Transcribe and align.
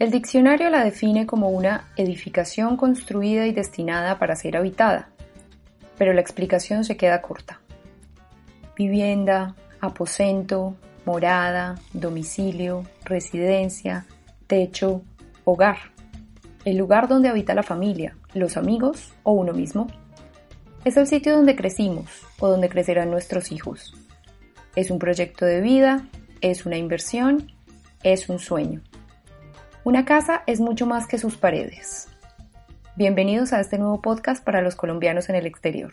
El 0.00 0.10
diccionario 0.10 0.70
la 0.70 0.82
define 0.82 1.24
como 1.24 1.50
una 1.50 1.88
edificación 1.96 2.76
construida 2.76 3.46
y 3.46 3.52
destinada 3.52 4.18
para 4.18 4.34
ser 4.34 4.56
habitada, 4.56 5.10
pero 5.96 6.12
la 6.12 6.20
explicación 6.20 6.82
se 6.82 6.96
queda 6.96 7.22
corta. 7.22 7.60
Vivienda, 8.76 9.54
aposento, 9.80 10.74
morada, 11.04 11.76
domicilio, 11.92 12.82
residencia, 13.04 14.04
techo, 14.48 15.02
hogar. 15.44 15.76
El 16.64 16.76
lugar 16.76 17.06
donde 17.06 17.28
habita 17.28 17.54
la 17.54 17.62
familia, 17.62 18.16
los 18.32 18.56
amigos 18.56 19.12
o 19.22 19.30
uno 19.30 19.52
mismo. 19.52 19.86
Es 20.84 20.96
el 20.96 21.06
sitio 21.06 21.36
donde 21.36 21.54
crecimos 21.54 22.26
o 22.40 22.48
donde 22.48 22.68
crecerán 22.68 23.12
nuestros 23.12 23.52
hijos. 23.52 23.94
Es 24.74 24.90
un 24.90 24.98
proyecto 24.98 25.46
de 25.46 25.60
vida, 25.60 26.08
es 26.40 26.66
una 26.66 26.78
inversión, 26.78 27.52
es 28.02 28.28
un 28.28 28.40
sueño. 28.40 28.82
Una 29.84 30.06
casa 30.06 30.44
es 30.46 30.60
mucho 30.60 30.86
más 30.86 31.06
que 31.06 31.18
sus 31.18 31.36
paredes. 31.36 32.08
Bienvenidos 32.96 33.52
a 33.52 33.60
este 33.60 33.76
nuevo 33.76 34.00
podcast 34.00 34.42
para 34.42 34.62
los 34.62 34.76
colombianos 34.76 35.28
en 35.28 35.34
el 35.34 35.44
exterior. 35.44 35.92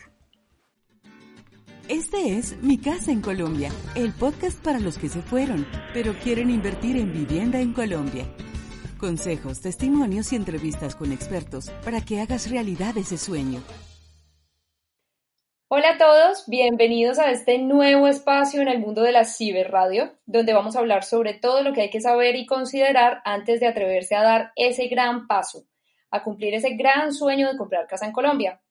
Este 1.90 2.38
es 2.38 2.55
Mi 2.62 2.77
Casa 2.77 3.12
en 3.12 3.20
Colombia, 3.20 3.70
el 3.96 4.13
podcast 4.13 4.58
para 4.63 4.80
los 4.80 4.98
que 4.98 5.09
se 5.09 5.22
fueron, 5.22 5.68
pero 5.94 6.13
quieren 6.23 6.49
invertir 6.49 6.96
en 6.96 7.12
vivienda 7.12 7.59
en 7.59 7.73
Colombia. 7.73 8.26
Consejos, 8.98 9.59
testimonios 9.59 10.32
y 10.32 10.38
entrevistas 10.38 10.96
con 10.96 11.12
expertos 11.12 11.70
para 11.84 11.99
que 11.99 12.21
hagas 12.21 12.49
realidad 12.49 12.98
ese 12.98 13.18
sueño. 13.18 13.62
Hola 15.73 15.91
a 15.91 15.98
todos, 15.98 16.43
bienvenidos 16.48 17.17
a 17.17 17.31
este 17.31 17.57
nuevo 17.57 18.09
espacio 18.09 18.62
en 18.62 18.67
el 18.67 18.79
mundo 18.79 19.03
de 19.03 19.13
la 19.13 19.23
ciberradio, 19.23 20.12
donde 20.25 20.52
vamos 20.52 20.75
a 20.75 20.79
hablar 20.79 21.05
sobre 21.05 21.34
todo 21.34 21.63
lo 21.63 21.71
que 21.71 21.79
hay 21.79 21.89
que 21.89 22.02
saber 22.02 22.35
y 22.35 22.45
considerar 22.45 23.21
antes 23.23 23.62
de 23.62 23.67
atreverse 23.67 24.13
a 24.15 24.21
dar 24.21 24.52
ese 24.57 24.89
gran 24.89 25.27
paso, 25.27 25.63
a 26.09 26.26
cumplir 26.26 26.55
ese 26.55 26.71
gran 26.71 27.13
sueño 27.13 27.49
de 27.49 27.57
comprar 27.57 27.87
casa 27.87 28.05
en 28.05 28.12
Colombia. 28.12 28.62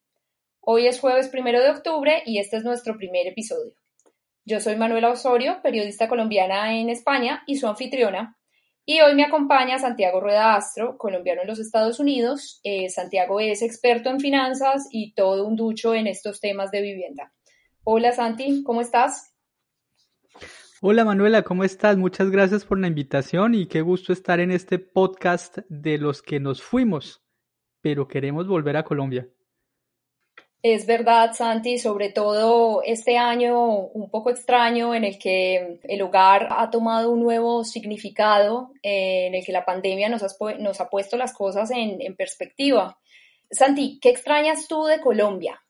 Hoy 0.60 0.88
es 0.88 1.00
jueves 1.00 1.30
primero 1.30 1.62
de 1.62 1.70
octubre 1.70 2.22
y 2.26 2.38
este 2.38 2.58
es 2.58 2.64
nuestro 2.64 2.98
primer 2.98 3.26
episodio. 3.26 3.72
Yo 4.44 4.60
soy 4.60 4.76
Manuela 4.76 5.08
Osorio, 5.08 5.62
periodista 5.62 6.06
colombiana 6.06 6.78
en 6.78 6.90
España 6.90 7.44
y 7.46 7.56
su 7.56 7.66
anfitriona. 7.66 8.36
Y 8.92 9.00
hoy 9.02 9.14
me 9.14 9.22
acompaña 9.22 9.78
Santiago 9.78 10.20
Rueda 10.20 10.56
Astro, 10.56 10.98
colombiano 10.98 11.42
en 11.42 11.46
los 11.46 11.60
Estados 11.60 12.00
Unidos. 12.00 12.60
Eh, 12.64 12.88
Santiago 12.88 13.38
es 13.38 13.62
experto 13.62 14.10
en 14.10 14.18
finanzas 14.18 14.88
y 14.90 15.14
todo 15.14 15.46
un 15.46 15.54
ducho 15.54 15.94
en 15.94 16.08
estos 16.08 16.40
temas 16.40 16.72
de 16.72 16.82
vivienda. 16.82 17.32
Hola 17.84 18.10
Santi, 18.10 18.64
¿cómo 18.64 18.80
estás? 18.80 19.32
Hola 20.80 21.04
Manuela, 21.04 21.42
¿cómo 21.42 21.62
estás? 21.62 21.98
Muchas 21.98 22.30
gracias 22.30 22.64
por 22.64 22.80
la 22.80 22.88
invitación 22.88 23.54
y 23.54 23.66
qué 23.66 23.80
gusto 23.80 24.12
estar 24.12 24.40
en 24.40 24.50
este 24.50 24.80
podcast 24.80 25.58
de 25.68 25.96
los 25.96 26.20
que 26.20 26.40
nos 26.40 26.60
fuimos, 26.60 27.22
pero 27.80 28.08
queremos 28.08 28.48
volver 28.48 28.76
a 28.76 28.82
Colombia. 28.82 29.28
Es 30.62 30.86
verdad, 30.86 31.32
Santi, 31.32 31.78
sobre 31.78 32.10
todo 32.10 32.82
este 32.84 33.16
año 33.16 33.70
un 33.70 34.10
poco 34.10 34.28
extraño 34.28 34.94
en 34.94 35.04
el 35.04 35.18
que 35.18 35.80
el 35.84 36.02
hogar 36.02 36.48
ha 36.50 36.68
tomado 36.68 37.10
un 37.10 37.20
nuevo 37.20 37.64
significado, 37.64 38.70
eh, 38.82 39.28
en 39.28 39.34
el 39.34 39.44
que 39.44 39.52
la 39.52 39.64
pandemia 39.64 40.10
nos, 40.10 40.22
nos 40.58 40.80
ha 40.80 40.90
puesto 40.90 41.16
las 41.16 41.32
cosas 41.32 41.70
en, 41.70 42.14
perspectiva. 42.14 42.98
Santi, 43.50 43.98
¿qué 44.02 44.10
extrañas 44.10 44.68
tú 44.68 44.84
de 44.84 45.00
Colombia? 45.00 45.62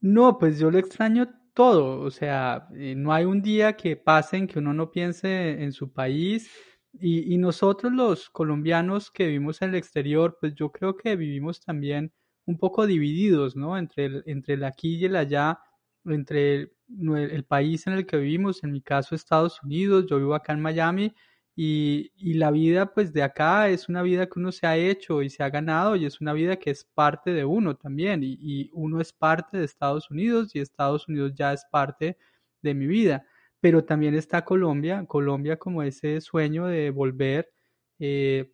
No, 0.00 0.36
pues 0.36 0.58
yo 0.58 0.70
lo 0.70 0.78
extraño 0.78 1.26
todo, 1.54 2.00
o 2.00 2.10
sea, 2.10 2.68
eh, 2.76 2.94
no 2.94 3.10
hay 3.10 3.24
un 3.24 3.40
día 3.40 3.74
que 3.74 3.96
pase 3.96 4.36
en 4.36 4.46
que 4.46 4.58
uno 4.58 4.74
no 4.74 4.90
piense 4.90 5.62
en 5.62 5.72
su 5.72 5.94
país 5.94 6.50
y, 6.92 7.32
y 7.32 7.38
nosotros 7.38 7.90
los 7.90 8.28
colombianos 8.28 9.10
que 9.10 9.26
vivimos 9.26 9.62
en 9.62 9.70
el 9.70 9.76
exterior, 9.76 10.36
pues 10.38 10.54
yo 10.54 10.70
creo 10.70 10.94
que 10.94 11.16
vivimos 11.16 11.60
también 11.60 12.12
un 12.46 12.58
poco 12.58 12.86
divididos, 12.86 13.56
¿no? 13.56 13.78
Entre 13.78 14.06
el, 14.06 14.22
entre 14.26 14.54
el 14.54 14.64
aquí 14.64 14.96
y 14.96 15.04
el 15.06 15.16
allá, 15.16 15.60
entre 16.04 16.72
el, 16.88 17.44
país 17.48 17.86
en 17.86 17.94
el 17.94 18.06
que 18.06 18.16
vivimos, 18.18 18.62
en 18.64 18.72
mi 18.72 18.82
caso 18.82 19.14
Estados 19.14 19.62
Unidos, 19.62 20.06
yo 20.08 20.18
vivo 20.18 20.34
acá 20.34 20.52
en 20.52 20.60
Miami, 20.60 21.14
y, 21.56 22.10
y, 22.16 22.34
la 22.34 22.50
vida 22.50 22.92
pues 22.92 23.12
de 23.12 23.22
acá 23.22 23.68
es 23.68 23.88
una 23.88 24.02
vida 24.02 24.26
que 24.26 24.40
uno 24.40 24.50
se 24.50 24.66
ha 24.66 24.76
hecho 24.76 25.22
y 25.22 25.30
se 25.30 25.44
ha 25.44 25.50
ganado 25.50 25.94
y 25.94 26.04
es 26.04 26.20
una 26.20 26.32
vida 26.32 26.56
que 26.56 26.70
es 26.70 26.84
parte 26.84 27.32
de 27.32 27.44
uno 27.44 27.76
también 27.76 28.24
y, 28.24 28.36
y 28.40 28.70
uno 28.72 29.00
es 29.00 29.12
parte 29.12 29.58
de 29.58 29.64
Estados 29.64 30.10
Unidos 30.10 30.56
y 30.56 30.58
Estados 30.58 31.06
Unidos 31.06 31.32
ya 31.36 31.52
es 31.52 31.64
parte 31.70 32.18
de 32.62 32.74
mi 32.74 32.86
vida. 32.86 33.24
Pero 33.60 33.84
también 33.84 34.14
está 34.14 34.44
Colombia, 34.44 35.04
Colombia 35.06 35.56
como 35.56 35.82
ese 35.84 36.20
sueño 36.20 36.66
de 36.66 36.90
volver 36.90 37.50
eh, 37.98 38.52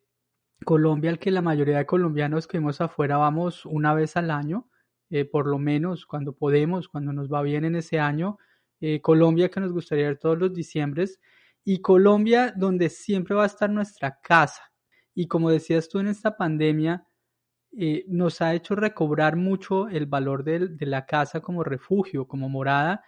Colombia, 0.65 1.11
al 1.11 1.19
que 1.19 1.31
la 1.31 1.43
mayoría 1.43 1.79
de 1.79 1.87
colombianos 1.87 2.47
que 2.47 2.59
vemos 2.59 2.81
afuera 2.81 3.17
vamos 3.17 3.65
una 3.67 3.95
vez 3.95 4.17
al 4.17 4.31
año, 4.31 4.69
eh, 5.11 5.25
por 5.25 5.47
lo 5.47 5.59
menos 5.59 6.07
cuando 6.07 6.35
podemos, 6.35 6.89
cuando 6.89 7.13
nos 7.13 7.33
va 7.33 7.43
bien 7.43 7.65
en 7.65 7.77
ese 7.77 7.99
año. 8.01 8.39
Eh, 8.81 9.01
Colombia 9.01 9.51
que 9.51 9.61
nos 9.61 9.73
gustaría 9.73 10.07
ver 10.07 10.19
todos 10.19 10.39
los 10.39 10.55
diciembres 10.55 11.21
y 11.65 11.81
Colombia 11.81 12.53
donde 12.57 12.89
siempre 12.89 13.35
va 13.35 13.45
a 13.45 13.47
estar 13.47 13.71
nuestra 13.71 14.21
casa. 14.23 14.63
Y 15.15 15.27
como 15.29 15.51
decías 15.51 15.89
tú 15.89 15.99
en 15.99 16.07
esta 16.09 16.37
pandemia, 16.37 17.07
eh, 17.77 18.05
nos 18.09 18.41
ha 18.43 18.55
hecho 18.55 18.75
recobrar 18.77 19.37
mucho 19.37 19.89
el 19.89 20.07
valor 20.07 20.45
de, 20.45 20.69
de 20.69 20.87
la 20.87 21.07
casa 21.07 21.41
como 21.41 21.65
refugio, 21.65 22.27
como 22.29 22.49
morada, 22.49 23.05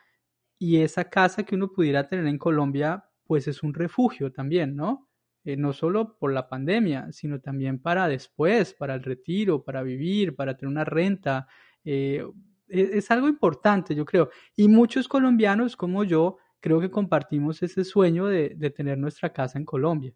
y 0.59 0.79
esa 0.83 1.11
casa 1.11 1.45
que 1.45 1.57
uno 1.57 1.73
pudiera 1.73 2.09
tener 2.09 2.27
en 2.27 2.39
Colombia, 2.39 3.05
pues 3.25 3.49
es 3.49 3.63
un 3.63 3.75
refugio 3.75 4.33
también, 4.33 4.77
¿no? 4.77 5.09
Eh, 5.45 5.57
no 5.57 5.73
solo 5.73 6.17
por 6.19 6.33
la 6.33 6.49
pandemia, 6.49 7.11
sino 7.11 7.41
también 7.41 7.81
para 7.81 8.07
después, 8.07 8.75
para 8.75 8.95
el 8.95 9.03
retiro, 9.03 9.65
para 9.65 9.83
vivir, 9.83 10.37
para 10.37 10.57
tener 10.57 10.71
una 10.71 10.85
renta. 10.85 11.49
Eh, 11.85 12.25
e-, 12.69 12.91
es, 12.93 13.11
algo 13.11 13.27
importante, 13.27 13.95
yo 13.95 14.05
creo. 14.05 14.31
Y 14.55 14.69
muchos 14.69 15.09
colombianos 15.09 15.77
como 15.77 16.05
yo 16.05 16.37
creo 16.61 16.81
que 16.81 16.93
compartimos 16.93 17.61
ese 17.65 17.83
sueño 17.83 18.27
de, 18.27 18.51
de 18.51 18.71
tener 18.71 18.99
nuestra 18.99 19.33
casa 19.33 19.59
en 19.59 19.65
Colombia. 19.65 20.15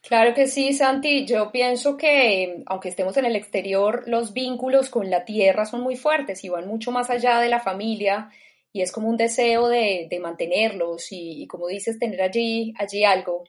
Claro 0.00 0.32
que 0.32 0.46
sí, 0.46 0.72
Santi. 0.72 1.26
Yo 1.26 1.52
pienso 1.52 1.98
que, 1.98 2.62
aunque 2.64 2.88
estemos 2.88 3.14
en 3.18 3.26
el 3.26 3.36
exterior, 3.36 4.04
los 4.06 4.32
vínculos 4.32 4.88
con 4.88 5.10
la 5.10 5.26
tierra 5.26 5.66
son 5.66 5.82
muy 5.82 5.96
fuertes 5.96 6.44
y 6.44 6.48
van 6.48 6.66
mucho 6.66 6.92
más 6.92 7.10
allá 7.10 7.40
de 7.40 7.50
la 7.50 7.60
familia 7.60 8.30
y 8.72 8.82
es 8.82 8.92
como 8.92 9.08
un 9.08 9.16
deseo 9.16 9.68
de, 9.68 10.08
mantenerlos 10.20 11.08
y, 11.10 11.46
como 11.46 11.68
dices, 11.68 11.98
tener 11.98 12.22
allí, 12.22 12.74
allí 12.78 13.04
algo, 13.04 13.44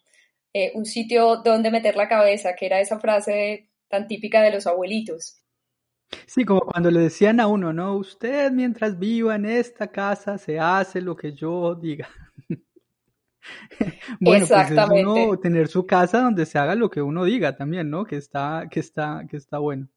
eh, 0.53 0.71
un 0.75 0.85
sitio 0.85 1.37
donde 1.37 1.71
meter 1.71 1.95
la 1.95 2.07
cabeza, 2.07 2.55
que 2.55 2.65
era 2.65 2.79
esa 2.79 2.99
frase 2.99 3.69
tan 3.89 4.07
típica 4.07 4.41
de 4.41 4.51
los 4.51 4.67
abuelitos. 4.67 5.41
Sí, 6.25 6.43
como 6.43 6.61
cuando 6.61 6.89
le 6.89 7.01
decían 7.01 7.39
a 7.39 7.47
uno, 7.47 7.71
¿no? 7.73 7.95
Usted 7.95 8.51
mientras 8.51 8.97
viva 8.97 9.35
en 9.35 9.45
esta 9.45 9.91
casa 9.91 10.37
se 10.37 10.59
hace 10.59 11.01
lo 11.01 11.15
que 11.15 11.33
yo 11.33 11.75
diga. 11.75 12.09
bueno, 14.19 14.43
Exactamente. 14.43 15.03
pues 15.03 15.17
es 15.17 15.27
uno 15.27 15.39
tener 15.39 15.67
su 15.67 15.85
casa 15.85 16.21
donde 16.21 16.45
se 16.45 16.57
haga 16.57 16.75
lo 16.75 16.89
que 16.89 17.01
uno 17.01 17.25
diga 17.25 17.55
también, 17.55 17.89
¿no? 17.89 18.05
Que 18.05 18.17
está, 18.17 18.67
que 18.71 18.79
está, 18.79 19.25
que 19.29 19.37
está 19.37 19.59
bueno. 19.59 19.87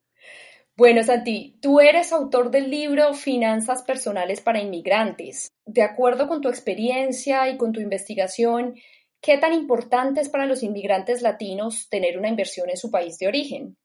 Bueno, 0.74 1.02
Santi, 1.02 1.58
tú 1.60 1.80
eres 1.80 2.12
autor 2.12 2.50
del 2.50 2.70
libro 2.70 3.12
Finanzas 3.12 3.82
Personales 3.82 4.40
para 4.40 4.62
Inmigrantes. 4.62 5.48
De 5.66 5.82
acuerdo 5.82 6.28
con 6.28 6.40
tu 6.40 6.48
experiencia 6.48 7.50
y 7.50 7.58
con 7.58 7.72
tu 7.72 7.80
investigación, 7.80 8.74
¿qué 9.20 9.36
tan 9.36 9.52
importante 9.52 10.22
es 10.22 10.30
para 10.30 10.46
los 10.46 10.62
inmigrantes 10.62 11.20
latinos 11.20 11.88
tener 11.90 12.18
una 12.18 12.28
inversión 12.28 12.70
en 12.70 12.78
su 12.78 12.90
país 12.90 13.18
de 13.18 13.28
origen? 13.28 13.76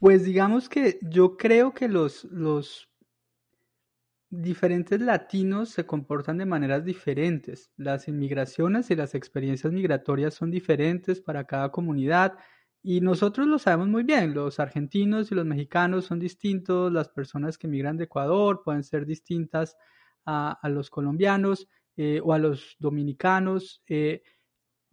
Pues 0.00 0.24
digamos 0.24 0.68
que 0.68 0.98
yo 1.02 1.36
creo 1.36 1.72
que 1.72 1.86
los, 1.86 2.24
los 2.24 2.90
diferentes 4.28 5.00
latinos 5.00 5.68
se 5.68 5.86
comportan 5.86 6.38
de 6.38 6.46
maneras 6.46 6.84
diferentes. 6.84 7.70
Las 7.76 8.08
inmigraciones 8.08 8.90
y 8.90 8.96
las 8.96 9.14
experiencias 9.14 9.72
migratorias 9.72 10.34
son 10.34 10.50
diferentes 10.50 11.20
para 11.20 11.46
cada 11.46 11.70
comunidad 11.70 12.34
y 12.82 13.00
nosotros 13.00 13.46
lo 13.46 13.58
sabemos 13.58 13.88
muy 13.88 14.02
bien, 14.02 14.34
los 14.34 14.58
argentinos 14.58 15.30
y 15.30 15.36
los 15.36 15.46
mexicanos 15.46 16.06
son 16.06 16.18
distintos, 16.18 16.92
las 16.92 17.08
personas 17.08 17.56
que 17.56 17.68
migran 17.68 17.96
de 17.96 18.04
Ecuador 18.04 18.62
pueden 18.64 18.82
ser 18.82 19.06
distintas 19.06 19.76
a, 20.26 20.58
los 20.68 20.90
colombianos 20.90 21.68
eh, 21.96 22.20
o 22.24 22.32
a 22.32 22.38
los 22.38 22.76
dominicanos, 22.80 23.82
eh, 23.88 24.22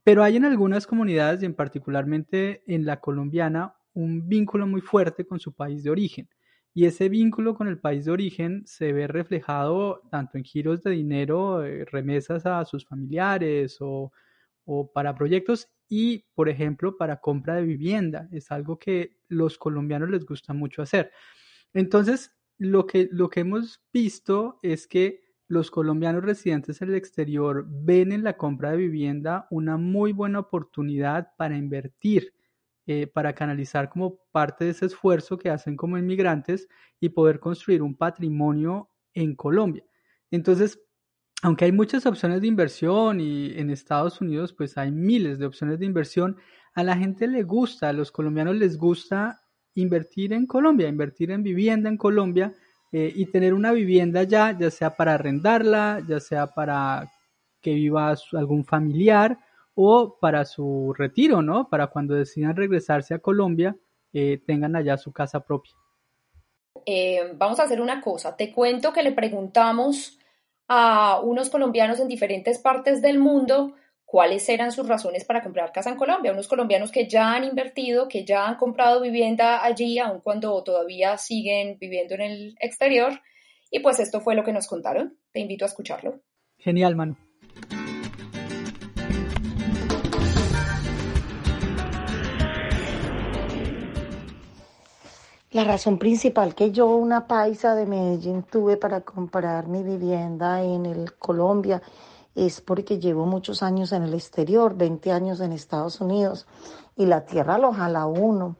pero 0.04 0.24
hay 0.24 0.38
en 0.38 0.46
algunas 0.46 0.86
comunidades 0.86 1.42
y 1.42 1.46
en 1.48 1.56
particularmente 1.56 2.64
en 2.68 2.86
la 2.86 3.00
colombiana 3.00 3.74
un 3.94 4.28
vínculo 4.28 4.68
muy 4.68 4.82
fuerte 4.82 5.26
con 5.26 5.40
su 5.40 5.54
país 5.54 5.84
de 5.84 5.90
origen. 5.90 6.30
Y 6.74 6.86
ese 6.86 7.10
vínculo 7.10 7.56
con 7.56 7.68
el 7.68 7.80
país 7.80 8.06
de 8.06 8.12
origen 8.12 8.64
se 8.66 8.94
ve 8.94 9.08
reflejado 9.08 10.04
tanto 10.12 10.38
en 10.38 10.44
giros 10.44 10.84
de 10.84 10.92
dinero, 10.92 11.66
eh, 11.66 11.86
remesas 11.86 12.46
a 12.46 12.64
sus 12.66 12.86
familiares 12.86 13.78
o, 13.82 14.12
o 14.72 14.92
para 14.92 15.16
proyectos 15.16 15.68
y, 15.88 16.26
por 16.36 16.48
ejemplo, 16.48 16.96
para 16.96 17.20
compra 17.20 17.56
de 17.56 17.64
vivienda. 17.64 18.30
Es 18.32 18.52
algo 18.52 18.78
que 18.78 19.18
los 19.28 19.58
colombianos 19.58 20.12
les 20.12 20.26
gusta 20.26 20.54
mucho 20.54 20.84
hacer. 20.84 21.12
Entonces, 21.74 22.32
lo 22.60 22.86
que, 22.86 23.10
lo 23.12 23.32
que 23.32 23.40
hemos 23.40 23.82
visto 23.92 24.60
es 24.62 24.86
que 24.86 25.24
los 25.48 25.72
colombianos 25.72 26.24
residentes 26.24 26.84
en 26.84 26.90
el 26.90 26.96
exterior 26.96 27.66
ven 27.68 28.12
en 28.12 28.24
la 28.24 28.38
compra 28.38 28.70
de 28.70 28.78
vivienda 28.78 29.48
una 29.50 29.78
muy 29.78 30.12
buena 30.12 30.38
oportunidad 30.38 31.30
para 31.36 31.58
invertir, 31.58 32.36
eh, 32.86 33.08
para 33.08 33.34
canalizar 33.34 33.90
como 33.90 34.20
parte 34.32 34.66
de 34.66 34.72
ese 34.72 34.86
esfuerzo 34.86 35.40
que 35.40 35.50
hacen 35.50 35.76
como 35.76 35.98
inmigrantes 35.98 36.68
y 37.00 37.10
poder 37.10 37.40
construir 37.40 37.82
un 37.82 37.96
patrimonio 37.96 38.92
en 39.16 39.36
Colombia. 39.36 39.84
Entonces, 40.30 40.80
aunque 41.42 41.66
hay 41.66 41.72
muchas 41.72 42.06
opciones 42.06 42.42
de 42.42 42.48
inversión 42.48 43.22
y 43.22 43.58
en 43.58 43.70
Estados 43.70 44.22
Unidos 44.22 44.54
pues 44.54 44.78
hay 44.78 44.92
miles 44.92 45.40
de 45.40 45.46
opciones 45.46 45.80
de 45.80 45.86
inversión, 45.86 46.38
a 46.74 46.84
la 46.84 46.98
gente 46.98 47.28
le 47.28 47.44
gusta, 47.44 47.90
a 47.90 47.94
los 47.94 48.12
colombianos 48.12 48.56
les 48.56 48.78
gusta 48.78 49.42
invertir 49.76 50.34
en 50.34 50.46
Colombia, 50.46 50.88
invertir 50.88 51.32
en 51.32 51.44
vivienda 51.44 51.90
en 51.90 51.98
Colombia 51.98 52.54
eh, 52.92 53.12
y 53.16 53.26
tener 53.28 53.54
una 53.54 53.72
vivienda 53.72 54.24
ya, 54.24 54.58
ya 54.58 54.70
sea 54.70 54.96
para 54.96 55.14
arrendarla, 55.14 56.04
ya 56.08 56.20
sea 56.20 56.48
para 56.48 57.10
que 57.62 57.74
viva 57.74 58.16
algún 58.34 58.66
familiar 58.66 59.38
o 59.76 60.18
para 60.20 60.44
su 60.46 60.94
retiro, 60.98 61.42
¿no? 61.42 61.70
Para 61.70 61.88
cuando 61.88 62.16
decidan 62.16 62.56
regresarse 62.56 63.14
a 63.14 63.20
Colombia, 63.20 63.76
eh, 64.12 64.42
tengan 64.46 64.76
allá 64.76 64.98
su 64.98 65.12
casa 65.14 65.40
propia. 65.40 65.74
Eh, 66.86 67.34
vamos 67.36 67.60
a 67.60 67.64
hacer 67.64 67.80
una 67.80 68.02
cosa, 68.02 68.36
te 68.36 68.52
cuento 68.52 68.92
que 68.92 69.04
le 69.04 69.12
preguntamos 69.12 70.19
a 70.70 71.20
unos 71.22 71.50
colombianos 71.50 72.00
en 72.00 72.08
diferentes 72.08 72.60
partes 72.60 73.02
del 73.02 73.20
mundo 73.20 73.74
cuáles 74.06 74.48
eran 74.50 74.72
sus 74.72 74.88
razones 74.88 75.26
para 75.26 75.44
comprar 75.44 75.72
casa 75.72 75.90
en 75.90 75.98
Colombia. 75.98 76.32
Unos 76.32 76.48
colombianos 76.48 76.92
que 76.92 77.08
ya 77.08 77.34
han 77.34 77.44
invertido, 77.44 78.08
que 78.08 78.24
ya 78.24 78.48
han 78.48 78.56
comprado 78.56 79.02
vivienda 79.02 79.64
allí, 79.64 80.00
aun 80.00 80.22
cuando 80.22 80.64
todavía 80.64 81.18
siguen 81.18 81.78
viviendo 81.80 82.16
en 82.16 82.22
el 82.22 82.56
exterior. 82.60 83.20
Y 83.70 83.80
pues 83.80 84.00
esto 84.00 84.22
fue 84.22 84.36
lo 84.36 84.44
que 84.44 84.54
nos 84.54 84.68
contaron. 84.68 85.18
Te 85.32 85.40
invito 85.40 85.66
a 85.66 85.68
escucharlo. 85.68 86.22
Genial, 86.58 86.96
Manu. 86.96 87.18
La 95.52 95.64
razón 95.64 95.98
principal 95.98 96.54
que 96.54 96.70
yo, 96.70 96.86
una 96.86 97.26
paisa 97.26 97.74
de 97.74 97.88
Medellín, 97.88 98.44
tuve 98.44 98.78
para 98.78 99.02
comprar 99.02 99.68
mi 99.68 99.82
vivienda 99.82 100.62
en 100.62 100.86
el 100.86 101.16
Colombia 101.18 101.82
es 102.36 102.62
porque 102.62 103.00
llevo 103.00 103.26
muchos 103.26 103.64
años 103.64 103.92
en 103.92 104.04
el 104.04 104.14
exterior, 104.14 104.76
20 104.78 105.12
años 105.12 105.40
en 105.40 105.52
Estados 105.52 106.02
Unidos, 106.02 106.46
y 106.96 107.08
la 107.08 107.26
tierra 107.26 107.58
lo 107.58 107.74
jala 107.74 108.06
uno. 108.06 108.58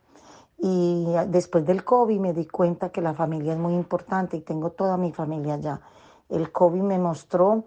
Y 0.58 1.06
después 1.28 1.64
del 1.64 1.84
COVID 1.84 2.20
me 2.20 2.34
di 2.34 2.48
cuenta 2.48 2.90
que 2.90 3.02
la 3.02 3.14
familia 3.14 3.54
es 3.54 3.60
muy 3.60 3.76
importante 3.76 4.36
y 4.38 4.42
tengo 4.42 4.72
toda 4.72 4.98
mi 4.98 5.12
familia 5.12 5.54
allá. 5.54 5.82
El 6.28 6.52
COVID 6.52 6.82
me 6.82 6.98
mostró 6.98 7.66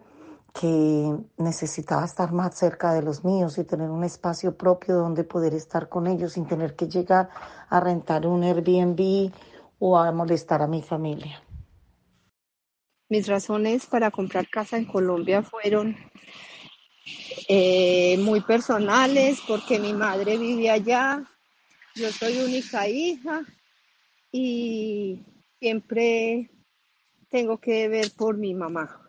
que 0.53 1.17
necesitaba 1.39 2.05
estar 2.05 2.33
más 2.33 2.55
cerca 2.55 2.93
de 2.93 3.03
los 3.03 3.25
míos 3.25 3.57
y 3.59 3.65
tener 3.65 3.91
un 3.91 4.05
espacio 4.05 4.57
propio 4.57 4.97
donde 4.97 5.25
poder 5.25 5.55
estar 5.55 5.89
con 5.89 6.07
ellos 6.07 6.35
sin 6.35 6.47
tener 6.47 6.77
que 6.77 6.89
llegar 6.89 7.31
a 7.69 7.81
rentar 7.81 8.27
un 8.27 8.43
Airbnb 8.43 9.33
o 9.79 9.99
a 9.99 10.13
molestar 10.13 10.63
a 10.63 10.67
mi 10.67 10.83
familia. 10.83 11.43
Mis 13.09 13.27
razones 13.27 13.87
para 13.87 14.11
comprar 14.11 14.49
casa 14.49 14.77
en 14.77 14.85
Colombia 14.85 15.43
fueron 15.43 15.97
eh, 17.49 18.17
muy 18.19 18.41
personales 18.41 19.41
porque 19.47 19.79
mi 19.79 19.93
madre 19.93 20.39
vive 20.39 20.71
allá, 20.71 21.23
yo 21.95 22.11
soy 22.11 22.39
única 22.39 22.89
hija 22.89 23.43
y 24.31 25.21
siempre 25.59 26.51
tengo 27.29 27.59
que 27.59 27.89
ver 27.89 28.13
por 28.17 28.37
mi 28.37 28.55
mamá. 28.55 29.02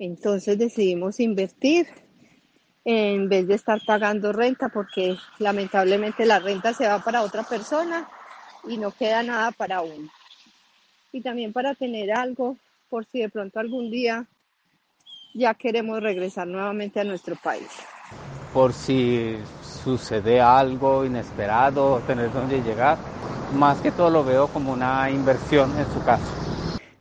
Entonces 0.00 0.56
decidimos 0.56 1.20
invertir 1.20 1.86
en 2.86 3.28
vez 3.28 3.46
de 3.46 3.54
estar 3.54 3.78
pagando 3.86 4.32
renta 4.32 4.70
porque 4.70 5.18
lamentablemente 5.38 6.24
la 6.24 6.38
renta 6.38 6.72
se 6.72 6.88
va 6.88 7.00
para 7.00 7.22
otra 7.22 7.42
persona 7.42 8.08
y 8.66 8.78
no 8.78 8.92
queda 8.92 9.22
nada 9.22 9.52
para 9.52 9.82
uno. 9.82 10.08
Y 11.12 11.20
también 11.20 11.52
para 11.52 11.74
tener 11.74 12.12
algo 12.12 12.56
por 12.88 13.04
si 13.04 13.20
de 13.20 13.28
pronto 13.28 13.60
algún 13.60 13.90
día 13.90 14.26
ya 15.34 15.52
queremos 15.52 16.02
regresar 16.02 16.46
nuevamente 16.46 16.98
a 16.98 17.04
nuestro 17.04 17.36
país. 17.36 17.68
Por 18.54 18.72
si 18.72 19.36
sucede 19.84 20.40
algo 20.40 21.04
inesperado, 21.04 22.00
tener 22.06 22.32
dónde 22.32 22.62
llegar, 22.62 22.96
más 23.52 23.82
que 23.82 23.92
todo 23.92 24.08
lo 24.08 24.24
veo 24.24 24.48
como 24.48 24.72
una 24.72 25.10
inversión 25.10 25.78
en 25.78 25.92
su 25.92 26.02
caso. 26.02 26.49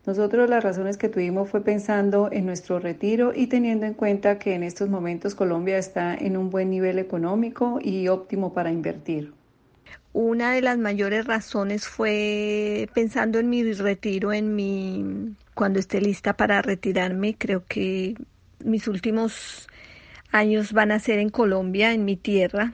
Nosotros 0.09 0.49
las 0.49 0.63
razones 0.63 0.97
que 0.97 1.07
tuvimos 1.07 1.51
fue 1.51 1.63
pensando 1.63 2.29
en 2.31 2.47
nuestro 2.47 2.79
retiro 2.79 3.31
y 3.35 3.45
teniendo 3.45 3.85
en 3.85 3.93
cuenta 3.93 4.39
que 4.39 4.55
en 4.55 4.63
estos 4.63 4.89
momentos 4.89 5.35
Colombia 5.35 5.77
está 5.77 6.15
en 6.15 6.35
un 6.35 6.49
buen 6.49 6.71
nivel 6.71 6.97
económico 6.97 7.79
y 7.79 8.07
óptimo 8.07 8.51
para 8.51 8.71
invertir. 8.71 9.33
Una 10.11 10.51
de 10.51 10.63
las 10.63 10.79
mayores 10.79 11.25
razones 11.25 11.87
fue 11.87 12.89
pensando 12.95 13.37
en 13.37 13.51
mi 13.51 13.71
retiro, 13.71 14.33
en 14.33 14.55
mi 14.55 15.35
cuando 15.53 15.77
esté 15.77 16.01
lista 16.01 16.33
para 16.33 16.63
retirarme. 16.63 17.35
Creo 17.37 17.63
que 17.67 18.15
mis 18.65 18.87
últimos 18.87 19.67
años 20.31 20.73
van 20.73 20.91
a 20.91 20.97
ser 20.97 21.19
en 21.19 21.29
Colombia, 21.29 21.93
en 21.93 22.03
mi 22.03 22.17
tierra. 22.17 22.73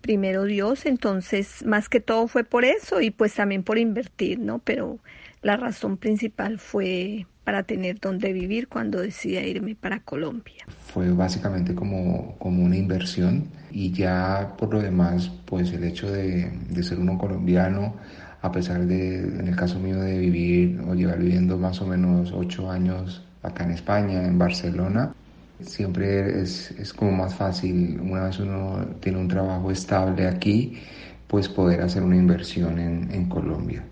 Primero 0.00 0.44
Dios, 0.44 0.86
entonces 0.86 1.66
más 1.66 1.88
que 1.88 1.98
todo 1.98 2.28
fue 2.28 2.44
por 2.44 2.64
eso 2.64 3.00
y 3.00 3.10
pues 3.10 3.34
también 3.34 3.64
por 3.64 3.78
invertir, 3.78 4.38
¿no? 4.38 4.60
Pero 4.60 5.00
la 5.42 5.56
razón 5.56 5.96
principal 5.96 6.58
fue 6.58 7.26
para 7.44 7.64
tener 7.64 7.98
donde 7.98 8.32
vivir 8.32 8.68
cuando 8.68 9.00
decidí 9.00 9.36
irme 9.38 9.74
para 9.74 10.00
Colombia. 10.00 10.64
Fue 10.68 11.10
básicamente 11.10 11.74
como, 11.74 12.36
como 12.38 12.62
una 12.62 12.76
inversión 12.76 13.48
y 13.72 13.92
ya 13.92 14.54
por 14.56 14.72
lo 14.72 14.80
demás, 14.80 15.30
pues 15.46 15.72
el 15.72 15.84
hecho 15.84 16.10
de, 16.10 16.50
de 16.70 16.82
ser 16.82 17.00
uno 17.00 17.18
colombiano, 17.18 17.94
a 18.42 18.52
pesar 18.52 18.86
de, 18.86 19.18
en 19.18 19.48
el 19.48 19.56
caso 19.56 19.78
mío, 19.80 20.00
de 20.00 20.18
vivir 20.18 20.80
o 20.86 20.94
llevar 20.94 21.18
viviendo 21.18 21.58
más 21.58 21.80
o 21.80 21.86
menos 21.86 22.32
ocho 22.32 22.70
años 22.70 23.24
acá 23.42 23.64
en 23.64 23.72
España, 23.72 24.24
en 24.24 24.38
Barcelona, 24.38 25.12
siempre 25.60 26.40
es, 26.42 26.70
es 26.72 26.92
como 26.92 27.12
más 27.12 27.34
fácil, 27.34 28.00
una 28.00 28.24
vez 28.24 28.38
uno 28.38 28.84
tiene 29.00 29.18
un 29.18 29.28
trabajo 29.28 29.70
estable 29.70 30.28
aquí, 30.28 30.78
pues 31.26 31.48
poder 31.48 31.80
hacer 31.80 32.02
una 32.02 32.16
inversión 32.16 32.78
en, 32.78 33.10
en 33.10 33.28
Colombia. 33.28 33.84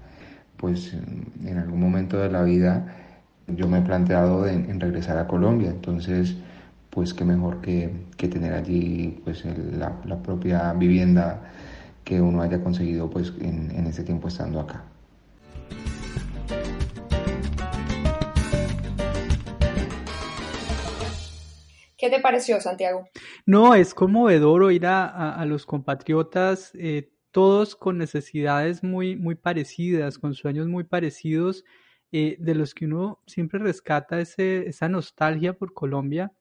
Pues 0.60 0.92
en 0.92 1.56
algún 1.56 1.80
momento 1.80 2.18
de 2.18 2.30
la 2.30 2.42
vida 2.42 2.94
yo 3.46 3.66
me 3.66 3.78
he 3.78 3.82
planteado 3.82 4.46
en, 4.46 4.78
regresar 4.78 5.16
a 5.16 5.26
Colombia, 5.26 5.70
entonces 5.70 6.36
pues 6.90 7.14
qué 7.14 7.24
mejor 7.24 7.62
que, 7.62 7.90
que 8.18 8.28
tener 8.28 8.52
allí 8.52 9.22
pues 9.24 9.42
la, 9.44 9.96
la 10.04 10.22
propia 10.22 10.74
vivienda 10.74 11.40
que 12.04 12.20
uno 12.20 12.42
haya 12.42 12.62
conseguido 12.62 13.08
pues 13.08 13.32
en, 13.40 13.70
en 13.70 13.86
ese 13.86 14.02
tiempo 14.04 14.28
estando 14.28 14.60
acá. 14.60 14.84
¿Qué 21.96 22.08
te 22.08 22.20
pareció, 22.20 22.60
Santiago? 22.60 23.08
No, 23.44 23.74
es 23.74 23.92
conmovedor 23.92 24.62
oír 24.62 24.86
a, 24.86 25.34
a, 25.34 25.44
los 25.44 25.66
compatriotas, 25.66 26.72
eh, 26.74 27.10
todos 27.30 27.76
con 27.76 27.98
necesidades 27.98 28.82
muy, 28.82 29.16
muy 29.16 29.34
parecidas, 29.34 30.18
con 30.18 30.34
sueños 30.34 30.68
muy 30.68 30.84
parecidos, 30.84 31.64
eh, 32.12 32.36
de 32.40 32.54
los 32.54 32.74
que 32.74 32.86
uno 32.86 33.22
siempre 33.26 33.60
rescata 33.60 34.20
ese, 34.20 34.68
esa 34.68 34.88
nostalgia 34.88 35.54
por 35.56 35.72
Colombia, 35.74 36.32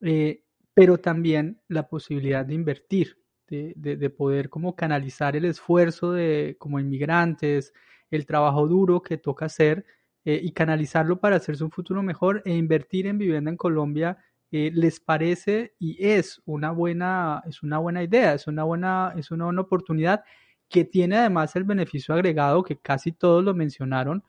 eh, 0.00 0.44
pero 0.74 0.98
también 0.98 1.60
la 1.68 1.88
posibilidad 1.88 2.44
de 2.46 2.54
invertir 2.54 3.20
de, 3.50 4.10
poder 4.10 4.48
como 4.48 4.76
canalizar 4.76 5.36
el 5.36 5.44
esfuerzo 5.44 6.12
de 6.12 6.56
como 6.58 6.78
inmigrantes, 6.78 7.72
el 8.10 8.26
trabajo 8.26 8.66
duro 8.66 9.02
que 9.02 9.18
toca 9.18 9.46
hacer 9.46 9.84
eh, 10.24 10.40
y 10.42 10.52
canalizarlo 10.52 11.20
para 11.20 11.36
hacerse 11.36 11.64
un 11.64 11.70
futuro 11.70 12.02
mejor 12.02 12.42
e 12.44 12.54
invertir 12.54 13.06
en 13.06 13.18
vivienda 13.18 13.50
en 13.50 13.56
Colombia 13.56 14.18
eh, 14.52 14.70
les 14.74 15.00
parece 15.00 15.74
y 15.78 15.96
es 16.04 16.42
una 16.44 16.70
buena 16.72 17.42
es 17.46 17.62
una 17.62 17.78
buena 17.78 18.02
idea, 18.02 18.34
es 18.34 18.46
una 18.46 18.64
buena 18.64 19.14
es 19.16 19.30
una 19.30 19.48
oportunidad 19.60 20.24
que 20.68 20.84
tiene 20.84 21.16
además 21.16 21.54
el 21.56 21.64
beneficio 21.64 22.14
agregado 22.14 22.62
que 22.62 22.78
casi 22.78 23.12
todos 23.12 23.44
lo 23.44 23.54
mencionaron 23.54 24.24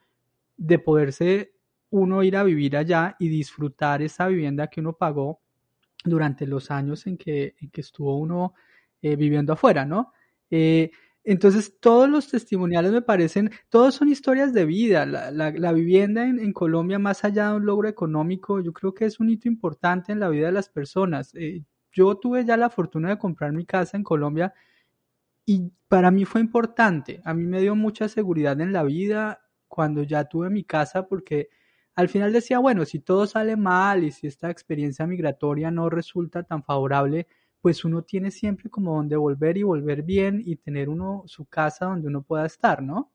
de 0.58 0.80
poderse 0.80 1.54
uno 1.92 2.24
ir 2.24 2.38
a 2.38 2.44
vivir 2.44 2.78
allá 2.78 3.16
y 3.20 3.30
disfrutar 3.30 4.02
esa 4.02 4.28
vivienda 4.28 4.68
que 4.68 4.80
uno 4.80 4.94
pagó 4.94 5.40
durante 6.04 6.48
los 6.48 6.72
años 6.72 7.06
en 7.08 7.18
que, 7.18 7.56
en 7.60 7.70
que 7.70 7.82
estuvo 7.82 8.18
uno 8.18 8.54
eh, 9.02 9.16
viviendo 9.16 9.54
afuera, 9.54 9.86
¿no? 9.86 10.14
Eh, 10.50 10.92
entonces, 11.24 11.80
todos 11.80 12.10
los 12.10 12.30
testimoniales 12.30 12.92
me 12.92 13.02
parecen, 13.02 13.52
todos 13.70 13.94
son 13.96 14.10
historias 14.10 14.54
de 14.54 14.66
vida. 14.66 15.06
La, 15.06 15.72
vivienda 15.72 16.26
en, 16.26 16.40
en, 16.40 16.52
Colombia, 16.52 16.98
más 16.98 17.24
allá 17.24 17.50
de 17.50 17.58
un 17.58 17.66
logro 17.66 17.88
económico, 17.88 18.60
yo 18.60 18.74
creo 18.74 18.94
que 18.94 19.06
es 19.06 19.20
un 19.20 19.30
hito 19.30 19.48
importante 19.48 20.12
en 20.12 20.20
la 20.20 20.30
vida 20.30 20.48
de 20.48 20.52
las 20.54 20.70
personas. 20.70 21.34
Eh, 21.36 21.64
yo 21.92 22.16
tuve 22.16 22.46
ya 22.46 22.58
la 22.58 22.70
fortuna 22.70 23.10
de 23.10 23.18
comprar 23.18 23.52
mi 23.52 23.66
casa 23.66 23.98
en 23.98 24.04
Colombia 24.04 24.54
y 25.46 25.72
para 25.88 26.12
mí 26.12 26.26
fue 26.26 26.42
importante. 26.42 27.22
A 27.26 27.34
mí 27.34 27.46
me 27.46 27.62
dio 27.62 27.76
mucha 27.76 28.08
seguridad 28.08 28.60
en 28.62 28.74
la 28.74 28.84
vida 28.84 29.42
cuando 29.68 30.04
ya 30.04 30.26
tuve 30.26 30.50
mi 30.50 30.64
casa 30.64 31.08
porque 31.08 31.50
al 31.96 32.10
final 32.10 32.34
decía, 32.34 32.60
bueno, 32.60 32.86
si 32.86 33.00
todo 33.00 33.28
sale 33.28 33.58
mal 33.58 34.04
y 34.04 34.12
si 34.12 34.28
esta 34.28 34.50
experiencia 34.50 35.06
migratoria 35.06 35.72
no 35.72 35.90
resulta 35.90 36.44
tan 36.44 36.64
favorable, 36.64 37.28
pues 37.62 37.86
uno 37.86 38.04
tiene 38.04 38.32
siempre 38.32 38.70
como 38.70 38.96
donde 38.96 39.16
volver 39.16 39.58
y 39.58 39.64
volver 39.64 40.04
bien 40.04 40.42
y 40.44 40.56
tener 40.56 40.90
uno 40.90 41.24
su 41.28 41.46
casa 41.46 41.86
donde 41.86 42.08
uno 42.08 42.24
pueda 42.24 42.46
estar, 42.46 42.82
¿no? 42.82 43.12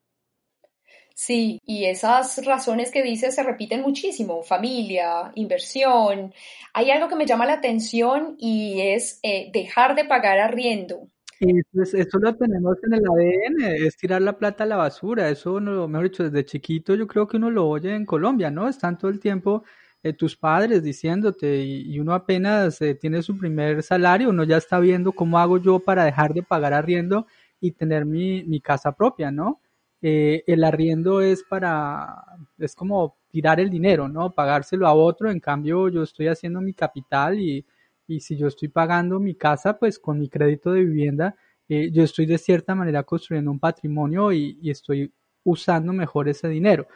Sí, 1.18 1.62
y 1.64 1.86
esas 1.86 2.44
razones 2.44 2.90
que 2.90 3.02
dices 3.02 3.34
se 3.34 3.42
repiten 3.42 3.80
muchísimo, 3.80 4.42
familia, 4.42 5.32
inversión. 5.34 6.34
Hay 6.74 6.90
algo 6.90 7.08
que 7.08 7.16
me 7.16 7.24
llama 7.24 7.46
la 7.46 7.54
atención 7.54 8.36
y 8.38 8.80
es 8.82 9.18
eh, 9.22 9.50
dejar 9.50 9.96
de 9.96 10.04
pagar 10.04 10.38
arriendo. 10.38 11.08
Eso, 11.40 11.96
eso, 11.96 12.18
lo 12.18 12.34
tenemos 12.36 12.76
en 12.82 12.94
el 12.94 13.04
ADN, 13.06 13.86
es 13.86 13.96
tirar 13.96 14.20
la 14.20 14.36
plata 14.36 14.64
a 14.64 14.66
la 14.66 14.76
basura. 14.76 15.30
Eso, 15.30 15.54
uno, 15.54 15.88
mejor 15.88 16.10
dicho, 16.10 16.22
desde 16.22 16.44
chiquito 16.44 16.94
yo 16.94 17.06
creo 17.06 17.26
que 17.26 17.38
uno 17.38 17.50
lo 17.50 17.66
oye 17.66 17.94
en 17.94 18.04
Colombia, 18.04 18.50
¿no? 18.50 18.68
Están 18.68 18.98
todo 18.98 19.10
el 19.10 19.18
tiempo 19.18 19.64
eh, 20.08 20.12
tus 20.12 20.36
padres 20.36 20.84
diciéndote 20.84 21.64
y, 21.64 21.98
uno 21.98 22.14
apenas 22.14 22.80
eh, 22.80 22.94
tiene 22.94 23.22
su 23.22 23.36
primer 23.36 23.82
salario, 23.82 24.30
uno 24.30 24.44
ya 24.44 24.56
está 24.56 24.78
viendo 24.78 25.12
cómo 25.12 25.38
hago 25.38 25.58
yo 25.58 25.80
para 25.80 26.04
dejar 26.04 26.32
de 26.32 26.44
pagar 26.44 26.72
arriendo 26.74 27.26
y 27.60 27.72
tener 27.72 28.04
mi, 28.04 28.44
mi 28.44 28.60
casa 28.60 28.92
propia, 28.92 29.32
¿no? 29.32 29.60
Eh, 30.00 30.44
el 30.46 30.62
arriendo 30.62 31.20
es 31.22 31.42
para, 31.42 32.24
es 32.58 32.76
como 32.76 33.16
tirar 33.30 33.58
el 33.58 33.68
dinero, 33.68 34.08
¿no? 34.08 34.32
Pagárselo 34.32 34.86
a 34.86 34.94
otro, 34.94 35.28
en 35.30 35.40
cambio 35.40 35.88
yo 35.88 36.04
estoy 36.04 36.28
haciendo 36.28 36.60
mi 36.60 36.72
capital 36.72 37.40
y, 37.40 37.66
y 38.06 38.20
si 38.20 38.36
yo 38.36 38.46
estoy 38.46 38.68
pagando 38.68 39.18
mi 39.18 39.34
casa, 39.34 39.76
pues 39.78 39.98
con 39.98 40.20
mi 40.20 40.28
crédito 40.28 40.72
de 40.72 40.84
vivienda, 40.84 41.34
yo 41.68 42.04
estoy 42.04 42.26
de 42.26 42.38
cierta 42.38 42.76
manera 42.76 43.02
construyendo 43.02 43.50
un 43.50 43.58
patrimonio 43.58 44.32
y 44.32 44.70
estoy 44.70 45.12
usando 45.42 45.92
mejor 45.92 46.28
ese 46.28 46.48
dinero. 46.48 46.86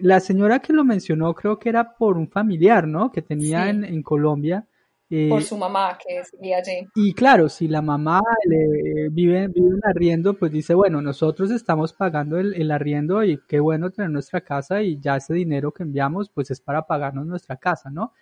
La 0.00 0.20
señora 0.20 0.60
que 0.60 0.72
lo 0.72 0.84
mencionó 0.84 1.34
creo 1.34 1.58
que 1.58 1.68
era 1.68 1.96
por 1.96 2.16
un 2.16 2.28
familiar, 2.28 2.86
¿no? 2.86 3.12
Que 3.12 3.22
tenía 3.22 3.68
en, 3.68 3.84
en 3.84 4.02
Colombia 4.02 4.66
por 5.28 5.42
eh, 5.42 5.44
su 5.44 5.58
mamá 5.58 5.98
que 5.98 6.22
vivía 6.38 6.58
allí. 6.58 6.88
Y 6.94 7.12
claro, 7.12 7.48
si 7.50 7.68
la 7.68 7.82
mamá 7.82 8.22
le, 8.46 9.10
vive, 9.10 9.48
vive 9.48 9.68
en 9.68 9.80
arriendo, 9.84 10.34
pues 10.34 10.50
dice, 10.50 10.72
bueno, 10.72 11.02
nosotros 11.02 11.50
estamos 11.50 11.92
pagando 11.92 12.38
el, 12.38 12.54
el, 12.54 12.70
arriendo 12.70 13.22
y 13.22 13.38
qué 13.46 13.60
bueno 13.60 13.90
tener 13.90 14.10
nuestra 14.10 14.40
casa 14.40 14.82
y 14.82 14.98
ya 14.98 15.16
ese 15.16 15.34
dinero 15.34 15.72
que 15.72 15.82
enviamos, 15.82 16.30
pues 16.30 16.50
es 16.50 16.60
para 16.62 16.86
pagarnos 16.86 17.26
nuestra 17.26 17.56
casa, 17.58 17.90
¿no? 17.90 18.14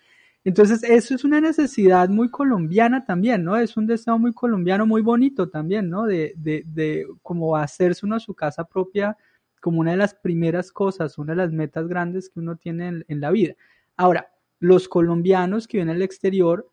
Entonces, 0.42 0.82
eso 0.82 1.14
es 1.14 1.22
una 1.22 1.40
necesidad 1.40 2.08
muy 2.08 2.28
colombiana 2.28 3.04
también, 3.04 3.44
¿no? 3.44 3.56
Es 3.56 3.76
un 3.76 3.86
deseo 3.86 4.18
muy 4.18 4.32
colombiano, 4.32 4.84
muy 4.84 5.02
bonito 5.02 5.48
también, 5.48 5.88
¿no? 5.90 6.06
De, 6.06 6.32
de, 6.36 6.64
de 6.66 7.06
como 7.22 7.56
hacerse 7.56 8.04
uno 8.04 8.18
su 8.18 8.34
casa 8.34 8.64
propia 8.64 9.16
como 9.60 9.80
una 9.80 9.92
de 9.92 9.98
las 9.98 10.14
primeras 10.14 10.72
cosas, 10.72 11.18
una 11.18 11.32
de 11.32 11.36
las 11.36 11.52
metas 11.52 11.86
grandes 11.86 12.30
que 12.30 12.40
uno 12.40 12.56
tiene 12.56 13.04
en, 13.06 13.20
la 13.20 13.30
vida. 13.30 13.54
Ahora, 13.96 14.32
los 14.58 14.88
colombianos 14.88 15.68
que 15.68 15.78
viven 15.78 15.90
al 15.90 16.02
exterior, 16.02 16.70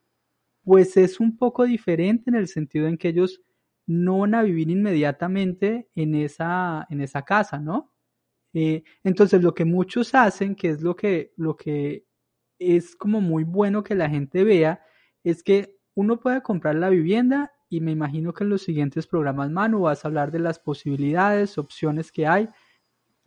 pues 0.64 0.98
es 0.98 1.20
un 1.20 1.38
poco 1.38 1.66
diferente 1.66 2.30
en 2.30 2.36
el 2.36 2.48
sentido 2.48 2.88
en 2.88 2.98
que 2.98 3.10
ellos 3.10 3.42
no 3.86 4.20
van 4.20 4.36
a 4.36 4.44
vivir 4.44 4.70
inmediatamente 4.70 5.90
en 5.96 6.16
esa, 6.16 6.88
en 6.90 7.02
esa 7.02 7.24
casa, 7.24 7.60
¿no? 7.60 7.94
Eh, 8.54 8.84
entonces 9.04 9.42
lo 9.42 9.54
que 9.54 9.66
muchos 9.66 10.16
hacen, 10.16 10.56
que 10.56 10.70
es 10.70 10.82
lo 10.82 10.96
que, 10.96 11.34
lo 11.38 11.56
que 11.56 12.06
es 12.60 12.96
como 12.96 13.22
muy 13.22 13.44
bueno 13.44 13.84
que 13.84 13.96
la 13.96 14.10
gente 14.10 14.44
vea, 14.44 14.82
es 15.24 15.44
que 15.44 15.78
uno 15.94 16.20
puede 16.20 16.42
comprar 16.42 16.76
la 16.76 16.90
vivienda 16.90 17.54
y 17.70 17.82
me 17.82 17.92
imagino 17.92 18.34
que 18.34 18.44
en 18.44 18.50
los 18.50 18.62
siguientes 18.62 19.08
programas, 19.08 19.52
Manu, 19.52 19.82
vas 19.82 20.04
a 20.04 20.08
hablar 20.08 20.32
de 20.32 20.40
las 20.40 20.60
posibilidades, 20.60 21.58
opciones 21.58 22.12
que 22.12 22.28
hay 22.28 22.48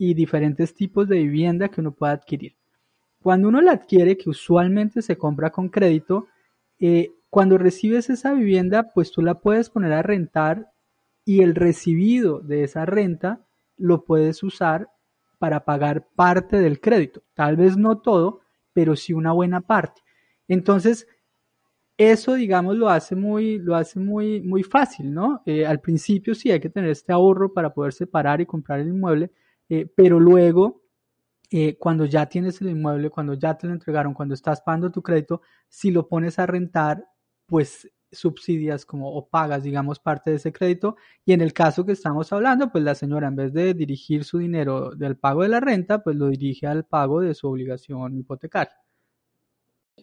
y 0.03 0.15
diferentes 0.15 0.73
tipos 0.73 1.07
de 1.07 1.17
vivienda 1.17 1.69
que 1.69 1.79
uno 1.79 1.91
puede 1.91 2.13
adquirir. 2.13 2.55
Cuando 3.21 3.49
uno 3.49 3.61
la 3.61 3.73
adquiere, 3.73 4.17
que 4.17 4.31
usualmente 4.31 5.03
se 5.03 5.15
compra 5.15 5.51
con 5.51 5.69
crédito, 5.69 6.25
eh, 6.79 7.11
cuando 7.29 7.59
recibes 7.59 8.09
esa 8.09 8.33
vivienda, 8.33 8.93
pues 8.95 9.11
tú 9.11 9.21
la 9.21 9.35
puedes 9.35 9.69
poner 9.69 9.93
a 9.93 10.01
rentar 10.01 10.71
y 11.23 11.43
el 11.43 11.53
recibido 11.53 12.39
de 12.39 12.63
esa 12.63 12.83
renta 12.87 13.45
lo 13.77 14.03
puedes 14.03 14.41
usar 14.41 14.89
para 15.37 15.65
pagar 15.65 16.07
parte 16.15 16.57
del 16.57 16.81
crédito. 16.81 17.21
Tal 17.35 17.55
vez 17.55 17.77
no 17.77 17.99
todo, 17.99 18.39
pero 18.73 18.95
sí 18.95 19.13
una 19.13 19.33
buena 19.33 19.61
parte. 19.61 20.01
Entonces, 20.47 21.07
eso, 21.95 22.33
digamos, 22.33 22.75
lo 22.75 22.89
hace 22.89 23.15
muy, 23.15 23.59
lo 23.59 23.75
hace 23.75 23.99
muy, 23.99 24.41
muy 24.41 24.63
fácil, 24.63 25.13
¿no? 25.13 25.43
Eh, 25.45 25.63
al 25.63 25.79
principio 25.79 26.33
sí 26.33 26.49
hay 26.49 26.59
que 26.59 26.71
tener 26.71 26.89
este 26.89 27.13
ahorro 27.13 27.53
para 27.53 27.71
poder 27.71 27.93
separar 27.93 28.41
y 28.41 28.47
comprar 28.47 28.79
el 28.79 28.87
inmueble, 28.87 29.29
eh, 29.73 29.89
pero 29.95 30.19
luego, 30.19 30.81
eh, 31.49 31.77
cuando 31.77 32.03
ya 32.03 32.25
tienes 32.25 32.59
el 32.59 32.71
inmueble, 32.71 33.09
cuando 33.09 33.35
ya 33.35 33.57
te 33.57 33.67
lo 33.67 33.73
entregaron, 33.73 34.13
cuando 34.13 34.35
estás 34.35 34.59
pagando 34.59 34.91
tu 34.91 35.01
crédito, 35.01 35.43
si 35.69 35.91
lo 35.91 36.09
pones 36.09 36.39
a 36.39 36.45
rentar, 36.45 37.05
pues 37.45 37.89
subsidias 38.11 38.85
como 38.85 39.15
o 39.15 39.29
pagas, 39.29 39.63
digamos, 39.63 39.97
parte 39.97 40.31
de 40.31 40.35
ese 40.35 40.51
crédito. 40.51 40.97
Y 41.23 41.31
en 41.31 41.39
el 41.39 41.53
caso 41.53 41.85
que 41.85 41.93
estamos 41.93 42.33
hablando, 42.33 42.69
pues 42.69 42.83
la 42.83 42.95
señora 42.95 43.29
en 43.29 43.37
vez 43.37 43.53
de 43.53 43.73
dirigir 43.73 44.25
su 44.25 44.39
dinero 44.39 44.91
del 44.91 45.15
pago 45.15 45.43
de 45.43 45.47
la 45.47 45.61
renta, 45.61 46.03
pues 46.03 46.17
lo 46.17 46.27
dirige 46.27 46.67
al 46.67 46.83
pago 46.83 47.21
de 47.21 47.33
su 47.33 47.47
obligación 47.47 48.17
hipotecaria. 48.17 48.75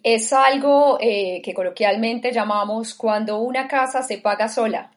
Es 0.03 0.33
algo 0.33 0.97
eh, 0.99 1.43
que 1.45 1.53
coloquialmente 1.53 2.33
llamamos 2.33 2.95
cuando 2.95 3.41
una 3.41 3.69
casa 3.69 4.03
se 4.03 4.17
paga 4.17 4.49
sola, 4.49 4.93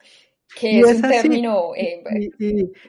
que 0.56 0.80
es, 0.80 0.96
un 0.96 1.02
término... 1.02 1.72
Eh, 1.76 2.04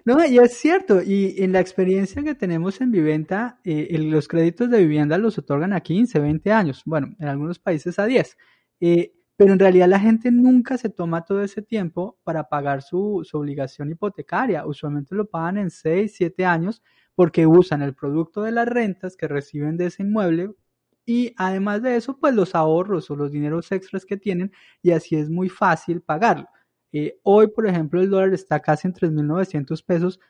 no, 0.05 0.25
y 0.25 0.39
es 0.39 0.55
cierto, 0.55 1.03
y 1.03 1.43
en 1.43 1.53
la 1.53 1.61
experiencia 1.61 2.23
que 2.23 2.35
tenemos 2.35 2.81
en 2.81 2.91
Viventa, 2.91 3.61
eh, 3.65 3.97
los 3.99 4.29
créditos 4.29 4.71
de 4.71 4.79
vivienda 4.79 5.19
los 5.19 5.39
otorgan 5.39 5.73
a 5.73 5.81
15, 5.81 6.19
20 6.19 6.53
años, 6.53 6.83
bueno, 6.85 7.15
en 7.19 7.29
algunos 7.29 7.59
países 7.59 7.99
a 7.99 8.07
10 8.07 8.37
pero 9.43 9.55
en 9.55 9.59
realidad 9.59 9.89
la 9.89 9.99
gente 9.99 10.31
nunca 10.31 10.79
se 10.79 10.89
toma 10.89 11.25
todo 11.25 11.43
ese 11.43 11.63
tiempo 11.63 12.17
para 12.23 12.49
pagar 12.49 12.81
su, 12.81 13.25
obligación 13.33 13.91
hipotecaria. 13.91 14.65
Usualmente 14.67 15.17
lo 15.17 15.29
pagan 15.29 15.59
en 15.59 15.71
6, 15.71 16.15
7 16.15 16.45
años 16.45 16.81
porque 17.17 17.45
usan 17.45 17.83
el 17.83 17.93
producto 17.93 18.43
de 18.43 18.53
las 18.53 18.69
rentas 18.69 19.17
que 19.17 19.27
reciben 19.27 19.77
de 19.77 19.87
ese 19.87 20.05
inmueble 20.05 20.55
y 21.05 21.35
además 21.37 21.83
de 21.83 21.97
eso, 21.97 22.19
pues 22.21 22.35
los 22.37 22.55
ahorros 22.55 23.11
o 23.11 23.17
los 23.17 23.33
dineros 23.33 23.73
extras 23.73 24.07
que 24.07 24.17
tienen 24.17 24.53
y 24.81 24.93
así 24.93 25.17
es 25.17 25.29
muy 25.29 25.49
fácil 25.49 26.03
pagarlo. 26.03 26.47
Eh, 26.93 27.19
hoy, 27.23 27.49
por 27.49 27.67
ejemplo, 27.67 28.01
el 28.01 28.11
dólar 28.11 28.35
está 28.35 28.61
casi 28.61 28.89
en 28.89 28.95
3.900 28.95 29.85
pesos 29.85 30.21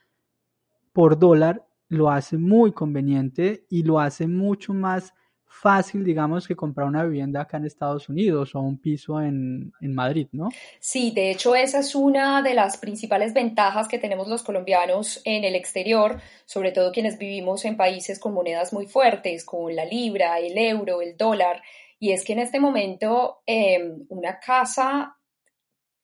por 0.93 1.19
dólar, 1.19 1.67
lo 1.89 2.11
hace 2.11 2.39
muy 2.39 2.73
conveniente 2.73 3.67
y 3.69 3.83
lo 3.83 3.99
hace 3.99 4.27
mucho 4.27 4.73
más 4.73 5.13
fácil, 5.53 6.03
digamos, 6.03 6.49
que 6.49 6.57
comprar 6.57 6.87
una 6.87 7.05
vivienda 7.05 7.43
acá 7.43 7.59
en 7.59 7.67
Estados 7.67 8.09
Unidos 8.09 8.55
o 8.55 8.61
un 8.61 8.79
piso 8.79 9.21
en, 9.21 9.73
Madrid, 9.81 10.27
¿no? 10.33 10.49
Sí, 10.81 11.13
de 11.13 11.31
hecho 11.31 11.55
esa 11.55 11.81
es 11.81 11.95
una 11.95 12.43
de 12.43 12.55
las 12.55 12.79
principales 12.79 13.35
ventajas 13.35 13.87
que 13.87 13.99
tenemos 13.99 14.29
los 14.29 14.43
colombianos 14.43 15.21
en 15.25 15.45
el 15.45 15.55
exterior, 15.55 16.21
sobre 16.47 16.73
todo 16.73 16.91
quienes 16.91 17.19
vivimos 17.19 17.65
en 17.65 17.77
países 17.77 18.19
con 18.19 18.33
monedas 18.33 18.73
muy 18.73 18.87
fuertes, 18.87 19.45
con 19.45 19.77
la 19.77 19.85
libra, 19.85 20.39
el 20.39 20.57
euro, 20.57 21.03
el 21.03 21.17
dólar, 21.17 21.63
y 21.99 22.13
es 22.13 22.25
que 22.25 22.33
en 22.33 22.41
este 22.41 22.59
momento 22.59 23.43
em, 23.47 24.07
una 24.09 24.41
casa 24.41 25.17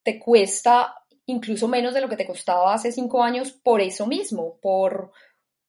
te 0.08 0.18
cuesta 0.18 0.94
incluso 1.26 1.68
menos 1.68 1.92
de 1.92 2.00
lo 2.00 2.08
que 2.08 2.16
te 2.16 2.26
costaba 2.26 2.72
hace 2.72 2.92
cinco 2.92 3.22
años 3.22 3.52
por 3.52 3.82
eso 3.82 4.06
mismo, 4.06 4.58
por 4.62 5.12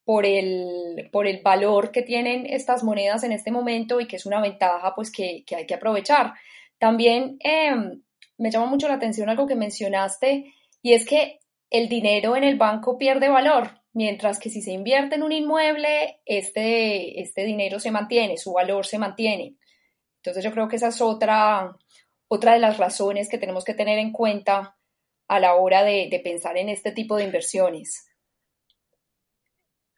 por 0.06 0.26
el, 0.26 1.10
por 1.12 1.28
el 1.28 1.42
valor 1.44 1.92
que 1.92 2.04
tienen 2.04 2.46
estas 2.48 2.86
monedas 2.86 3.24
en 3.26 3.34
este 3.34 3.52
momento 3.52 4.00
y 4.00 4.08
que 4.08 4.16
es 4.16 4.26
una 4.26 4.42
ventaja 4.42 4.96
pues 4.96 5.12
que, 5.12 5.44
hay 5.56 5.66
que 5.68 5.74
aprovechar. 5.76 6.34
También 6.80 7.38
em, 7.42 8.02
me 8.38 8.50
llama 8.50 8.68
mucho 8.68 8.88
la 8.88 8.94
atención 8.94 9.30
algo 9.30 9.46
que 9.46 9.56
mencionaste 9.56 10.54
y 10.82 10.94
es 10.94 11.06
que 11.06 11.42
el 11.70 11.90
dinero 11.90 12.38
en 12.38 12.46
el 12.46 12.58
banco 12.58 12.98
pierde 12.98 13.28
valor, 13.28 13.82
mientras 13.92 14.40
que 14.40 14.50
si 14.50 14.62
se 14.62 14.72
invierte 14.72 15.16
en 15.16 15.24
un 15.24 15.34
inmueble, 15.34 16.22
este, 16.26 17.22
este 17.22 17.44
dinero 17.44 17.80
se 17.80 17.92
mantiene, 17.92 18.38
su 18.38 18.54
valor 18.54 18.86
se 18.86 18.98
mantiene. 18.98 19.58
Entonces 20.24 20.44
yo 20.44 20.52
creo 20.52 20.70
que 20.70 20.78
esa 20.78 20.88
es 20.88 21.02
otra, 21.02 21.76
otra 22.30 22.54
de 22.54 22.60
las 22.60 22.78
razones 22.78 23.28
que 23.28 23.38
tenemos 23.38 23.66
que 23.66 23.74
tener 23.74 24.00
en 24.00 24.14
cuenta 24.14 24.78
a 25.28 25.40
la 25.42 25.56
hora 25.56 25.84
de 25.84 26.22
pensar 26.24 26.56
en 26.58 26.70
este 26.70 26.94
tipo 26.94 27.18
de 27.18 27.26
inversiones. 27.26 28.10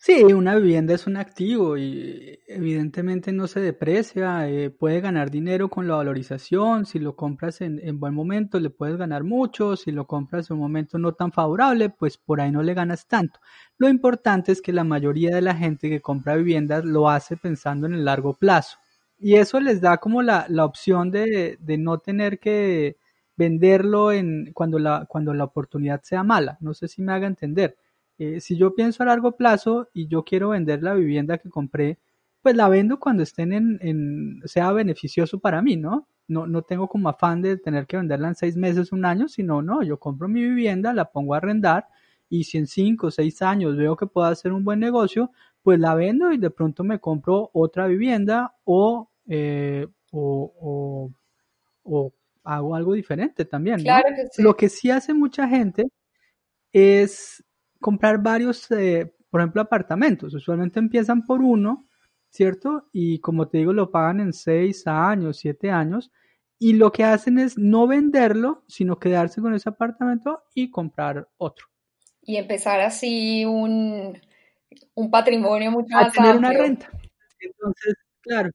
Sí, 0.03 0.23
una 0.23 0.55
vivienda 0.55 0.95
es 0.95 1.05
un 1.05 1.15
activo 1.15 1.77
y 1.77 2.39
evidentemente 2.47 3.31
no 3.31 3.45
se 3.45 3.59
deprecia, 3.59 4.49
eh, 4.49 4.71
puede 4.71 4.99
ganar 4.99 5.29
dinero 5.29 5.69
con 5.69 5.87
la 5.87 5.93
valorización, 5.95 6.87
si 6.87 6.97
lo 6.97 7.15
compras 7.15 7.61
en, 7.61 7.79
en, 7.87 7.99
buen 7.99 8.15
momento 8.15 8.59
le 8.59 8.71
puedes 8.71 8.97
ganar 8.97 9.23
mucho, 9.23 9.75
si 9.75 9.91
lo 9.91 10.07
compras 10.07 10.49
en 10.49 10.55
un 10.55 10.63
momento 10.63 10.97
no 10.97 11.13
tan 11.13 11.31
favorable, 11.31 11.91
pues 11.91 12.17
por 12.17 12.41
ahí 12.41 12.49
no 12.49 12.63
le 12.63 12.73
ganas 12.73 13.07
tanto. 13.07 13.41
Lo 13.77 13.89
importante 13.89 14.51
es 14.51 14.63
que 14.63 14.73
la 14.73 14.83
mayoría 14.83 15.35
de 15.35 15.41
la 15.43 15.53
gente 15.53 15.87
que 15.87 16.01
compra 16.01 16.35
viviendas 16.35 16.83
lo 16.83 17.07
hace 17.07 17.37
pensando 17.37 17.85
en 17.85 17.93
el 17.93 18.03
largo 18.03 18.33
plazo 18.33 18.79
y 19.21 19.35
eso 19.35 19.59
les 19.59 19.81
da 19.81 19.97
como 19.97 20.21
la, 20.21 20.45
la 20.49 20.65
opción 20.65 21.11
de, 21.11 21.57
de 21.61 21.77
no 21.77 21.99
tener 21.99 22.39
que 22.39 22.97
venderlo 23.37 24.11
en, 24.11 24.51
cuando, 24.53 24.79
la, 24.79 25.05
cuando 25.07 25.33
la 25.33 25.45
oportunidad 25.45 26.01
sea 26.03 26.23
mala, 26.23 26.57
no 26.61 26.73
sé 26.73 26.87
si 26.87 27.01
me 27.01 27.13
haga 27.13 27.27
entender. 27.27 27.77
Eh, 28.17 28.39
si 28.41 28.57
yo 28.57 28.75
pienso 28.75 29.03
a 29.03 29.07
largo 29.07 29.33
plazo 29.37 29.89
y 29.93 30.07
yo 30.07 30.23
quiero 30.23 30.49
vender 30.49 30.83
la 30.83 30.93
vivienda 30.93 31.37
que 31.37 31.49
compré, 31.49 31.99
pues 32.41 32.55
la 32.55 32.69
vendo 32.69 32.99
cuando 32.99 33.23
estén 33.23 33.53
en, 33.53 33.79
en, 33.81 34.41
sea 34.45 34.71
beneficioso 34.71 35.39
para 35.39 35.61
mí, 35.61 35.77
¿no? 35.77 36.07
No, 36.27 36.47
no 36.47 36.61
tengo 36.63 36.87
como 36.87 37.09
afán 37.09 37.41
de 37.41 37.57
tener 37.57 37.87
que 37.87 37.97
venderla 37.97 38.29
en 38.29 38.35
seis 38.35 38.55
meses, 38.57 38.91
un 38.91 39.05
año, 39.05 39.27
sino, 39.27 39.61
no, 39.61 39.83
yo 39.83 39.99
compro 39.99 40.27
mi 40.27 40.41
vivienda, 40.41 40.93
la 40.93 41.05
pongo 41.11 41.33
a 41.33 41.37
arrendar 41.37 41.87
y 42.29 42.45
si 42.45 42.57
en 42.57 42.67
cinco 42.67 43.07
o 43.07 43.11
seis 43.11 43.41
años 43.41 43.75
veo 43.77 43.95
que 43.97 44.07
puedo 44.07 44.27
hacer 44.27 44.53
un 44.53 44.63
buen 44.63 44.79
negocio, 44.79 45.31
pues 45.63 45.79
la 45.79 45.93
vendo 45.95 46.31
y 46.31 46.37
de 46.37 46.49
pronto 46.49 46.83
me 46.83 46.99
compro 46.99 47.49
otra 47.53 47.87
vivienda 47.87 48.55
o, 48.63 49.09
eh, 49.27 49.87
o, 50.11 51.11
o, 51.83 52.13
hago 52.43 52.75
algo 52.75 52.93
diferente 52.93 53.45
también. 53.45 53.83
¿no? 53.83 53.93
Lo 54.37 54.55
que 54.55 54.69
sí 54.69 54.89
hace 54.89 55.13
mucha 55.13 55.47
gente 55.47 55.85
es 56.71 57.43
comprar 57.79 58.21
varios, 58.21 58.69
eh, 58.71 59.13
por 59.29 59.41
ejemplo, 59.41 59.61
apartamentos. 59.61 60.33
Usualmente 60.33 60.79
empiezan 60.79 61.23
por 61.23 61.41
uno, 61.41 61.87
¿cierto? 62.29 62.89
Y 62.91 63.19
como 63.19 63.47
te 63.47 63.59
digo, 63.59 63.73
lo 63.73 63.91
pagan 63.91 64.19
en 64.19 64.33
seis 64.33 64.87
años, 64.87 65.37
siete 65.37 65.69
años. 65.69 66.11
Y 66.57 66.73
lo 66.73 66.91
que 66.91 67.03
hacen 67.03 67.39
es 67.39 67.57
no 67.57 67.87
venderlo, 67.87 68.63
sino 68.67 68.99
quedarse 68.99 69.41
con 69.41 69.53
ese 69.53 69.69
apartamento 69.69 70.43
y 70.53 70.69
comprar 70.69 71.27
otro 71.37 71.71
y 72.21 72.37
empezar 72.37 72.79
así 72.79 73.45
un, 73.45 74.19
un 74.93 75.11
patrimonio 75.11 75.71
mucho 75.71 75.97
a 75.97 76.09
tener 76.11 76.37
una 76.37 76.51
renta. 76.51 76.89
Entonces, 77.39 77.95
claro. 78.21 78.51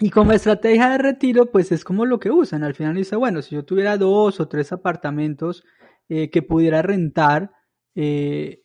Y 0.00 0.10
como 0.10 0.32
estrategia 0.32 0.90
de 0.90 0.98
retiro, 0.98 1.46
pues 1.46 1.72
es 1.72 1.82
como 1.82 2.06
lo 2.06 2.20
que 2.20 2.30
usan. 2.30 2.62
Al 2.62 2.74
final 2.74 2.94
dice, 2.94 3.16
bueno, 3.16 3.42
si 3.42 3.56
yo 3.56 3.64
tuviera 3.64 3.96
dos 3.96 4.38
o 4.38 4.46
tres 4.46 4.70
apartamentos 4.70 5.64
eh, 6.08 6.30
que 6.30 6.42
pudiera 6.42 6.82
rentar, 6.82 7.50
eh, 7.96 8.62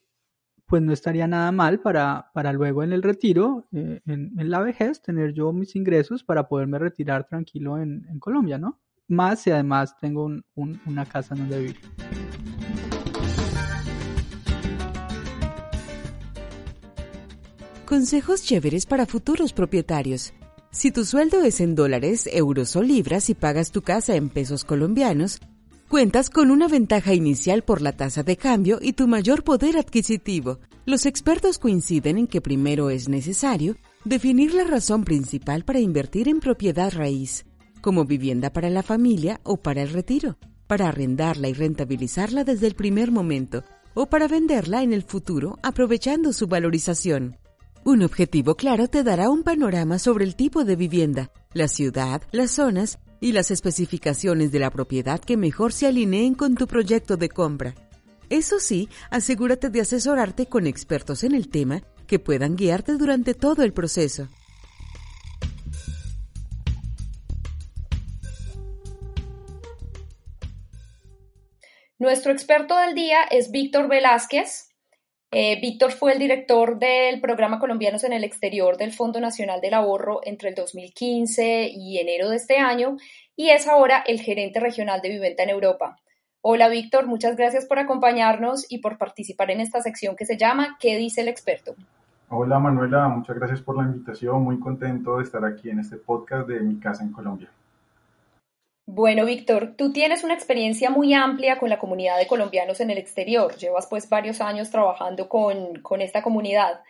pues 0.68 0.84
no 0.84 0.94
estaría 0.94 1.28
nada 1.28 1.52
mal 1.52 1.80
para, 1.80 2.30
para 2.36 2.54
luego 2.54 2.84
en 2.84 2.94
el 2.94 3.02
retiro, 3.02 3.68
eh, 3.74 4.00
en, 4.06 4.32
la 4.50 4.60
vejez, 4.60 5.02
tener 5.02 5.34
yo 5.34 5.52
mis 5.54 5.76
ingresos 5.76 6.24
para 6.24 6.48
poderme 6.48 6.78
retirar 6.78 7.28
tranquilo 7.28 7.80
en, 7.80 8.06
en 8.10 8.20
Colombia, 8.20 8.60
¿no? 8.60 8.80
Más 9.08 9.42
si 9.42 9.50
además 9.50 9.98
tengo 10.00 10.26
un, 10.26 10.44
una 10.86 11.06
casa 11.06 11.34
donde 11.34 11.60
vivir. 11.60 11.80
Consejos 17.88 18.44
chéveres 18.44 18.86
para 18.86 19.06
futuros 19.08 19.52
propietarios. 19.52 20.34
Si 20.74 20.92
tu 20.92 21.06
sueldo 21.06 21.44
es 21.44 21.62
en 21.62 21.76
dólares, 21.76 22.28
euros 22.34 22.76
o 22.76 22.82
libras 22.82 23.30
y 23.30 23.36
pagas 23.36 23.72
tu 23.72 23.84
casa 23.84 24.16
en 24.16 24.30
pesos 24.30 24.66
colombianos, 24.66 25.40
cuentas 25.88 26.32
con 26.32 26.50
una 26.50 26.68
ventaja 26.68 27.14
inicial 27.14 27.62
por 27.62 27.80
la 27.80 27.92
tasa 27.92 28.24
de 28.24 28.38
cambio 28.38 28.80
y 28.82 28.94
tu 28.94 29.08
mayor 29.08 29.44
poder 29.44 29.78
adquisitivo. 29.78 30.58
Los 30.88 31.06
expertos 31.06 31.60
coinciden 31.60 32.18
en 32.18 32.26
que 32.26 32.42
primero 32.42 32.90
es 32.90 33.08
necesario 33.08 33.78
definir 34.04 34.56
la 34.56 34.64
razón 34.64 35.04
principal 35.04 35.64
para 35.64 35.80
invertir 35.80 36.28
en 36.28 36.40
propiedad 36.40 36.92
raíz, 36.92 37.46
como 37.82 38.06
vivienda 38.06 38.52
para 38.52 38.72
la 38.72 38.82
familia 38.82 39.42
o 39.44 39.58
para 39.58 39.84
el 39.84 39.90
retiro, 39.90 40.40
para 40.66 40.88
arrendarla 40.88 41.50
y 41.50 41.54
rentabilizarla 41.54 42.44
desde 42.44 42.66
el 42.66 42.74
primer 42.74 43.12
momento, 43.12 43.64
o 43.94 44.08
para 44.08 44.28
venderla 44.28 44.82
en 44.82 44.92
el 44.92 45.04
futuro 45.04 45.60
aprovechando 45.62 46.34
su 46.34 46.48
valorización. 46.48 47.38
Un 47.86 48.02
objetivo 48.02 48.56
claro 48.56 48.88
te 48.88 49.04
dará 49.04 49.30
un 49.30 49.44
panorama 49.44 50.00
sobre 50.00 50.24
el 50.24 50.38
tipo 50.38 50.64
de 50.64 50.78
vivienda, 50.78 51.32
la 51.52 51.68
ciudad, 51.68 52.22
las 52.32 52.52
zonas 52.52 52.98
y 53.20 53.34
las 53.34 53.52
especificaciones 53.52 54.54
de 54.54 54.60
la 54.60 54.70
propiedad 54.70 55.20
que 55.20 55.36
mejor 55.36 55.74
se 55.74 55.88
alineen 55.88 56.34
con 56.34 56.56
tu 56.56 56.66
proyecto 56.66 57.18
de 57.18 57.28
compra. 57.28 57.76
Eso 58.30 58.60
sí, 58.60 58.88
asegúrate 59.10 59.70
de 59.70 59.82
asesorarte 59.82 60.46
con 60.46 60.66
expertos 60.66 61.26
en 61.26 61.36
el 61.36 61.50
tema 61.50 61.82
que 62.08 62.20
puedan 62.20 62.56
guiarte 62.56 62.94
durante 62.94 63.34
todo 63.34 63.64
el 63.64 63.74
proceso. 63.74 64.30
Nuestro 72.00 72.32
experto 72.32 72.78
del 72.78 72.96
día 72.96 73.24
es 73.30 73.52
Víctor 73.52 73.90
Velázquez, 73.90 74.73
eh, 75.34 75.60
Víctor 75.60 75.92
fue 75.92 76.14
el 76.14 76.20
director 76.20 76.78
del 76.78 77.20
programa 77.20 77.60
Colombianos 77.60 78.04
en 78.04 78.14
el 78.14 78.24
Exterior 78.24 78.78
del 78.78 78.94
Fondo 78.94 79.20
Nacional 79.20 79.62
del 79.62 79.74
Ahorro 79.74 80.20
entre 80.24 80.50
el 80.50 80.56
2015 80.56 81.70
y 81.74 81.98
enero 81.98 82.30
de 82.30 82.36
este 82.36 82.58
año 82.58 82.98
y 83.36 83.50
es 83.50 83.68
ahora 83.68 84.04
el 84.06 84.22
gerente 84.22 84.60
regional 84.60 85.02
de 85.02 85.10
Viventa 85.10 85.42
en 85.42 85.50
Europa. 85.50 85.98
Hola 86.42 86.70
Víctor, 86.70 87.08
muchas 87.08 87.36
gracias 87.36 87.66
por 87.66 87.80
acompañarnos 87.80 88.66
y 88.70 88.78
por 88.78 88.98
participar 88.98 89.50
en 89.50 89.62
esta 89.62 89.82
sección 89.82 90.16
que 90.16 90.26
se 90.26 90.38
llama 90.38 90.78
¿Qué 90.80 90.98
dice 90.98 91.22
el 91.22 91.30
experto? 91.30 91.74
Hola 92.30 92.60
Manuela, 92.60 93.08
muchas 93.08 93.36
gracias 93.36 93.62
por 93.62 93.78
la 93.78 93.84
invitación, 93.84 94.44
muy 94.44 94.60
contento 94.60 95.18
de 95.18 95.24
estar 95.24 95.44
aquí 95.46 95.70
en 95.70 95.80
este 95.80 95.98
podcast 95.98 96.48
de 96.48 96.60
Mi 96.60 96.80
Casa 96.80 97.04
en 97.04 97.12
Colombia. 97.12 97.50
Bueno, 98.86 99.26
Víctor, 99.26 99.76
tú 99.78 99.94
tienes 99.94 100.26
una 100.26 100.34
experiencia 100.34 100.90
muy 100.90 101.14
amplia 101.14 101.58
con 101.58 101.70
la 101.70 101.80
comunidad 101.80 102.18
de 102.18 102.28
colombianos 102.28 102.82
en 102.82 102.92
el 102.92 102.98
exterior. 102.98 103.56
Llevas 103.56 103.88
pues 103.88 104.10
varios 104.10 104.42
años 104.42 104.72
trabajando 104.72 105.30
con, 105.30 106.02
esta 106.02 106.22
comunidad. 106.22 106.82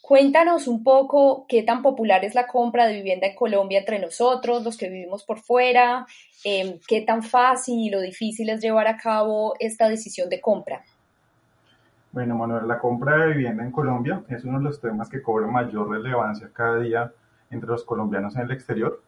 Cuéntanos 0.00 0.66
un 0.66 0.82
poco 0.82 1.44
qué 1.46 1.62
tan 1.62 1.82
popular 1.82 2.24
es 2.24 2.34
la 2.34 2.46
compra 2.46 2.86
de 2.86 2.94
vivienda 2.94 3.26
en 3.26 3.36
Colombia 3.36 3.78
entre 3.78 3.98
nosotros, 3.98 4.64
los 4.64 4.78
que 4.78 4.88
vivimos 4.88 5.24
por 5.24 5.38
fuera, 5.38 6.06
em, 6.44 6.78
qué 6.88 7.02
tan 7.02 7.22
fácil 7.22 7.94
o 7.94 8.00
difícil 8.00 8.48
es 8.48 8.62
llevar 8.62 8.86
a 8.86 8.96
cabo 8.96 9.54
esta 9.60 9.88
decisión 9.88 10.30
de 10.30 10.40
compra. 10.40 10.82
Bueno, 12.12 12.36
Manuel, 12.36 12.66
la 12.66 12.78
compra 12.78 13.18
de 13.18 13.34
vivienda 13.34 13.64
en 13.64 13.70
Colombia 13.70 14.22
es 14.30 14.44
uno 14.44 14.58
de 14.58 14.64
los 14.64 14.80
temas 14.80 15.10
que 15.10 15.20
cobra 15.20 15.46
mayor 15.46 15.90
relevancia 15.90 16.50
cada 16.54 16.78
día 16.78 17.12
entre 17.50 17.68
los 17.68 17.84
colombianos 17.84 18.34
en 18.36 18.42
el 18.42 18.52
exterior 18.52 19.02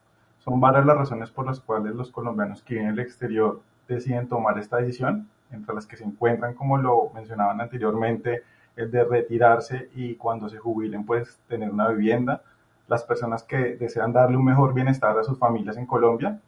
son 0.46 0.60
varias 0.60 0.86
las 0.86 0.96
razones 0.96 1.30
por 1.30 1.44
las 1.44 1.58
cuales 1.58 1.96
los 1.96 2.12
colombianos 2.12 2.62
que 2.62 2.74
viven 2.74 2.90
en 2.90 2.92
el 2.94 3.00
exterior 3.00 3.60
deciden 3.88 4.28
tomar 4.28 4.56
esta 4.58 4.76
decisión, 4.76 5.28
entre 5.50 5.74
las 5.74 5.86
que 5.86 5.96
se 5.96 6.04
encuentran, 6.04 6.54
como 6.54 6.78
lo 6.78 7.10
mencionaban 7.14 7.60
anteriormente, 7.60 8.44
el 8.76 8.92
de 8.92 9.02
retirarse 9.02 9.90
y 9.96 10.14
cuando 10.14 10.48
se 10.48 10.58
jubilen, 10.58 11.04
pues 11.04 11.40
tener 11.48 11.70
una 11.70 11.88
vivienda, 11.88 12.42
las 12.86 13.02
personas 13.02 13.42
que 13.42 13.74
desean 13.74 14.12
darle 14.12 14.36
un 14.36 14.44
mejor 14.44 14.72
bienestar 14.72 15.18
a 15.18 15.24
sus 15.24 15.36
familias 15.36 15.76
en 15.78 15.86
Colombia 15.86 16.38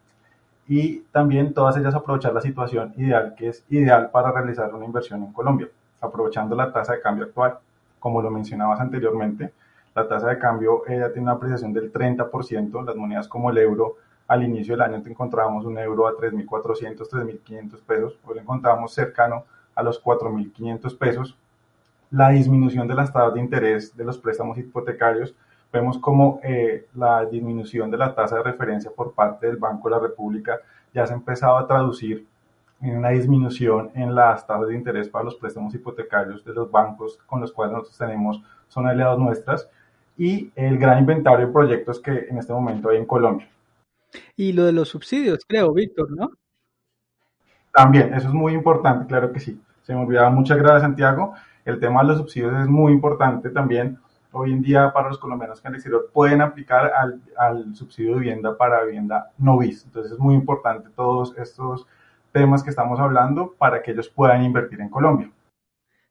y 0.65 0.99
también 1.11 1.53
todas 1.53 1.75
ellas 1.75 1.93
aprovechar 1.93 2.33
la 2.33 2.39
situación 2.39 2.93
ideal 2.95 3.35
que 3.35 3.49
es 3.49 3.65
ideal 3.69 4.11
para 4.11 4.31
realizar 4.31 4.73
una 4.73 4.85
inversión 4.85 5.23
en 5.23 5.33
Colombia, 5.33 5.67
aprovechando 5.99 6.55
la 6.55 6.71
tasa 6.71 6.93
de 6.93 7.01
cambio 7.01 7.25
actual. 7.25 7.57
Como 7.99 8.21
lo 8.21 8.31
mencionabas 8.31 8.79
anteriormente, 8.79 9.51
la 9.99 10.07
tasa 10.07 10.29
de 10.29 10.39
cambio 10.39 10.83
ella 10.87 11.11
tiene 11.11 11.23
una 11.23 11.33
apreciación 11.33 11.73
del 11.73 11.91
30%, 11.91 12.85
las 12.85 12.95
monedas 12.95 13.27
como 13.27 13.49
el 13.49 13.57
euro, 13.57 13.97
al 14.27 14.43
inicio 14.43 14.73
del 14.75 14.81
año 14.81 15.01
te 15.01 15.09
encontrábamos 15.09 15.65
un 15.65 15.77
euro 15.77 16.07
a 16.07 16.15
3.400, 16.15 16.97
3.500 17.09 17.81
pesos, 17.81 18.17
hoy 18.23 18.35
lo 18.35 18.41
encontramos 18.41 18.93
cercano 18.93 19.43
a 19.75 19.83
los 19.83 20.01
4.500 20.01 20.97
pesos. 20.97 21.37
La 22.11 22.29
disminución 22.29 22.87
de 22.87 22.95
las 22.95 23.11
tasas 23.11 23.33
de 23.33 23.39
interés 23.39 23.95
de 23.95 24.03
los 24.05 24.17
préstamos 24.17 24.57
hipotecarios, 24.57 25.35
vemos 25.71 25.97
como 25.97 26.39
eh, 26.43 26.87
la 26.95 27.25
disminución 27.25 27.91
de 27.91 27.97
la 27.97 28.15
tasa 28.15 28.37
de 28.37 28.43
referencia 28.43 28.91
por 28.91 29.13
parte 29.13 29.47
del 29.47 29.57
Banco 29.57 29.89
de 29.89 29.95
la 29.95 30.01
República 30.01 30.59
ya 30.93 31.05
se 31.05 31.13
ha 31.13 31.15
empezado 31.17 31.57
a 31.57 31.67
traducir 31.67 32.25
en 32.81 32.97
una 32.97 33.09
disminución 33.09 33.91
en 33.93 34.15
las 34.15 34.47
tasas 34.47 34.69
de 34.69 34.75
interés 34.75 35.09
para 35.09 35.25
los 35.25 35.35
préstamos 35.35 35.73
hipotecarios 35.75 36.43
de 36.45 36.53
los 36.53 36.71
bancos 36.71 37.19
con 37.25 37.41
los 37.41 37.51
cuales 37.51 37.73
nosotros 37.73 37.97
tenemos, 37.97 38.41
son 38.69 38.87
aliados 38.87 39.19
nuestras 39.19 39.69
y 40.19 40.51
el 40.55 40.77
gran 40.77 40.99
inventario 40.99 41.47
de 41.47 41.53
proyectos 41.53 42.01
que 42.01 42.27
en 42.29 42.37
este 42.37 42.51
momento 42.51 42.89
hay 42.89 42.97
en 42.97 43.05
Colombia. 43.05 43.49
Y 44.35 44.51
lo 44.51 44.65
de 44.65 44.73
los 44.73 44.89
subsidios, 44.89 45.39
creo, 45.47 45.73
Víctor, 45.73 46.11
¿no? 46.11 46.31
También, 47.73 48.13
eso 48.13 48.27
es 48.27 48.33
muy 48.33 48.53
importante, 48.53 49.07
claro 49.07 49.31
que 49.31 49.39
sí. 49.39 49.61
Se 49.81 49.95
me 49.95 50.01
olvidaba, 50.01 50.29
muchas 50.29 50.57
gracias 50.57 50.81
Santiago. 50.81 51.33
El 51.63 51.79
tema 51.79 52.01
de 52.01 52.09
los 52.09 52.17
subsidios 52.17 52.53
es 52.59 52.67
muy 52.67 52.91
importante 52.91 53.49
también. 53.49 53.97
Hoy 54.33 54.51
en 54.51 54.61
día 54.61 54.91
para 54.91 55.07
los 55.07 55.17
colombianos 55.19 55.61
que 55.61 55.69
en 55.69 55.75
el 55.75 55.77
exterior 55.77 56.09
pueden 56.13 56.41
aplicar 56.41 56.91
al, 56.93 57.21
al 57.37 57.73
subsidio 57.75 58.15
de 58.15 58.19
vivienda 58.19 58.57
para 58.57 58.83
vivienda 58.83 59.31
no 59.37 59.57
bis. 59.57 59.85
Entonces 59.85 60.11
es 60.11 60.19
muy 60.19 60.35
importante 60.35 60.89
todos 60.95 61.35
estos 61.37 61.87
temas 62.33 62.61
que 62.61 62.71
estamos 62.71 62.99
hablando 62.99 63.55
para 63.57 63.81
que 63.81 63.91
ellos 63.91 64.09
puedan 64.09 64.43
invertir 64.43 64.81
en 64.81 64.89
Colombia. 64.89 65.31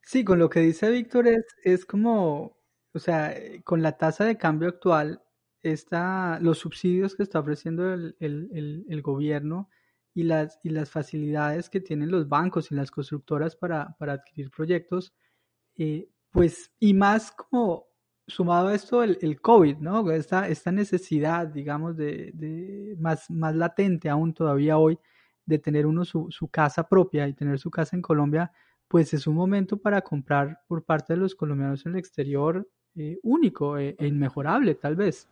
Sí, 0.03 0.25
con 0.25 0.38
lo 0.38 0.49
que 0.49 0.61
dice 0.61 0.90
Víctor 0.90 1.29
es, 1.29 1.44
es 1.62 1.85
como 1.85 2.58
o 2.99 3.01
sea, 3.01 3.33
eh, 3.33 3.63
con 3.63 3.81
la 3.81 3.97
tasa 3.97 4.25
de 4.25 4.37
cambio 4.37 4.69
actual, 4.69 5.23
está, 5.63 6.41
los 6.41 6.59
subsidios 6.59 7.15
que 7.15 7.23
está 7.23 7.39
ofreciendo 7.39 7.93
el, 7.93 9.03
gobierno 9.03 9.71
y 10.15 10.25
las, 10.25 10.59
y 10.65 10.71
las 10.71 10.91
facilidades 10.91 11.71
que 11.71 11.81
tienen 11.81 12.11
los 12.11 12.29
bancos 12.29 12.73
y 12.73 12.75
las 12.75 12.91
constructoras 12.91 13.55
para, 13.55 13.97
para 14.01 14.15
adquirir 14.15 14.51
proyectos, 14.51 15.15
eh, 15.77 16.09
pues, 16.31 16.73
y 16.81 16.93
más 16.93 17.31
como 17.31 17.87
sumado 18.27 18.69
a 18.69 18.75
esto 18.75 19.05
el, 19.05 19.17
el 19.23 19.41
COVID, 19.41 19.77
¿no? 19.79 20.11
Esta, 20.11 20.49
esta 20.49 20.73
necesidad, 20.73 21.47
digamos, 21.47 21.97
de, 21.97 22.33
de, 22.35 22.97
más, 22.99 23.31
más 23.31 23.55
latente 23.55 24.09
aún 24.09 24.35
todavía 24.35 24.77
hoy, 24.77 24.99
de 25.47 25.59
tener 25.61 25.87
uno 25.87 26.05
su, 26.05 26.27
su 26.31 26.49
casa 26.49 26.89
propia 26.89 27.29
y 27.29 27.35
tener 27.35 27.61
su 27.61 27.71
casa 27.71 27.95
en 27.95 28.03
Colombia, 28.03 28.51
pues 28.89 29.15
es 29.15 29.27
un 29.29 29.37
momento 29.37 29.77
para 29.79 30.01
comprar 30.03 30.63
por 30.67 30.85
parte 30.85 31.13
de 31.13 31.21
los 31.21 31.35
colombianos 31.35 31.87
en 31.87 31.93
el 31.93 31.99
exterior 31.99 32.69
eh, 32.96 33.18
único 33.22 33.79
e, 33.79 33.96
e, 33.98 34.07
inmejorable 34.07 34.74
tal 34.74 34.96
vez. 34.96 35.27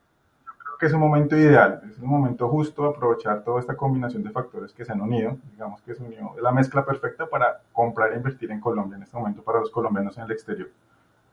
que 0.79 0.87
es 0.87 0.93
un 0.93 1.01
momento 1.01 1.37
ideal, 1.37 1.81
es 1.91 1.99
un 1.99 2.09
momento 2.09 2.49
justo 2.49 2.85
aprovechar 2.85 3.43
toda 3.43 3.61
esta 3.61 3.75
combinación 3.75 4.23
de 4.23 4.31
factores 4.31 4.73
que 4.73 4.85
se 4.85 4.93
han 4.93 5.01
unido, 5.01 5.39
digamos 5.53 5.81
que 5.81 5.95
se 5.95 6.03
unió, 6.03 6.35
es 6.37 6.43
la 6.43 6.53
mezcla 6.53 6.85
perfecta 6.85 7.27
para 7.27 7.63
comprar 7.73 8.13
e 8.13 8.17
invertir 8.17 8.51
en 8.51 8.61
Colombia 8.61 8.97
en 8.97 9.05
este 9.05 9.17
momento 9.17 9.43
para 9.43 9.61
los 9.61 9.71
colombianos 9.71 10.17
en 10.19 10.25
el 10.25 10.33
exterior. 10.33 10.69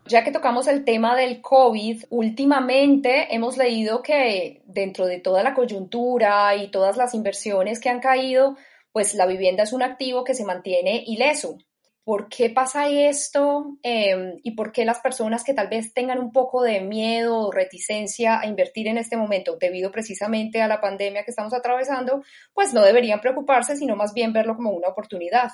Ya 0.05 0.23
que 0.23 0.31
tocamos 0.31 0.67
el 0.67 0.83
tema 0.83 1.15
del 1.15 1.41
COVID, 1.41 2.03
últimamente 2.09 3.33
hemos 3.33 3.57
leído 3.57 4.01
que 4.01 4.61
dentro 4.65 5.05
de 5.05 5.19
toda 5.19 5.43
la 5.43 5.53
coyuntura 5.53 6.55
y 6.57 6.69
todas 6.71 6.97
las 6.97 7.13
inversiones 7.13 7.79
que 7.79 7.89
han 7.89 8.01
caído, 8.01 8.57
pues 8.91 9.15
la 9.15 9.25
vivienda 9.25 9.63
es 9.63 9.71
un 9.71 9.81
activo 9.81 10.25
que 10.25 10.35
se 10.35 10.45
mantiene 10.45 11.03
ileso. 11.07 11.57
¿Por 12.05 12.27
qué 12.27 12.49
pasa 12.49 12.89
esto? 12.89 13.77
Em, 13.81 14.39
¿Y 14.43 14.55
por 14.55 14.73
qué 14.73 14.83
las 14.83 14.99
personas 14.99 15.43
que 15.43 15.53
tal 15.53 15.69
vez 15.69 15.93
tengan 15.93 16.19
un 16.19 16.33
poco 16.33 16.61
de 16.61 16.81
miedo 16.81 17.47
o 17.47 17.51
reticencia 17.51 18.41
a 18.41 18.45
invertir 18.45 18.87
en 18.87 18.97
este 18.97 19.15
momento 19.15 19.55
debido 19.57 19.89
precisamente 19.89 20.61
a 20.61 20.67
la 20.67 20.81
pandemia 20.81 21.23
que 21.23 21.31
estamos 21.31 21.53
atravesando, 21.53 22.21
pues 22.53 22.73
no 22.73 22.81
deberían 22.81 23.21
preocuparse, 23.21 23.77
sino 23.77 23.95
más 23.95 24.13
bien 24.13 24.33
verlo 24.33 24.57
como 24.57 24.71
una 24.71 24.89
oportunidad? 24.89 25.51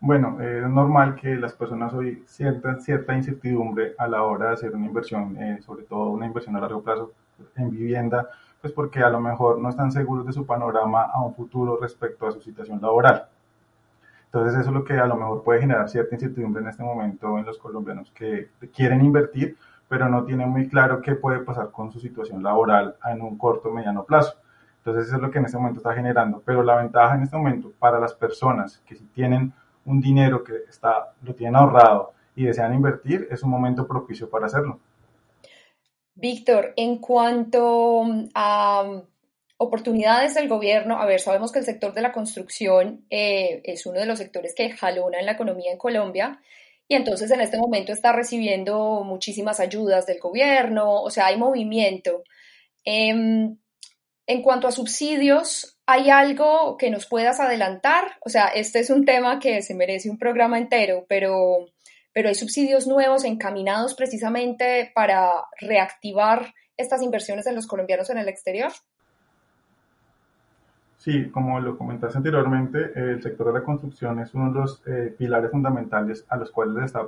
Bueno, 0.00 0.40
es 0.40 0.68
normal 0.68 1.14
que 1.14 1.36
las 1.36 1.52
personas 1.52 1.94
hoy 1.94 2.24
sientan 2.26 2.80
cierta 2.82 3.14
incertidumbre 3.14 3.94
a 3.98 4.08
la 4.08 4.24
hora 4.24 4.48
de 4.48 4.54
hacer 4.54 4.74
una 4.74 4.86
inversión, 4.86 5.40
eh, 5.40 5.62
sobre 5.62 5.84
todo 5.84 6.10
una 6.10 6.26
inversión 6.26 6.56
a 6.56 6.60
largo 6.60 6.82
plazo 6.82 7.12
en 7.54 7.70
vivienda, 7.70 8.28
pues 8.60 8.72
porque 8.72 8.98
a 8.98 9.08
lo 9.08 9.20
mejor 9.20 9.60
no 9.60 9.68
están 9.68 9.92
seguros 9.92 10.26
de 10.26 10.32
su 10.32 10.44
panorama 10.44 11.02
a 11.02 11.24
un 11.24 11.32
futuro 11.32 11.78
respecto 11.80 12.26
a 12.26 12.32
su 12.32 12.40
situación 12.40 12.80
laboral. 12.82 13.28
Entonces 14.32 14.60
eso 14.60 14.70
es 14.70 14.74
lo 14.74 14.82
que 14.82 14.94
a 14.94 15.04
lo 15.04 15.16
mejor 15.16 15.44
puede 15.44 15.60
generar 15.60 15.90
cierta 15.90 16.14
incertidumbre 16.14 16.62
en 16.62 16.68
este 16.68 16.82
momento 16.82 17.38
en 17.38 17.44
los 17.44 17.58
colombianos 17.58 18.10
que 18.12 18.48
quieren 18.74 19.04
invertir, 19.04 19.58
pero 19.88 20.08
no 20.08 20.24
tienen 20.24 20.48
muy 20.48 20.68
claro 20.68 21.02
qué 21.02 21.14
puede 21.14 21.40
pasar 21.40 21.70
con 21.70 21.92
su 21.92 22.00
situación 22.00 22.42
laboral 22.42 22.96
en 23.04 23.20
un 23.20 23.36
corto 23.36 23.68
o 23.68 23.72
mediano 23.72 24.04
plazo. 24.04 24.38
Entonces 24.78 25.08
eso 25.08 25.16
es 25.16 25.22
lo 25.22 25.30
que 25.30 25.38
en 25.38 25.44
este 25.44 25.58
momento 25.58 25.80
está 25.80 25.92
generando. 25.92 26.42
Pero 26.46 26.62
la 26.62 26.76
ventaja 26.76 27.14
en 27.14 27.24
este 27.24 27.36
momento 27.36 27.72
para 27.78 28.00
las 28.00 28.14
personas 28.14 28.78
que 28.86 28.94
si 28.96 29.04
tienen 29.04 29.52
un 29.84 30.00
dinero 30.00 30.42
que 30.42 30.54
está, 30.66 31.12
lo 31.22 31.34
tienen 31.34 31.56
ahorrado 31.56 32.14
y 32.34 32.46
desean 32.46 32.72
invertir, 32.72 33.28
es 33.30 33.42
un 33.42 33.50
momento 33.50 33.86
propicio 33.86 34.30
para 34.30 34.46
hacerlo. 34.46 34.80
Víctor, 36.14 36.72
en 36.76 36.96
cuanto 36.96 38.06
a 38.34 39.02
oportunidades 39.62 40.34
del 40.34 40.48
gobierno, 40.48 41.00
a 41.00 41.06
ver, 41.06 41.20
sabemos 41.20 41.52
que 41.52 41.60
el 41.60 41.64
sector 41.64 41.94
de 41.94 42.02
la 42.02 42.12
construcción 42.12 43.06
eh, 43.10 43.60
es 43.64 43.86
uno 43.86 44.00
de 44.00 44.06
los 44.06 44.18
sectores 44.18 44.54
que 44.54 44.70
jalona 44.70 45.20
en 45.20 45.26
la 45.26 45.32
economía 45.32 45.72
en 45.72 45.78
Colombia 45.78 46.40
y 46.88 46.94
entonces 46.94 47.30
en 47.30 47.40
este 47.40 47.58
momento 47.58 47.92
está 47.92 48.12
recibiendo 48.12 49.02
muchísimas 49.04 49.60
ayudas 49.60 50.04
del 50.06 50.18
gobierno, 50.18 51.00
o 51.02 51.10
sea, 51.10 51.26
hay 51.26 51.38
movimiento. 51.38 52.22
Em, 52.84 53.56
en 54.26 54.42
cuanto 54.42 54.68
a 54.68 54.72
subsidios, 54.72 55.78
¿hay 55.86 56.10
algo 56.10 56.76
que 56.76 56.90
nos 56.90 57.06
puedas 57.06 57.40
adelantar? 57.40 58.16
O 58.24 58.28
sea, 58.28 58.48
este 58.48 58.80
es 58.80 58.90
un 58.90 59.04
tema 59.04 59.38
que 59.38 59.62
se 59.62 59.74
merece 59.74 60.10
un 60.10 60.18
programa 60.18 60.58
entero, 60.58 61.06
pero, 61.08 61.66
pero 62.12 62.28
hay 62.28 62.34
subsidios 62.34 62.86
nuevos 62.86 63.24
encaminados 63.24 63.94
precisamente 63.94 64.92
para 64.94 65.30
reactivar 65.60 66.52
estas 66.76 67.02
inversiones 67.02 67.44
de 67.44 67.52
los 67.52 67.66
colombianos 67.66 68.10
en 68.10 68.18
el 68.18 68.28
exterior. 68.28 68.72
Sí, 71.02 71.30
como 71.30 71.58
lo 71.58 71.76
comentaste 71.76 72.18
anteriormente, 72.18 72.92
el 72.94 73.20
sector 73.20 73.48
de 73.48 73.54
la 73.54 73.64
construcción 73.64 74.20
es 74.20 74.32
uno 74.34 74.52
de 74.52 74.60
los 74.60 74.82
eh, 74.86 75.12
pilares 75.18 75.50
fundamentales 75.50 76.24
a 76.28 76.36
los 76.36 76.52
cuales 76.52 76.76
le 76.76 76.84
está 76.84 77.00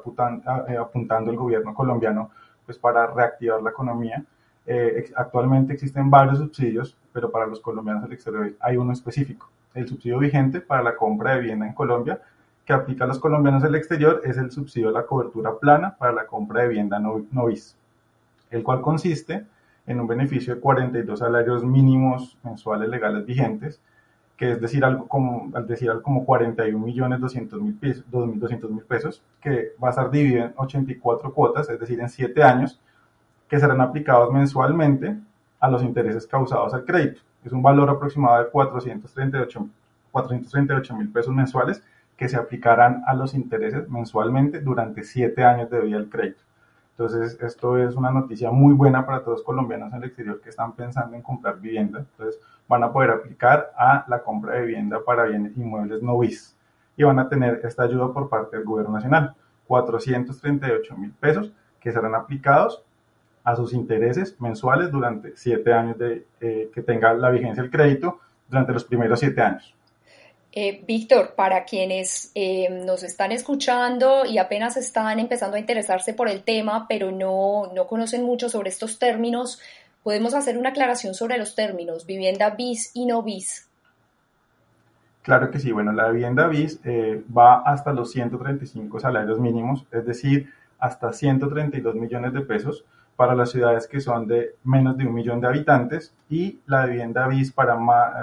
eh, 0.67 0.77
apuntando 0.77 1.31
el 1.31 1.37
gobierno 1.37 1.73
colombiano 1.73 2.33
pues, 2.67 2.77
para 2.77 3.07
reactivar 3.07 3.63
la 3.63 3.71
economía 3.71 4.25
eh, 4.67 5.13
actualmente 5.15 5.75
existen 5.75 6.11
varios 6.11 6.39
subsidios, 6.39 6.97
pero 7.13 7.31
para 7.31 7.47
los 7.47 7.61
colombianos 7.61 8.03
del 8.03 8.15
exterior 8.15 8.53
hay 8.59 8.77
uno 8.77 8.93
específico. 8.93 9.49
El 9.75 9.87
subsidio 9.87 10.19
vigente 10.19 10.61
para 10.61 10.83
la 10.83 10.97
compra 10.97 11.37
de 11.37 11.43
vivienda 11.43 11.65
en 11.69 11.75
Colombia, 11.75 12.21
que 12.65 12.73
aplica 12.73 13.05
a 13.05 13.07
los 13.07 13.21
colombianos 13.21 13.63
del 13.63 13.77
exterior, 13.77 14.23
es 14.25 14.37
el 14.39 14.51
subsidio 14.51 14.89
de 14.89 14.95
la 14.95 15.07
cobertura 15.07 15.57
plana 15.57 15.95
para 15.97 16.11
la 16.11 16.27
compra 16.27 16.63
de 16.63 16.69
vivienda 16.69 16.99
no, 16.99 17.47
bis, 17.47 17.77
el 18.51 18.65
cual 18.65 18.81
consiste 18.81 19.45
en 19.87 20.01
un 20.01 20.07
beneficio 20.07 20.55
de 20.55 20.61
42 20.61 21.19
salarios 21.19 21.65
mínimos 21.65 22.39
mensuales 22.43 22.89
legales 22.89 23.27
vigentes, 23.27 23.81
que 24.37 24.53
es 24.53 24.61
decir 24.61 24.85
algo 24.85 25.07
como, 25.07 25.51
al 25.55 25.67
decir 25.67 25.91
algo 25.91 26.03
como 26.03 26.25
41 26.25 26.85
millones 26.85 27.21
200 27.21 27.61
mil 27.61 27.75
pesos, 28.85 29.23
que 29.41 29.73
va 29.83 29.89
a 29.89 29.91
estar 29.91 30.11
dividido 30.11 30.47
en 30.47 30.55
84 30.57 31.33
cuotas, 31.33 31.69
es 31.71 31.79
decir, 31.79 32.01
en 32.01 32.09
7 32.09 32.43
años, 32.43 32.81
que 33.49 33.61
serán 33.61 33.81
aplicados 33.81 34.33
mensualmente 34.33 35.17
a 35.61 35.69
los 35.69 35.83
intereses 35.83 36.27
causados 36.27 36.75
al 36.75 36.85
crédito. 36.85 37.21
Es 37.45 37.53
un 37.53 37.63
valor 37.63 37.91
aproximado 37.91 38.43
de 38.43 38.51
438 38.51 40.97
mil 40.97 41.13
pesos 41.13 41.35
mensuales 41.35 41.83
que 42.17 42.29
se 42.29 42.37
aplicarán 42.37 43.03
a 43.07 43.15
los 43.15 43.35
intereses 43.35 43.89
mensualmente 43.89 44.61
durante 44.61 45.05
siete 45.05 45.45
años 45.45 45.71
de 45.71 45.81
vida 45.81 45.99
del 45.99 46.09
crédito. 46.09 46.44
Entonces, 46.97 47.37
esto 47.43 47.77
es 47.77 47.97
una 47.97 48.13
noticia 48.13 48.53
muy 48.53 48.73
buena 48.73 49.05
para 49.05 49.21
todos 49.21 49.39
los 49.39 49.43
colombianos 49.43 49.93
en 49.93 49.99
el 49.99 50.05
exterior 50.05 50.41
que 50.41 50.51
están 50.51 50.75
pensando 50.75 51.17
en 51.17 51.23
comprar 51.23 51.59
vivienda. 51.59 51.99
Entonces, 51.99 52.41
van 52.69 52.85
a 52.85 52.93
poder 52.93 53.11
aplicar 53.11 53.73
a 53.77 54.05
la 54.07 54.23
compra 54.23 54.55
de 54.55 54.63
vivienda 54.63 55.05
para 55.05 55.25
bienes 55.25 55.57
inmuebles 55.57 56.03
no 56.03 56.17
bis 56.19 56.57
y 56.97 57.03
van 57.03 57.19
a 57.19 57.29
tener 57.29 57.61
esta 57.65 57.83
ayuda 57.83 58.13
por 58.13 58.29
parte 58.29 58.57
del 58.57 58.65
gobierno 58.65 58.95
nacional, 58.95 59.35
438 59.67 60.97
mil 60.97 61.11
pesos 61.13 61.53
que 61.81 61.91
serán 61.91 62.15
aplicados 62.15 62.85
a 63.43 63.57
sus 63.57 63.73
intereses 63.73 64.41
mensuales 64.41 64.91
durante 64.91 65.37
siete 65.37 65.73
años 65.73 65.99
de 65.99 66.27
eh, 66.41 66.71
que 66.73 66.83
tenga 66.83 67.13
la 67.15 67.31
vigencia 67.31 67.63
del 67.63 67.73
crédito 67.73 68.21
durante 68.49 68.73
los 68.73 68.85
primeros 68.85 69.19
siete 69.19 69.43
años. 69.43 69.75
Eh, 70.57 70.85
Víctor, 70.87 71.35
para 71.35 71.65
quienes 71.65 72.31
eh, 72.37 72.69
nos 72.71 73.03
están 73.03 73.33
escuchando 73.33 74.25
y 74.25 74.39
apenas 74.39 74.77
están 74.77 75.19
empezando 75.19 75.57
a 75.57 75.59
interesarse 75.59 76.15
por 76.15 76.29
el 76.29 76.45
tema, 76.45 76.87
pero 76.89 77.11
no, 77.11 77.73
no 77.75 77.89
conocen 77.89 78.23
mucho 78.23 78.49
sobre 78.49 78.69
estos 78.69 79.01
términos, 79.01 79.61
podemos 80.05 80.33
hacer 80.33 80.57
una 80.57 80.69
aclaración 80.69 81.15
sobre 81.15 81.39
los 81.39 81.57
términos, 81.57 82.07
vivienda 82.07 82.51
bis 82.51 82.93
y 82.95 83.05
no 83.05 83.25
bis. 83.25 83.69
Claro 85.23 85.51
que 85.51 85.59
sí, 85.59 85.73
bueno, 85.73 85.91
la 85.91 86.09
vivienda 86.11 86.47
bis 86.47 86.79
va 87.37 87.63
hasta 87.63 87.93
los 87.93 88.13
135 88.13 89.01
salarios 89.01 89.41
mínimos, 89.41 89.85
es 89.91 90.07
decir, 90.07 90.53
hasta 90.79 91.13
132 91.13 91.97
millones 91.97 92.33
de 92.33 92.43
pesos 92.43 92.85
para 93.17 93.35
las 93.35 93.51
ciudades 93.51 93.87
que 93.87 94.01
son 94.01 94.27
de 94.27 94.57
menos 94.65 94.97
de 94.97 95.07
un 95.07 95.15
millón 95.15 95.41
de 95.41 95.47
habitantes 95.47 96.15
y 96.29 96.61
la 96.67 96.87
vivienda 96.87 97.29
BIS 97.29 97.53
para, 97.53 97.79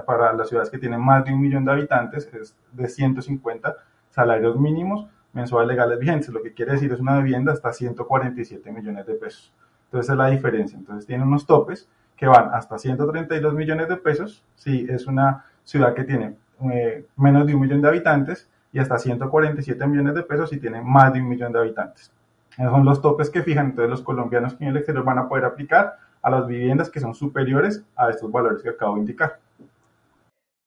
para 0.06 0.34
las 0.34 0.50
ciudades 0.50 0.70
que 0.70 0.78
tienen 0.78 1.00
más 1.00 1.24
de 1.24 1.34
un 1.34 1.42
millón 1.42 1.66
de 1.66 1.72
habitantes 1.72 2.30
es 2.34 2.56
de 2.72 2.88
150 2.88 3.76
salarios 4.10 4.60
mínimos 4.60 5.08
mensuales 5.34 5.70
legales 5.70 6.00
vigentes, 6.00 6.30
lo 6.30 6.42
que 6.42 6.54
quiere 6.54 6.74
decir 6.74 6.92
es 6.92 7.00
una 7.00 7.18
vivienda 7.20 7.54
hasta 7.54 7.72
147 7.72 8.72
millones 8.72 9.06
de 9.06 9.14
pesos. 9.14 9.54
Entonces 9.86 10.10
es 10.10 10.18
la 10.18 10.28
diferencia. 10.28 10.78
Entonces 10.78 11.06
tiene 11.06 11.24
unos 11.24 11.46
topes 11.46 11.88
que 12.16 12.28
van 12.28 12.54
hasta 12.54 12.78
132 12.78 13.54
millones 13.54 13.88
de 13.88 13.98
pesos 13.98 14.44
si 14.56 14.86
es 14.90 15.08
una 15.08 15.46
ciudad 15.64 15.94
que 15.94 16.04
tiene 16.04 16.36
eh, 16.72 17.06
menos 17.16 17.48
de 17.48 17.56
un 17.56 17.62
millón 17.62 17.82
de 17.82 17.88
habitantes 17.88 18.48
y 18.74 18.80
hasta 18.80 19.00
147 19.00 19.88
millones 19.88 20.16
de 20.16 20.24
pesos 20.24 20.50
si 20.50 20.60
tiene 20.60 20.82
más 20.82 21.14
de 21.14 21.22
un 21.22 21.30
millón 21.30 21.52
de 21.52 21.60
habitantes. 21.60 22.12
Esos 22.58 22.72
son 22.72 22.86
los 22.86 23.02
topes 23.02 23.30
que 23.30 23.44
fijan, 23.44 23.68
entonces 23.68 23.90
los 23.90 24.02
colombianos 24.02 24.56
que 24.56 24.64
en 24.64 24.72
el 24.72 24.78
exterior 24.78 25.06
van 25.06 25.20
a 25.20 25.30
poder 25.30 25.46
aplicar 25.46 25.98
a 26.22 26.30
las 26.30 26.48
viviendas 26.48 26.90
que 26.90 27.00
son 27.00 27.16
superiores 27.16 27.84
a 27.96 28.10
estos 28.10 28.32
valores 28.32 28.62
que 28.62 28.70
acabo 28.70 28.96
de 28.96 29.02
indicar. 29.02 29.40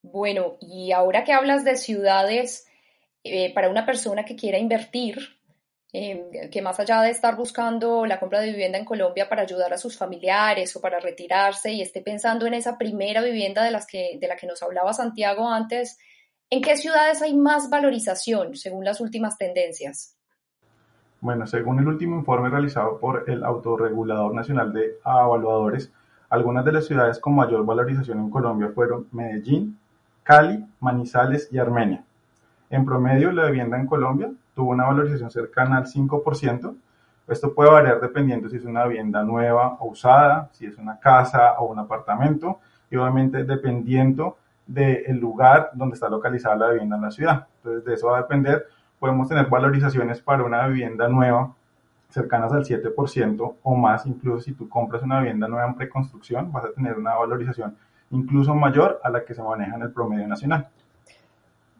Bueno, 0.02 0.56
y 0.60 0.92
ahora 0.92 1.24
que 1.24 1.32
hablas 1.32 1.64
de 1.64 1.76
ciudades, 1.76 2.66
eh, 3.22 3.54
para 3.54 3.70
una 3.70 3.86
persona 3.86 4.24
que 4.24 4.36
quiera 4.36 4.58
invertir, 4.58 5.18
em, 5.92 6.50
que 6.50 6.60
más 6.60 6.78
allá 6.80 7.00
de 7.02 7.10
estar 7.10 7.36
buscando 7.36 8.04
la 8.04 8.18
compra 8.18 8.40
de 8.40 8.50
vivienda 8.50 8.78
en 8.78 8.84
Colombia 8.84 9.28
para 9.28 9.42
ayudar 9.42 9.72
a 9.72 9.78
sus 9.78 9.96
familiares 9.96 10.74
o 10.76 10.80
para 10.80 11.00
retirarse 11.00 11.72
y 11.72 11.80
esté 11.80 12.02
pensando 12.02 12.46
en 12.46 12.54
esa 12.54 12.76
primera 12.76 13.22
vivienda 13.22 13.64
de, 13.64 13.70
las 13.70 13.86
que, 13.86 14.18
de 14.20 14.28
la 14.28 14.36
que 14.36 14.46
nos 14.46 14.62
hablaba 14.62 14.92
Santiago 14.92 15.48
antes, 15.48 15.98
¿en 16.50 16.60
qué 16.60 16.76
ciudades 16.76 17.22
hay 17.22 17.34
más 17.34 17.70
valorización 17.70 18.56
según 18.56 18.84
las 18.84 19.00
últimas 19.00 19.38
tendencias? 19.38 20.16
Bueno, 21.24 21.46
según 21.46 21.78
el 21.78 21.88
último 21.88 22.16
informe 22.16 22.50
realizado 22.50 22.98
por 22.98 23.24
el 23.30 23.44
Autorregulador 23.44 24.34
Nacional 24.34 24.74
de 24.74 24.98
Evaluadores, 25.02 25.90
algunas 26.28 26.66
de 26.66 26.72
las 26.72 26.84
ciudades 26.84 27.18
con 27.18 27.34
mayor 27.34 27.64
valorización 27.64 28.18
en 28.18 28.28
Colombia 28.28 28.72
fueron 28.74 29.06
Medellín, 29.10 29.78
Cali, 30.22 30.66
Manizales 30.80 31.48
y 31.50 31.56
Armenia. 31.56 32.04
En 32.68 32.84
promedio, 32.84 33.32
la 33.32 33.46
vivienda 33.46 33.78
en 33.78 33.86
Colombia 33.86 34.30
tuvo 34.54 34.72
una 34.72 34.84
valorización 34.84 35.30
cercana 35.30 35.78
al 35.78 35.86
5%. 35.86 36.76
Esto 37.28 37.54
puede 37.54 37.70
variar 37.70 38.02
dependiendo 38.02 38.50
si 38.50 38.58
es 38.58 38.66
una 38.66 38.84
vivienda 38.84 39.24
nueva 39.24 39.78
o 39.80 39.86
usada, 39.86 40.50
si 40.52 40.66
es 40.66 40.76
una 40.76 41.00
casa 41.00 41.54
o 41.58 41.72
un 41.72 41.78
apartamento, 41.78 42.58
y 42.90 42.96
obviamente 42.96 43.44
dependiendo 43.44 44.36
del 44.66 45.16
lugar 45.16 45.70
donde 45.72 45.94
está 45.94 46.10
localizada 46.10 46.56
la 46.56 46.68
vivienda 46.72 46.96
en 46.96 47.02
la 47.02 47.10
ciudad. 47.10 47.46
Entonces, 47.62 47.82
de 47.86 47.94
eso 47.94 48.08
va 48.08 48.18
a 48.18 48.20
depender 48.20 48.66
podemos 49.04 49.28
tener 49.28 49.48
valorizaciones 49.48 50.22
para 50.22 50.44
una 50.44 50.66
vivienda 50.66 51.06
nueva 51.08 51.54
cercanas 52.08 52.50
al 52.54 52.64
7% 52.64 53.56
o 53.62 53.76
más, 53.76 54.06
incluso 54.06 54.40
si 54.40 54.54
tú 54.54 54.66
compras 54.66 55.02
una 55.02 55.18
vivienda 55.18 55.46
nueva 55.46 55.66
en 55.66 55.74
preconstrucción, 55.74 56.50
vas 56.50 56.64
a 56.64 56.72
tener 56.72 56.96
una 56.96 57.14
valorización 57.14 57.76
incluso 58.10 58.54
mayor 58.54 59.02
a 59.04 59.10
la 59.10 59.22
que 59.26 59.34
se 59.34 59.42
maneja 59.42 59.76
en 59.76 59.82
el 59.82 59.92
promedio 59.92 60.26
nacional. 60.26 60.68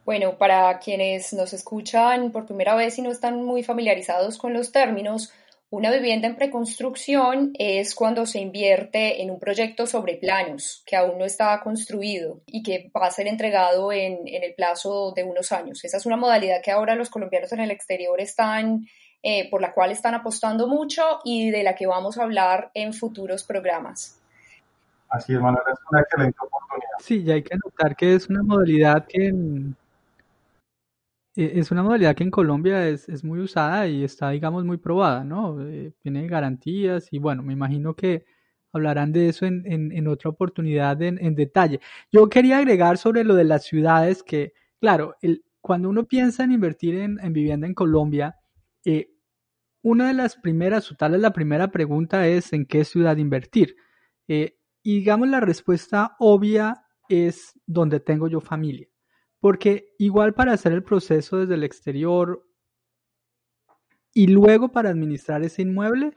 Bueno, 0.05 0.37
para 0.37 0.79
quienes 0.81 1.33
nos 1.33 1.55
escuchan 1.55 2.31
por 2.31 2.45
primera 2.45 2.75
vez 2.75 2.99
y 2.99 3.01
no 3.01 3.11
están 3.11 3.43
muy 3.43 3.63
familiarizados 3.63 4.37
con 4.37 4.53
los 4.53 4.71
términos, 4.71 5.33
una 5.75 5.91
vivienda 5.91 6.29
en 6.29 6.37
preconstrucción 6.37 7.51
es 7.59 7.97
cuando 7.97 8.27
se 8.27 8.39
invierte 8.39 9.21
en 9.21 9.31
un 9.33 9.41
proyecto 9.41 9.89
sobre 9.89 10.15
planos 10.15 10.85
que 10.87 10.95
aún 10.95 11.19
no 11.19 11.25
está 11.25 11.61
construido 11.65 12.43
y 12.47 12.63
que 12.63 12.93
va 12.97 13.09
a 13.09 13.11
ser 13.11 13.27
entregado 13.27 13.91
en, 13.91 14.21
el 14.25 14.55
plazo 14.55 15.13
de 15.17 15.25
unos 15.25 15.51
años. 15.51 15.85
Esa 15.85 15.97
es 15.97 16.07
una 16.07 16.17
modalidad 16.17 16.63
que 16.63 16.71
ahora 16.71 16.95
los 16.95 17.11
colombianos 17.11 17.53
en 17.53 17.59
el 17.59 17.73
exterior 17.73 18.21
están, 18.21 18.87
eh, 19.21 19.51
por 19.51 19.61
la 19.61 19.73
cual 19.73 19.91
están 19.91 20.15
apostando 20.15 20.69
mucho 20.69 21.03
y 21.25 21.51
de 21.51 21.65
la 21.65 21.75
que 21.75 21.89
vamos 21.89 22.19
a 22.19 22.23
hablar 22.23 22.71
en 22.75 22.93
futuros 22.93 23.43
programas. 23.43 24.21
Así 25.09 25.35
es, 25.35 25.41
Manuel, 25.41 25.65
es 25.73 25.79
una 25.91 26.03
excelente 26.03 26.39
oportunidad. 26.41 26.99
Sí, 27.01 27.25
y 27.27 27.33
hay 27.33 27.43
que 27.43 27.57
notar 27.57 27.97
que 27.97 28.15
es 28.15 28.29
una 28.29 28.45
modalidad 28.45 29.07
que 29.09 29.33
es 31.37 31.70
una 31.70 31.83
modalidad 31.83 32.14
que 32.14 32.25
en 32.25 32.31
Colombia 32.31 32.88
es, 32.88 33.09
es 33.09 33.25
muy 33.25 33.40
usada 33.40 33.88
y 33.88 34.05
está, 34.05 34.31
digamos, 34.31 34.64
muy 34.64 34.77
probada, 34.77 35.25
¿no? 35.25 35.61
Eh, 35.66 35.92
tiene 36.01 36.27
garantías 36.29 37.09
y 37.12 37.18
bueno, 37.18 37.42
me 37.42 37.53
imagino 37.53 37.94
que 37.94 38.25
hablarán 38.73 39.12
de 39.12 39.29
eso 39.29 39.47
en, 39.47 39.64
en, 39.66 40.09
otra 40.09 40.31
oportunidad 40.31 41.01
en, 41.03 41.18
en, 41.25 41.35
detalle. 41.35 41.81
Yo 42.12 42.29
quería 42.29 42.59
agregar 42.59 42.99
sobre 42.99 43.25
lo 43.25 43.35
de 43.35 43.44
las 43.44 43.64
ciudades 43.64 44.23
que, 44.23 44.53
claro, 44.81 45.16
el, 45.23 45.44
cuando 45.61 45.88
uno 45.88 46.07
piensa 46.07 46.44
en 46.44 46.53
invertir 46.53 46.97
en, 46.97 47.18
en 47.20 47.33
vivienda 47.33 47.66
en 47.66 47.75
Colombia, 47.75 48.37
eh, 48.85 49.11
una 49.83 50.09
de 50.09 50.14
las 50.14 50.37
primeras, 50.37 50.90
o 50.90 50.97
tal 50.97 51.12
vez 51.12 51.20
la 51.20 51.33
primera 51.33 51.70
pregunta 51.70 52.27
es 52.27 52.53
en 52.53 52.66
qué 52.66 52.85
ciudad 52.85 53.16
invertir. 53.16 53.77
Eh, 54.29 54.57
y 54.83 54.99
digamos 54.99 55.29
la 55.29 55.40
respuesta 55.40 56.16
obvia 56.18 56.85
es 57.09 57.53
donde 57.66 58.01
tengo 58.01 58.29
yo 58.29 58.40
familia. 58.40 58.88
Porque 59.44 59.92
igual 59.98 60.33
para 60.33 60.54
hacer 60.54 60.72
el 60.72 60.83
proceso 60.83 61.37
desde 61.37 61.52
el 61.52 61.64
exterior 61.64 62.48
y 64.14 64.28
luego 64.28 64.72
para 64.72 64.88
administrar 64.88 65.42
ese 65.42 65.61
inmueble, 65.61 66.16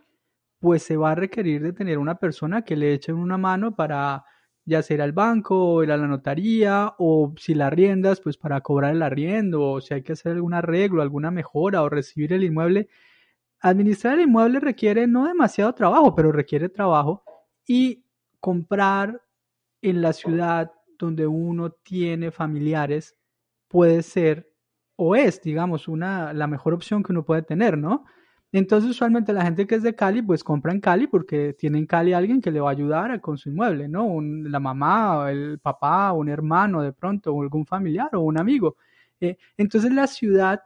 pues 0.59 0.83
se 0.83 0.95
va 0.95 1.11
a 1.11 1.15
requerir 1.15 1.61
de 1.61 1.73
tener 1.73 1.97
una 1.97 2.15
persona 2.15 2.61
que 2.61 2.77
le 2.77 2.93
eche 2.93 3.11
una 3.11 3.37
mano 3.37 3.75
para 3.75 4.23
ya 4.63 4.81
sea 4.81 5.03
al 5.03 5.11
banco 5.11 5.73
o 5.73 5.83
ir 5.83 5.91
a 5.91 5.97
la 5.97 6.07
notaría 6.07 6.95
o 6.99 7.33
si 7.37 7.53
la 7.53 7.67
arriendas, 7.67 8.21
pues 8.21 8.37
para 8.37 8.61
cobrar 8.61 8.93
el 8.93 9.01
arriendo 9.01 9.61
o 9.61 9.81
si 9.81 9.93
hay 9.93 10.03
que 10.03 10.13
hacer 10.13 10.31
algún 10.31 10.53
arreglo, 10.53 11.01
alguna 11.01 11.29
mejora 11.29 11.83
o 11.83 11.89
recibir 11.89 12.31
el 12.31 12.45
inmueble. 12.45 12.87
Administrar 13.59 14.13
el 14.13 14.21
inmueble 14.21 14.61
requiere 14.61 15.05
no 15.05 15.27
demasiado 15.27 15.73
trabajo, 15.73 16.15
pero 16.15 16.31
requiere 16.31 16.69
trabajo 16.69 17.25
y 17.65 18.05
comprar 18.39 19.21
en 19.81 20.01
la 20.01 20.13
ciudad 20.13 20.71
donde 20.97 21.27
uno 21.27 21.71
tiene 21.71 22.31
familiares 22.31 23.16
puede 23.67 24.03
ser 24.03 24.49
o 24.97 25.15
es, 25.15 25.41
digamos, 25.41 25.87
una, 25.87 26.33
la 26.33 26.47
mejor 26.47 26.73
opción 26.73 27.03
que 27.03 27.11
uno 27.11 27.23
puede 27.23 27.43
tener, 27.43 27.77
¿no? 27.77 28.05
Entonces, 28.51 28.89
usualmente 28.91 29.33
la 29.33 29.43
gente 29.43 29.67
que 29.67 29.75
es 29.75 29.83
de 29.83 29.95
Cali, 29.95 30.21
pues 30.21 30.43
compra 30.43 30.71
en 30.71 30.79
Cali 30.79 31.07
porque 31.07 31.53
tiene 31.53 31.77
en 31.77 31.85
Cali 31.85 32.13
alguien 32.13 32.41
que 32.41 32.51
le 32.51 32.59
va 32.61 32.69
a 32.69 32.71
ayudar 32.71 33.19
con 33.21 33.37
su 33.37 33.49
inmueble, 33.49 33.87
¿no? 33.87 34.19
la 34.21 34.59
mamá, 34.59 35.29
el 35.29 35.59
papá, 35.59 36.13
un 36.13 36.29
hermano 36.29 36.81
de 36.81 36.93
pronto, 36.93 37.33
o 37.33 37.41
algún 37.41 37.65
familiar 37.65 38.09
o 38.13 38.21
un 38.21 38.39
amigo. 38.39 38.77
Eh, 39.19 39.37
entonces, 39.57 39.91
la 39.93 40.07
ciudad, 40.07 40.61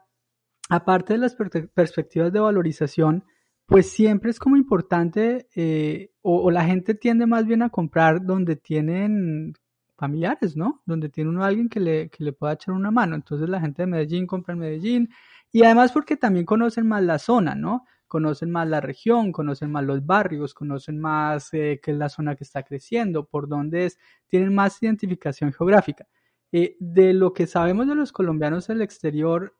aparte 0.69 1.13
de 1.13 1.19
las 1.19 1.35
perspectivas 1.35 2.31
de 2.31 2.39
valorización, 2.39 3.23
pues 3.65 3.89
siempre 3.89 4.31
es 4.31 4.39
como 4.39 4.57
importante, 4.57 5.47
eh, 5.55 6.11
o, 6.21 6.43
o, 6.43 6.51
la 6.51 6.65
gente 6.65 6.93
tiende 6.93 7.25
más 7.25 7.45
bien 7.45 7.63
a 7.63 7.69
comprar 7.69 8.23
donde 8.25 8.55
tienen 8.57 9.53
familiares, 10.01 10.57
¿no? 10.57 10.81
Donde 10.85 11.09
tiene 11.09 11.29
uno 11.29 11.43
a 11.43 11.47
alguien 11.47 11.69
que 11.69 11.79
le, 11.79 12.09
que 12.09 12.23
le 12.23 12.33
pueda 12.33 12.53
echar 12.53 12.73
una 12.73 12.91
mano. 12.91 13.15
Entonces 13.15 13.47
la 13.47 13.61
gente 13.61 13.83
de 13.83 13.87
Medellín 13.87 14.25
compra 14.27 14.53
en 14.53 14.59
Medellín 14.59 15.09
y 15.51 15.63
además 15.63 15.91
porque 15.91 16.17
también 16.17 16.45
conocen 16.45 16.87
más 16.87 17.03
la 17.03 17.19
zona, 17.19 17.55
¿no? 17.55 17.85
Conocen 18.07 18.51
más 18.51 18.67
la 18.67 18.81
región, 18.81 19.31
conocen 19.31 19.71
más 19.71 19.83
los 19.85 20.05
barrios, 20.05 20.53
conocen 20.53 20.99
más 20.99 21.53
eh, 21.53 21.79
qué 21.83 21.91
es 21.91 21.97
la 21.97 22.09
zona 22.09 22.35
que 22.35 22.43
está 22.43 22.63
creciendo, 22.63 23.25
por 23.27 23.47
dónde 23.47 23.85
es, 23.85 23.99
tienen 24.27 24.53
más 24.55 24.81
identificación 24.81 25.53
geográfica. 25.53 26.07
Eh, 26.51 26.75
de 26.79 27.13
lo 27.13 27.31
que 27.33 27.47
sabemos 27.47 27.87
de 27.87 27.95
los 27.95 28.11
colombianos 28.11 28.69
en 28.69 28.77
el 28.77 28.81
exterior, 28.81 29.55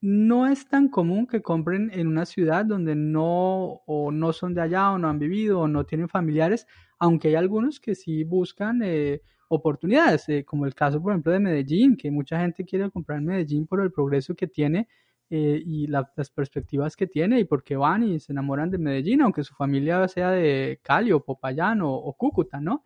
no 0.00 0.48
es 0.48 0.66
tan 0.68 0.88
común 0.88 1.28
que 1.28 1.42
compren 1.42 1.90
en 1.94 2.08
una 2.08 2.26
ciudad 2.26 2.64
donde 2.64 2.96
no 2.96 3.82
o 3.86 4.10
no 4.10 4.32
son 4.32 4.52
de 4.54 4.62
allá 4.62 4.90
o 4.90 4.98
no 4.98 5.08
han 5.08 5.20
vivido 5.20 5.60
o 5.60 5.68
no 5.68 5.86
tienen 5.86 6.08
familiares, 6.08 6.66
aunque 6.98 7.28
hay 7.28 7.34
algunos 7.36 7.78
que 7.78 7.94
sí 7.94 8.24
buscan 8.24 8.80
eh, 8.82 9.22
oportunidades, 9.54 10.28
eh, 10.28 10.44
como 10.44 10.64
el 10.66 10.74
caso, 10.74 11.00
por 11.02 11.12
ejemplo, 11.12 11.32
de 11.32 11.40
Medellín, 11.40 11.96
que 11.96 12.10
mucha 12.10 12.40
gente 12.40 12.64
quiere 12.64 12.90
comprar 12.90 13.18
en 13.18 13.26
Medellín 13.26 13.66
por 13.66 13.82
el 13.82 13.92
progreso 13.92 14.34
que 14.34 14.46
tiene 14.46 14.88
eh, 15.28 15.62
y 15.64 15.86
las 15.88 16.30
perspectivas 16.30 16.96
que 16.96 17.06
tiene 17.06 17.40
y 17.40 17.44
porque 17.44 17.76
van 17.76 18.02
y 18.02 18.18
se 18.18 18.32
enamoran 18.32 18.70
de 18.70 18.78
Medellín, 18.78 19.20
aunque 19.20 19.44
su 19.44 19.54
familia 19.54 20.08
sea 20.08 20.30
de 20.30 20.80
Cali 20.82 21.12
o 21.12 21.20
Popayán 21.22 21.80
o, 21.82 22.14
Cúcuta, 22.18 22.60
¿no? 22.60 22.82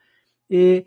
Eh, 0.49 0.87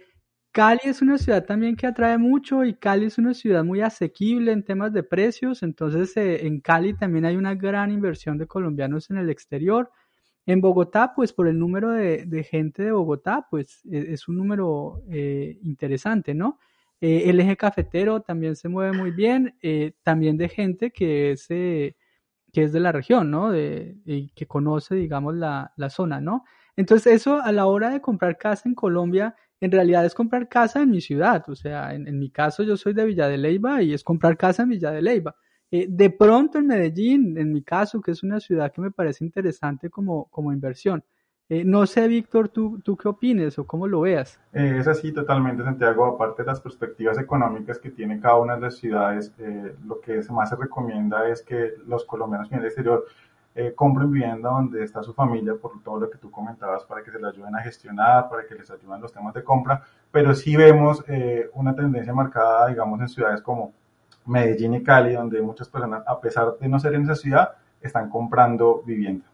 Cali 0.51 0.81
es 0.83 1.01
una 1.01 1.17
ciudad 1.17 1.45
también 1.45 1.75
que 1.75 1.87
atrae 1.87 2.17
mucho 2.17 2.65
y 2.65 2.73
Cali 2.73 3.05
es 3.05 3.17
una 3.17 3.33
ciudad 3.33 3.63
muy 3.63 3.81
asequible 3.81 4.51
en 4.51 4.63
temas 4.65 4.91
de 4.91 5.03
precios, 5.03 5.63
entonces 5.63 6.11
en 6.17 6.59
Cali 6.59 6.93
también 6.93 7.25
hay 7.25 7.37
una 7.37 7.55
gran 7.55 7.91
inversión 7.91 8.37
de 8.37 8.47
colombianos 8.47 9.09
en 9.11 9.17
el 9.17 9.29
exterior. 9.29 9.91
En 10.49 10.61
Bogotá, 10.61 11.13
pues 11.15 11.31
por 11.31 11.47
el 11.47 11.59
número 11.59 11.91
de, 11.91 12.43
gente 12.49 12.81
de 12.81 12.91
Bogotá, 12.91 13.45
pues 13.51 13.85
e, 13.85 14.13
es, 14.13 14.27
un 14.27 14.37
número 14.37 15.03
eh, 15.07 15.59
interesante, 15.61 16.33
¿no? 16.33 16.57
Eh, 17.01 17.29
el 17.29 17.39
eje 17.39 17.55
cafetero 17.55 18.21
también 18.23 18.55
se 18.55 18.67
mueve 18.67 18.97
muy 18.97 19.11
bien, 19.11 19.55
eh, 19.61 19.93
también 20.01 20.37
de 20.37 20.49
gente 20.49 20.89
que 20.89 21.33
es, 21.33 21.45
que 21.49 21.93
es 22.51 22.73
de 22.73 22.79
la 22.79 22.91
región, 22.91 23.29
¿no? 23.29 23.51
De, 23.51 23.97
que 24.35 24.47
conoce, 24.47 24.95
digamos, 24.95 25.35
la, 25.35 25.71
la, 25.75 25.91
zona, 25.91 26.19
¿no? 26.19 26.45
Entonces 26.75 27.13
eso 27.13 27.39
a 27.43 27.51
la 27.51 27.67
hora 27.67 27.91
de 27.91 28.01
comprar 28.01 28.39
casa 28.39 28.67
en 28.67 28.73
Colombia, 28.73 29.35
en 29.61 29.71
realidad 29.71 30.03
es 30.03 30.15
comprar 30.15 30.49
casa 30.49 30.81
en 30.81 30.89
mi 30.89 30.99
ciudad, 30.99 31.47
o 31.47 31.55
sea, 31.55 31.93
en, 31.93 32.07
en 32.07 32.17
mi 32.17 32.31
caso 32.31 32.63
yo 32.63 32.75
soy 32.75 32.93
de 32.93 33.05
Villa 33.05 33.27
de 33.27 33.37
Leyva 33.37 33.83
y 33.83 33.93
es 33.93 34.03
comprar 34.03 34.35
casa 34.35 34.63
en 34.63 34.69
Villa 34.69 34.89
de 34.89 35.03
Leyva. 35.03 35.35
Eh, 35.71 35.85
de 35.87 36.09
pronto 36.09 36.57
en 36.57 36.67
Medellín, 36.67 37.37
en 37.37 37.53
mi 37.53 37.61
caso, 37.61 38.01
que 38.01 38.11
es 38.11 38.23
una 38.23 38.39
ciudad 38.39 38.71
que 38.71 38.81
me 38.81 38.91
parece 38.91 39.23
interesante 39.23 39.89
como, 39.89 40.25
como 40.25 40.51
inversión. 40.51 41.03
Eh, 41.47 41.63
no 41.63 41.85
sé, 41.85 42.07
Víctor, 42.07 42.49
¿tú, 42.49 42.79
¿tú 42.83 42.95
qué 42.95 43.07
opines 43.07 43.57
o 43.57 43.65
cómo 43.65 43.87
lo 43.87 44.01
veas? 44.01 44.39
Eh, 44.53 44.77
es 44.79 44.87
así 44.87 45.11
totalmente, 45.11 45.63
Santiago. 45.63 46.05
Aparte 46.05 46.43
de 46.43 46.47
las 46.47 46.61
perspectivas 46.61 47.19
económicas 47.19 47.79
que 47.79 47.89
tiene 47.91 48.19
cada 48.19 48.37
una 48.37 48.55
de 48.55 48.61
las 48.61 48.77
ciudades, 48.77 49.33
lo 49.85 49.99
que 49.99 50.21
más 50.31 50.49
se 50.49 50.55
recomienda 50.55 51.27
es 51.27 51.41
que 51.41 51.73
los 51.87 52.05
colombianos 52.05 52.51
en 52.51 52.59
el 52.59 52.65
exterior 52.65 53.05
compren 53.75 54.11
vivienda 54.11 54.51
donde 54.51 54.83
está 54.83 55.03
su 55.03 55.13
familia, 55.13 55.55
por 55.55 55.81
todo 55.83 55.99
lo 55.99 56.09
que 56.09 56.19
tú 56.19 56.31
comentabas, 56.31 56.85
para 56.85 57.03
que 57.03 57.11
se 57.11 57.17
les 57.17 57.33
ayuden 57.33 57.55
a 57.55 57.61
gestionar, 57.61 58.29
para 58.29 58.45
que 58.45 58.53
les 58.55 58.69
ayuden 58.69 59.01
los 59.01 59.11
temas 59.11 59.33
de 59.33 59.43
compra. 59.43 59.83
Pero 60.11 60.33
sí 60.35 60.55
vemos 60.55 61.03
una 61.55 61.75
tendencia 61.75 62.13
marcada, 62.13 62.67
digamos, 62.67 63.01
en 63.01 63.09
ciudades 63.09 63.41
como 63.41 63.73
Medellín 64.29 64.75
y 64.75 64.83
Cali, 64.83 65.13
donde 65.13 65.41
muchas 65.41 65.67
personas, 65.67 66.03
a 66.07 66.21
pesar 66.21 66.57
de 66.59 66.69
no 66.69 66.79
ser 66.79 66.93
en 66.93 67.03
esa 67.03 67.15
ciudad, 67.15 67.49
están 67.81 68.09
comprando 68.09 68.83
vivienda. 68.85 69.25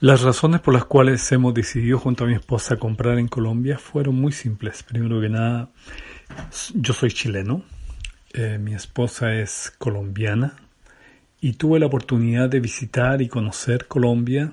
Las 0.00 0.22
razones 0.22 0.60
por 0.60 0.74
las 0.74 0.84
cuales 0.84 1.32
hemos 1.32 1.54
decidido 1.54 1.98
junto 1.98 2.24
a 2.24 2.26
mi 2.26 2.34
esposa 2.34 2.76
comprar 2.76 3.18
en 3.18 3.28
Colombia 3.28 3.78
fueron 3.78 4.16
muy 4.16 4.32
simples. 4.32 4.82
Primero 4.82 5.18
que 5.20 5.30
nada, 5.30 5.70
yo 6.74 6.92
soy 6.92 7.10
chileno, 7.10 7.62
eh, 8.34 8.58
mi 8.58 8.74
esposa 8.74 9.32
es 9.34 9.72
colombiana 9.78 10.56
y 11.40 11.54
tuve 11.54 11.78
la 11.78 11.86
oportunidad 11.86 12.50
de 12.50 12.60
visitar 12.60 13.22
y 13.22 13.28
conocer 13.28 13.86
Colombia 13.88 14.52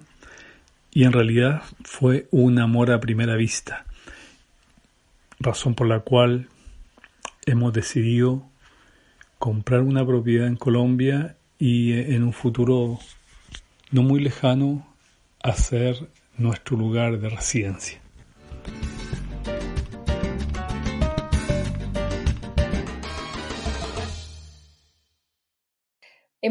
y 0.91 1.05
en 1.05 1.13
realidad 1.13 1.63
fue 1.83 2.27
un 2.31 2.59
amor 2.59 2.91
a 2.91 2.99
primera 2.99 3.35
vista, 3.35 3.85
razón 5.39 5.73
por 5.73 5.87
la 5.87 6.01
cual 6.01 6.49
hemos 7.45 7.73
decidido 7.73 8.43
comprar 9.39 9.81
una 9.81 10.05
propiedad 10.05 10.47
en 10.47 10.55
Colombia 10.55 11.37
y 11.57 11.93
eh, 11.93 12.15
en 12.15 12.23
un 12.23 12.33
futuro 12.33 12.99
no 13.91 14.03
muy 14.03 14.19
lejano 14.19 14.87
hacer 15.41 16.09
nuestro 16.37 16.77
lugar 16.77 17.19
de 17.19 17.29
residencia. 17.29 17.99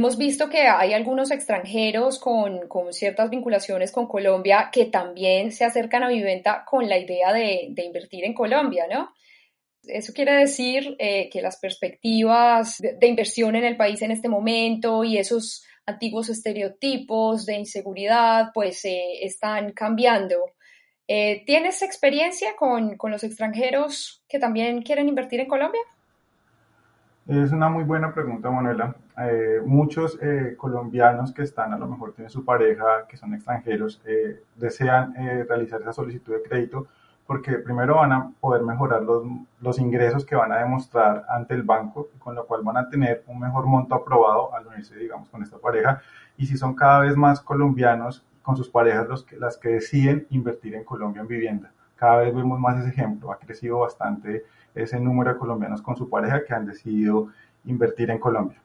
Hemos 0.00 0.16
visto 0.16 0.48
que 0.48 0.62
hay 0.62 0.94
algunos 0.94 1.30
extranjeros 1.30 2.18
con, 2.18 2.62
ciertas 2.90 3.28
vinculaciones 3.28 3.92
con 3.92 4.06
Colombia 4.06 4.70
que 4.72 4.86
también 4.86 5.52
se 5.52 5.66
acercan 5.66 6.02
a 6.02 6.08
Viventa 6.08 6.64
con 6.64 6.88
la 6.88 6.96
idea 6.96 7.34
de, 7.34 7.74
invertir 7.76 8.24
en 8.24 8.32
Colombia, 8.32 8.86
¿no? 8.90 9.12
Eso 9.82 10.14
quiere 10.14 10.32
decir 10.32 10.96
eh, 10.98 11.28
que 11.28 11.42
las 11.42 11.58
perspectivas 11.58 12.78
de, 12.78 13.06
inversión 13.06 13.56
en 13.56 13.64
el 13.64 13.76
país 13.76 14.00
en 14.00 14.10
este 14.10 14.30
momento 14.30 15.04
y 15.04 15.18
esos 15.18 15.66
antiguos 15.84 16.30
estereotipos 16.30 17.44
de 17.44 17.56
inseguridad 17.56 18.52
pues 18.54 18.82
eh, 18.86 19.22
están 19.22 19.72
cambiando. 19.72 20.36
Eh, 21.08 21.42
¿Tienes 21.44 21.82
experiencia 21.82 22.56
con, 22.56 22.96
con 22.96 23.10
los 23.10 23.22
extranjeros 23.22 24.24
que 24.26 24.38
también 24.38 24.80
quieren 24.80 25.10
invertir 25.10 25.40
en 25.40 25.48
Colombia? 25.48 25.82
Es 27.26 27.52
una 27.52 27.68
muy 27.68 27.84
buena 27.84 28.12
pregunta, 28.12 28.50
Manuela. 28.50 28.94
Eh, 29.18 29.60
muchos 29.64 30.18
eh, 30.20 30.54
colombianos 30.56 31.32
que 31.32 31.42
están, 31.42 31.72
a 31.72 31.78
lo 31.78 31.86
mejor 31.86 32.12
tienen 32.12 32.30
su 32.30 32.44
pareja, 32.44 33.06
que 33.08 33.16
son 33.16 33.34
extranjeros, 33.34 34.00
eh, 34.04 34.42
desean 34.56 35.14
realizar 35.46 35.80
esa 35.82 35.92
solicitud 35.92 36.32
de 36.34 36.42
crédito 36.42 36.86
porque 37.26 37.58
primero 37.58 37.94
van 37.94 38.10
a 38.10 38.32
poder 38.40 38.62
mejorar 38.64 39.02
los, 39.02 39.22
los, 39.60 39.78
ingresos 39.78 40.24
que 40.24 40.34
van 40.34 40.50
a 40.50 40.58
demostrar 40.58 41.24
ante 41.28 41.54
el 41.54 41.62
banco, 41.62 42.08
con 42.18 42.34
lo 42.34 42.44
cual 42.44 42.62
van 42.64 42.76
a 42.76 42.88
tener 42.88 43.22
un 43.28 43.38
mejor 43.38 43.66
monto 43.66 43.94
aprobado 43.94 44.52
al 44.52 44.66
unirse, 44.66 44.96
digamos, 44.96 45.28
con 45.28 45.40
esta 45.40 45.56
pareja. 45.58 46.02
Y 46.36 46.46
si 46.46 46.56
son 46.56 46.74
cada 46.74 46.98
vez 47.00 47.16
más 47.16 47.40
colombianos 47.40 48.24
con 48.42 48.56
sus 48.56 48.68
parejas 48.68 49.06
los 49.06 49.22
que, 49.22 49.36
las 49.36 49.56
que 49.58 49.68
deciden 49.68 50.26
invertir 50.30 50.74
en 50.74 50.82
Colombia 50.82 51.22
en 51.22 51.28
vivienda. 51.28 51.70
Cada 51.94 52.16
vez 52.16 52.34
vemos 52.34 52.58
más 52.58 52.80
ese 52.80 52.88
ejemplo, 52.88 53.30
ha 53.30 53.38
crecido 53.38 53.78
bastante 53.78 54.44
ese 54.74 55.00
número 55.00 55.32
de 55.32 55.38
colombianos 55.38 55.82
con 55.82 55.96
su 55.96 56.08
pareja 56.08 56.44
que 56.44 56.54
han 56.54 56.66
decidido 56.66 57.28
invertir 57.64 58.10
en 58.10 58.18
Colombia. 58.18 58.60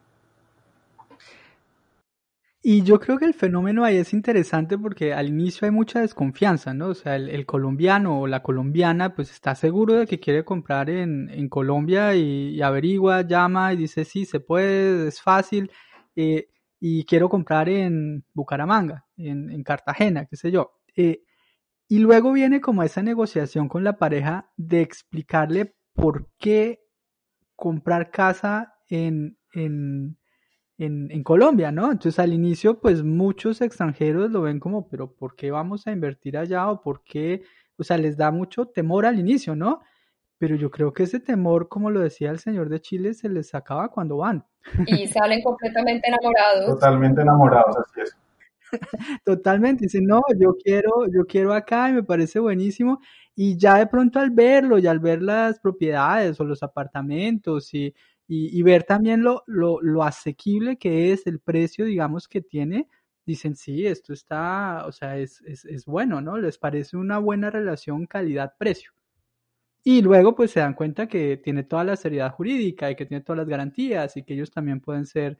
Y 2.67 2.81
yo 2.81 2.99
creo 2.99 3.19
que 3.19 3.25
el 3.25 3.35
fenómeno 3.35 3.83
ahí 3.83 3.97
es 3.97 4.11
interesante 4.11 4.75
porque 4.75 5.13
al 5.13 5.27
inicio 5.27 5.65
hay 5.65 5.71
mucha 5.71 5.99
desconfianza, 5.99 6.73
¿no? 6.73 6.87
O 6.87 6.95
sea, 6.95 7.15
el, 7.15 7.45
colombiano 7.45 8.21
o 8.21 8.25
la 8.25 8.41
colombiana 8.41 9.13
pues 9.13 9.29
está 9.29 9.53
seguro 9.53 9.93
de 9.93 10.07
que 10.07 10.19
quiere 10.19 10.43
comprar 10.43 10.89
en, 10.89 11.47
Colombia 11.47 12.15
y, 12.15 12.59
averigua, 12.63 13.21
llama 13.21 13.71
y 13.71 13.77
dice, 13.77 14.03
sí, 14.03 14.25
se 14.25 14.39
puede, 14.39 15.09
es 15.09 15.21
fácil, 15.21 15.69
eh, 16.15 16.47
y 16.79 17.05
quiero 17.05 17.29
comprar 17.29 17.69
en 17.69 18.25
Bucaramanga, 18.33 19.05
en, 19.15 19.51
en 19.51 19.63
Cartagena, 19.63 20.25
qué 20.25 20.35
sé 20.35 20.49
yo. 20.49 20.71
Eh, 20.95 21.21
y 21.87 21.99
luego 21.99 22.31
viene 22.31 22.61
como 22.61 22.81
esa 22.81 23.03
negociación 23.03 23.69
con 23.69 23.83
la 23.83 23.99
pareja 23.99 24.49
de 24.57 24.81
explicarle 24.81 25.75
por 25.95 26.27
qué 26.37 26.85
comprar 27.55 28.11
casa 28.11 28.75
en, 28.89 29.37
en, 29.53 30.17
en, 30.77 31.23
Colombia, 31.23 31.71
¿no? 31.71 31.91
Entonces 31.91 32.19
al 32.19 32.33
inicio, 32.33 32.79
pues 32.79 33.03
muchos 33.03 33.61
extranjeros 33.61 34.29
lo 34.31 34.41
ven 34.41 34.59
como, 34.59 34.87
pero 34.87 35.11
¿por 35.13 35.35
qué 35.35 35.51
vamos 35.51 35.87
a 35.87 35.91
invertir 35.91 36.37
allá? 36.37 36.69
O 36.69 36.81
por 36.81 37.03
qué, 37.03 37.43
o 37.77 37.83
sea, 37.83 37.97
les 37.97 38.17
da 38.17 38.31
mucho 38.31 38.67
temor 38.67 39.05
al 39.05 39.19
inicio, 39.19 39.55
¿no? 39.55 39.81
Pero 40.37 40.55
yo 40.55 40.69
creo 40.69 40.93
que 40.93 41.03
ese 41.03 41.21
temor, 41.21 41.69
como 41.69 41.89
lo 41.89 42.01
decía 42.01 42.29
el 42.29 42.39
señor 42.39 42.67
de 42.67 42.81
Chile, 42.81 43.13
se 43.13 43.29
les 43.29 43.55
acaba 43.55 43.89
cuando 43.89 44.17
van. 44.17 44.45
Y 44.85 45.07
salen 45.07 45.41
completamente 45.41 46.07
enamorados. 46.07 46.65
Totalmente 46.67 47.21
enamorados, 47.21 47.77
así 47.77 48.01
es. 48.01 48.17
Totalmente, 49.23 49.85
dice, 49.85 50.01
no, 50.01 50.21
yo 50.37 50.57
quiero, 50.61 51.07
yo 51.07 51.25
quiero 51.25 51.53
acá 51.53 51.89
y 51.89 51.93
me 51.93 52.03
parece 52.03 52.39
buenísimo. 52.39 52.99
Y 53.35 53.57
ya 53.57 53.77
de 53.77 53.87
pronto 53.87 54.19
al 54.19 54.31
verlo 54.31 54.79
y 54.79 54.87
al 54.87 54.99
ver 54.99 55.21
las 55.21 55.59
propiedades 55.59 56.39
o 56.39 56.45
los 56.45 56.63
apartamentos 56.63 57.73
y, 57.73 57.93
y, 58.27 58.61
ver 58.63 58.83
también 58.83 59.23
lo, 59.23 59.43
lo, 59.47 59.81
lo, 59.81 60.03
asequible 60.03 60.77
que 60.77 61.11
es 61.11 61.27
el 61.27 61.39
precio, 61.39 61.85
digamos, 61.85 62.27
que 62.27 62.41
tiene, 62.41 62.87
dicen, 63.25 63.55
sí, 63.55 63.85
esto 63.85 64.13
está, 64.13 64.85
o 64.87 64.91
sea, 64.91 65.17
es, 65.17 65.41
es, 65.41 65.65
es 65.65 65.85
bueno, 65.85 66.21
¿no? 66.21 66.37
Les 66.37 66.57
parece 66.57 66.97
una 66.97 67.19
buena 67.19 67.49
relación 67.51 68.05
calidad-precio. 68.07 68.91
Y 69.83 70.01
luego 70.01 70.35
pues 70.35 70.51
se 70.51 70.59
dan 70.61 70.73
cuenta 70.73 71.07
que 71.07 71.37
tiene 71.37 71.63
toda 71.63 71.83
la 71.83 71.95
seriedad 71.95 72.31
jurídica 72.31 72.89
y 72.89 72.95
que 72.95 73.05
tiene 73.05 73.23
todas 73.23 73.37
las 73.37 73.47
garantías 73.47 74.17
y 74.17 74.23
que 74.23 74.33
ellos 74.33 74.49
también 74.49 74.81
pueden 74.81 75.05
ser 75.05 75.37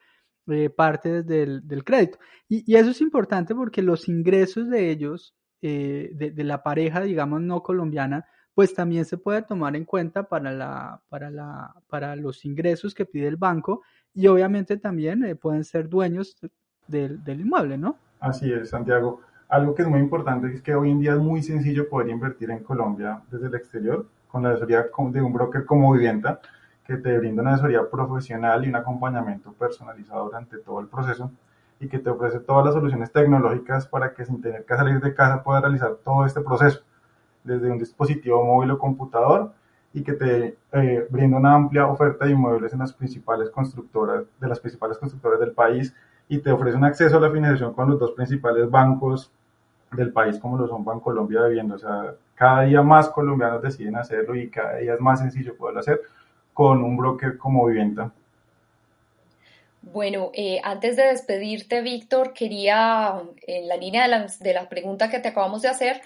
eh, 0.48 0.70
parte 0.70 1.24
del, 1.24 1.68
del 1.68 1.84
crédito. 1.84 2.20
Y, 2.48 2.72
y, 2.72 2.76
eso 2.76 2.92
es 2.92 3.02
importante 3.02 3.56
porque 3.56 3.82
los 3.82 4.08
ingresos 4.08 4.70
de 4.70 4.92
ellos, 4.92 5.34
eh, 5.68 6.12
de, 6.14 6.44
la 6.44 6.62
pareja, 6.62 7.02
digamos, 7.02 7.42
no 7.42 7.64
colombiana, 7.64 8.28
pues 8.54 8.76
también 8.76 9.04
se 9.04 9.18
puede 9.18 9.42
tomar 9.42 9.76
en 9.76 9.84
cuenta 9.84 10.22
para, 10.22 10.52
la, 10.52 11.02
para, 11.10 11.32
la, 11.32 11.74
para 11.90 12.16
los 12.16 12.46
ingresos 12.46 12.94
que 12.94 13.08
pide 13.08 13.28
el 13.28 13.36
banco 13.36 13.82
y 14.14 14.28
obviamente 14.28 14.78
también 14.78 15.26
eh, 15.26 15.36
pueden 15.36 15.64
ser 15.64 15.90
dueños 15.90 16.38
del, 16.88 17.24
del 17.24 17.42
inmueble, 17.42 17.80
¿no? 17.80 17.98
Así 18.20 18.54
es, 18.54 18.70
Santiago. 18.70 19.22
Algo 19.50 19.74
que 19.74 19.82
es 19.82 19.88
muy 19.88 20.02
importante 20.02 20.54
es 20.54 20.62
que 20.62 20.76
hoy 20.76 20.92
en 20.92 21.00
día 21.00 21.14
es 21.14 21.20
muy 21.20 21.42
sencillo 21.42 21.90
poder 21.90 22.10
invertir 22.10 22.52
en 22.52 22.60
Colombia 22.60 23.24
desde 23.32 23.48
el 23.48 23.56
exterior 23.56 24.08
con 24.28 24.44
la 24.44 24.52
asesoría 24.52 24.86
de 25.12 25.22
un 25.24 25.34
broker 25.34 25.66
como 25.66 25.94
Vivienda 25.94 26.40
que 26.86 26.98
te 26.98 27.18
brinda 27.18 27.42
una 27.42 27.54
asesoría 27.54 27.90
profesional 27.90 28.64
y 28.64 28.70
un 28.70 28.76
acompañamiento 28.76 29.52
personalizado 29.54 30.26
durante 30.26 30.60
todo 30.60 30.80
el 30.80 30.88
proceso 30.88 31.32
y 31.80 31.88
que 31.88 32.00
te 32.00 32.10
ofrece 32.10 32.40
todas 32.40 32.66
las 32.66 32.74
soluciones 32.74 33.12
tecnológicas 33.12 33.88
para 33.88 34.14
que 34.14 34.26
sin 34.26 34.42
tener 34.42 34.66
que 34.66 34.76
salir 34.76 35.00
de 35.00 35.14
casa 35.14 35.44
puedas 35.44 35.62
realizar 35.62 35.96
todo 36.04 36.26
este 36.26 36.42
proceso 36.42 36.82
desde 37.44 37.70
un 37.70 37.78
dispositivo 37.78 38.44
móvil 38.44 38.72
o 38.72 38.80
computador 38.80 39.52
y 39.94 40.04
que 40.04 40.14
te 40.14 40.58
eh, 40.74 41.08
brinda 41.10 41.38
una 41.38 41.54
amplia 41.54 41.88
oferta 41.88 42.26
de 42.26 42.32
inmuebles 42.32 42.74
en 42.74 42.80
las 42.80 42.94
principales 42.94 43.50
constructoras 43.50 44.26
de 44.40 44.48
las 44.48 44.60
principales 44.60 44.98
constructoras 44.98 45.40
del 45.40 45.52
país 45.52 45.94
y 46.28 46.40
te 46.40 46.52
ofrece 46.52 46.78
un 46.78 46.86
acceso 46.86 47.18
a 47.18 47.20
la 47.20 47.32
financiación 47.32 47.74
con 47.74 47.90
los 47.90 48.00
dos 48.00 48.12
principales 48.12 48.70
bancos 48.70 49.32
del 49.92 50.12
país 50.12 50.40
como 50.40 50.58
lo 50.58 50.68
son 50.68 50.84
Bancolombia 50.84 51.46
Vivienda. 51.46 51.76
O 51.76 51.80
sea, 51.80 52.16
cada 52.34 52.64
día 52.64 52.82
más 52.82 53.10
colombianos 53.10 53.62
deciden 53.62 53.96
hacerlo 53.96 54.36
y 54.36 54.50
cada 54.50 54.78
día 54.78 54.96
es 54.96 55.00
más 55.02 55.20
sencillo 55.20 55.56
poderlo 55.56 55.80
hacer 55.80 56.02
con 56.54 56.84
un 56.84 56.98
broker 56.98 57.38
como 57.38 57.66
Vivienda. 57.66 58.12
Bueno, 59.86 60.32
eh, 60.34 60.60
antes 60.64 60.96
de 60.96 61.04
despedirte, 61.04 61.82
Víctor, 61.82 62.34
quería, 62.34 63.22
en 63.46 63.68
la 63.68 63.78
línea 63.78 64.04
de 64.04 64.10
la, 64.10 64.26
de 64.40 64.54
la, 64.54 64.68
pregunta 64.68 65.12
que 65.12 65.20
te 65.20 65.28
acabamos 65.28 65.62
de 65.62 65.70
hacer, 65.70 66.02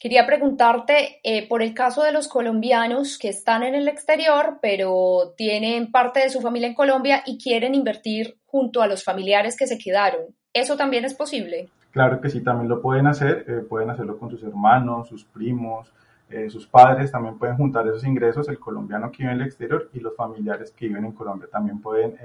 quería 0.00 0.26
preguntarte 0.26 1.20
eh, 1.22 1.46
por 1.46 1.62
el 1.62 1.72
caso 1.72 2.02
de 2.02 2.10
los 2.10 2.26
colombianos 2.26 3.18
que 3.18 3.28
están 3.28 3.62
en 3.62 3.76
el 3.76 3.86
exterior, 3.86 4.58
pero 4.60 5.32
tienen 5.36 5.92
parte 5.92 6.18
de 6.18 6.28
su 6.28 6.40
familia 6.40 6.66
en 6.66 6.74
Colombia 6.74 7.22
y 7.24 7.38
quieren 7.38 7.76
invertir 7.76 8.36
junto 8.46 8.82
a 8.82 8.88
los 8.88 9.04
familiares 9.04 9.56
que 9.56 9.68
se 9.68 9.78
quedaron. 9.78 10.22
¿Eso 10.52 10.76
también 10.76 11.04
es 11.04 11.14
posible? 11.14 11.68
Claro 11.92 12.20
que 12.20 12.30
sí, 12.30 12.42
también 12.42 12.68
lo 12.68 12.82
pueden 12.82 13.06
hacer. 13.06 13.44
Eh, 13.46 13.60
pueden 13.68 13.90
hacerlo 13.90 14.18
con 14.18 14.28
sus 14.28 14.42
hermanos, 14.42 15.08
sus 15.08 15.24
primos, 15.24 15.92
eh, 16.30 16.50
sus 16.50 16.66
padres 16.66 17.12
también 17.12 17.38
pueden 17.38 17.56
juntar 17.56 17.86
esos 17.86 18.04
ingresos, 18.04 18.48
el 18.48 18.58
colombiano 18.58 19.12
que 19.12 19.18
vive 19.18 19.34
en 19.34 19.40
el 19.40 19.46
exterior 19.46 19.88
y 19.92 20.00
los 20.00 20.16
familiares 20.16 20.72
que 20.72 20.88
viven 20.88 21.04
en 21.04 21.12
Colombia 21.12 21.48
también 21.50 21.80
pueden 21.80 22.16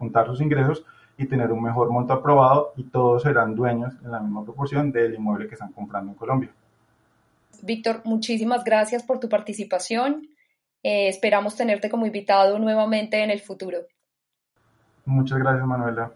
juntar 0.00 0.26
sus 0.26 0.40
ingresos 0.40 0.84
y 1.16 1.26
tener 1.26 1.52
un 1.52 1.62
mejor 1.62 1.90
monto 1.90 2.14
aprobado 2.14 2.72
y 2.76 2.84
todos 2.84 3.22
serán 3.22 3.54
dueños 3.54 3.92
en 4.02 4.10
la 4.10 4.18
misma 4.18 4.42
proporción 4.42 4.90
del 4.90 5.14
inmueble 5.14 5.46
que 5.46 5.54
están 5.54 5.70
comprando 5.72 6.10
en 6.10 6.16
Colombia. 6.16 6.50
Víctor, 7.62 8.00
muchísimas 8.04 8.64
gracias 8.64 9.02
por 9.02 9.20
tu 9.20 9.28
participación. 9.28 10.28
Eh, 10.82 11.08
esperamos 11.08 11.56
tenerte 11.56 11.90
como 11.90 12.06
invitado 12.06 12.58
nuevamente 12.58 13.22
en 13.22 13.30
el 13.30 13.40
futuro. 13.40 13.80
Muchas 15.04 15.38
gracias, 15.38 15.66
Manuela. 15.66 16.10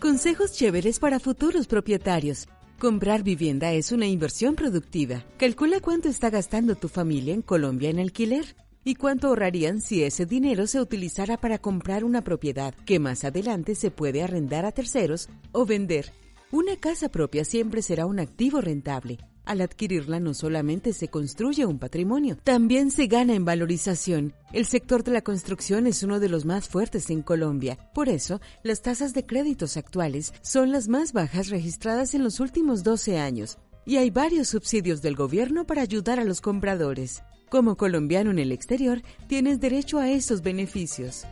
Consejos 0.00 0.52
chéveres 0.52 0.98
para 0.98 1.20
futuros 1.20 1.66
propietarios. 1.66 2.48
Comprar 2.78 3.22
vivienda 3.22 3.72
es 3.72 3.90
una 3.90 4.06
inversión 4.06 4.54
productiva. 4.54 5.24
Calcula 5.38 5.80
cuánto 5.80 6.10
está 6.10 6.28
gastando 6.28 6.74
tu 6.74 6.88
familia 6.88 7.32
en 7.32 7.40
Colombia 7.40 7.88
en 7.88 7.98
alquiler 7.98 8.54
y 8.84 8.96
cuánto 8.96 9.28
ahorrarían 9.28 9.80
si 9.80 10.02
ese 10.04 10.26
dinero 10.26 10.66
se 10.66 10.82
utilizara 10.82 11.38
para 11.38 11.56
comprar 11.56 12.04
una 12.04 12.20
propiedad 12.20 12.74
que 12.84 12.98
más 12.98 13.24
adelante 13.24 13.76
se 13.76 13.90
puede 13.90 14.22
arrendar 14.22 14.66
a 14.66 14.72
terceros 14.72 15.30
o 15.52 15.64
vender. 15.64 16.12
Una 16.52 16.76
casa 16.76 17.08
propia 17.08 17.46
siempre 17.46 17.80
será 17.80 18.04
un 18.04 18.20
activo 18.20 18.60
rentable 18.60 19.20
al 19.46 19.60
adquirirla 19.62 20.20
no 20.20 20.34
solamente 20.34 20.92
se 20.92 21.08
construye 21.08 21.64
un 21.64 21.78
patrimonio, 21.78 22.36
también 22.44 22.90
se 22.90 23.06
gana 23.06 23.34
en 23.34 23.44
valorización. 23.44 24.34
El 24.52 24.66
sector 24.66 25.04
de 25.04 25.12
la 25.12 25.22
construcción 25.22 25.86
es 25.86 26.02
uno 26.02 26.20
de 26.20 26.28
los 26.28 26.44
más 26.44 26.68
fuertes 26.68 27.08
en 27.10 27.22
Colombia. 27.22 27.78
Por 27.94 28.08
eso, 28.08 28.40
las 28.62 28.82
tasas 28.82 29.14
de 29.14 29.24
créditos 29.24 29.76
actuales 29.76 30.34
son 30.42 30.72
las 30.72 30.88
más 30.88 31.12
bajas 31.12 31.48
registradas 31.48 32.12
en 32.14 32.24
los 32.24 32.40
últimos 32.40 32.82
12 32.82 33.18
años. 33.18 33.58
Y 33.86 33.96
hay 33.96 34.10
varios 34.10 34.48
subsidios 34.48 35.00
del 35.00 35.14
gobierno 35.14 35.64
para 35.64 35.82
ayudar 35.82 36.18
a 36.18 36.24
los 36.24 36.40
compradores. 36.40 37.22
Como 37.48 37.76
colombiano 37.76 38.32
en 38.32 38.40
el 38.40 38.50
exterior, 38.50 39.02
tienes 39.28 39.60
derecho 39.60 40.00
a 40.00 40.10
esos 40.10 40.42
beneficios. 40.42 41.24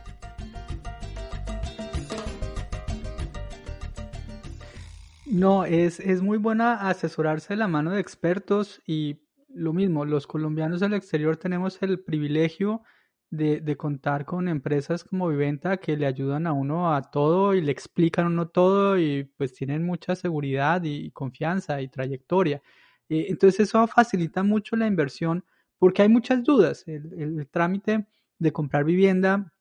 No, 5.35 5.65
es, 5.65 5.99
es 5.99 6.21
muy 6.21 6.37
buena 6.37 6.87
asesorarse 6.87 7.49
de 7.53 7.57
la 7.57 7.67
mano 7.67 7.91
de 7.91 7.99
expertos 7.99 8.81
y 8.87 9.19
lo 9.49 9.73
mismo, 9.73 10.05
los 10.05 10.27
colombianos 10.27 10.79
del 10.79 10.93
exterior 10.93 11.35
tenemos 11.35 11.81
el 11.81 11.99
privilegio 11.99 12.83
de, 13.31 13.59
de, 13.59 13.75
contar 13.75 14.23
con 14.23 14.47
empresas 14.47 15.03
como 15.03 15.27
Viventa 15.27 15.75
que 15.75 15.97
le 15.97 16.05
ayudan 16.05 16.47
a 16.47 16.53
uno 16.53 16.95
a 16.95 17.01
todo 17.01 17.53
y 17.53 17.59
le 17.59 17.73
explican 17.73 18.27
a 18.27 18.29
uno 18.29 18.47
todo 18.47 18.97
y 18.97 19.25
pues 19.35 19.53
tienen 19.53 19.85
mucha 19.85 20.15
seguridad 20.15 20.81
y, 20.85 21.11
confianza 21.11 21.81
y 21.81 21.89
trayectoria. 21.89 22.61
Eh, 23.09 23.25
entonces 23.27 23.67
eso 23.67 23.85
facilita 23.87 24.41
mucho 24.41 24.77
la 24.77 24.87
inversión 24.87 25.43
porque 25.77 26.01
hay 26.01 26.07
muchas 26.07 26.45
dudas. 26.45 26.87
El, 26.87 27.11
el, 27.17 27.47
trámite 27.49 28.07
de 28.39 28.53
comprar 28.53 28.85
vivienda 28.85 29.53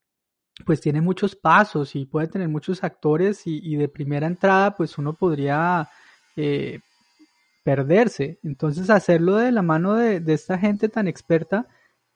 pues 0.65 0.81
tiene 0.81 1.01
muchos 1.01 1.35
pasos 1.35 1.97
y 1.97 2.05
puede 2.05 2.29
tener 2.29 2.49
muchos 2.49 2.85
actores 2.85 3.43
y, 3.47 3.77
de 3.77 3.89
primera 3.89 4.27
entrada 4.27 4.77
pues 4.77 4.97
uno 4.99 5.13
podría 5.13 5.89
eh, 6.37 6.81
perderse. 7.65 8.39
Entonces 8.45 8.91
hacerlo 8.91 9.37
de 9.37 9.51
la 9.51 9.63
mano 9.63 9.95
de, 9.95 10.23
esta 10.33 10.59
gente 10.59 10.89
tan 10.89 11.09
experta 11.09 11.67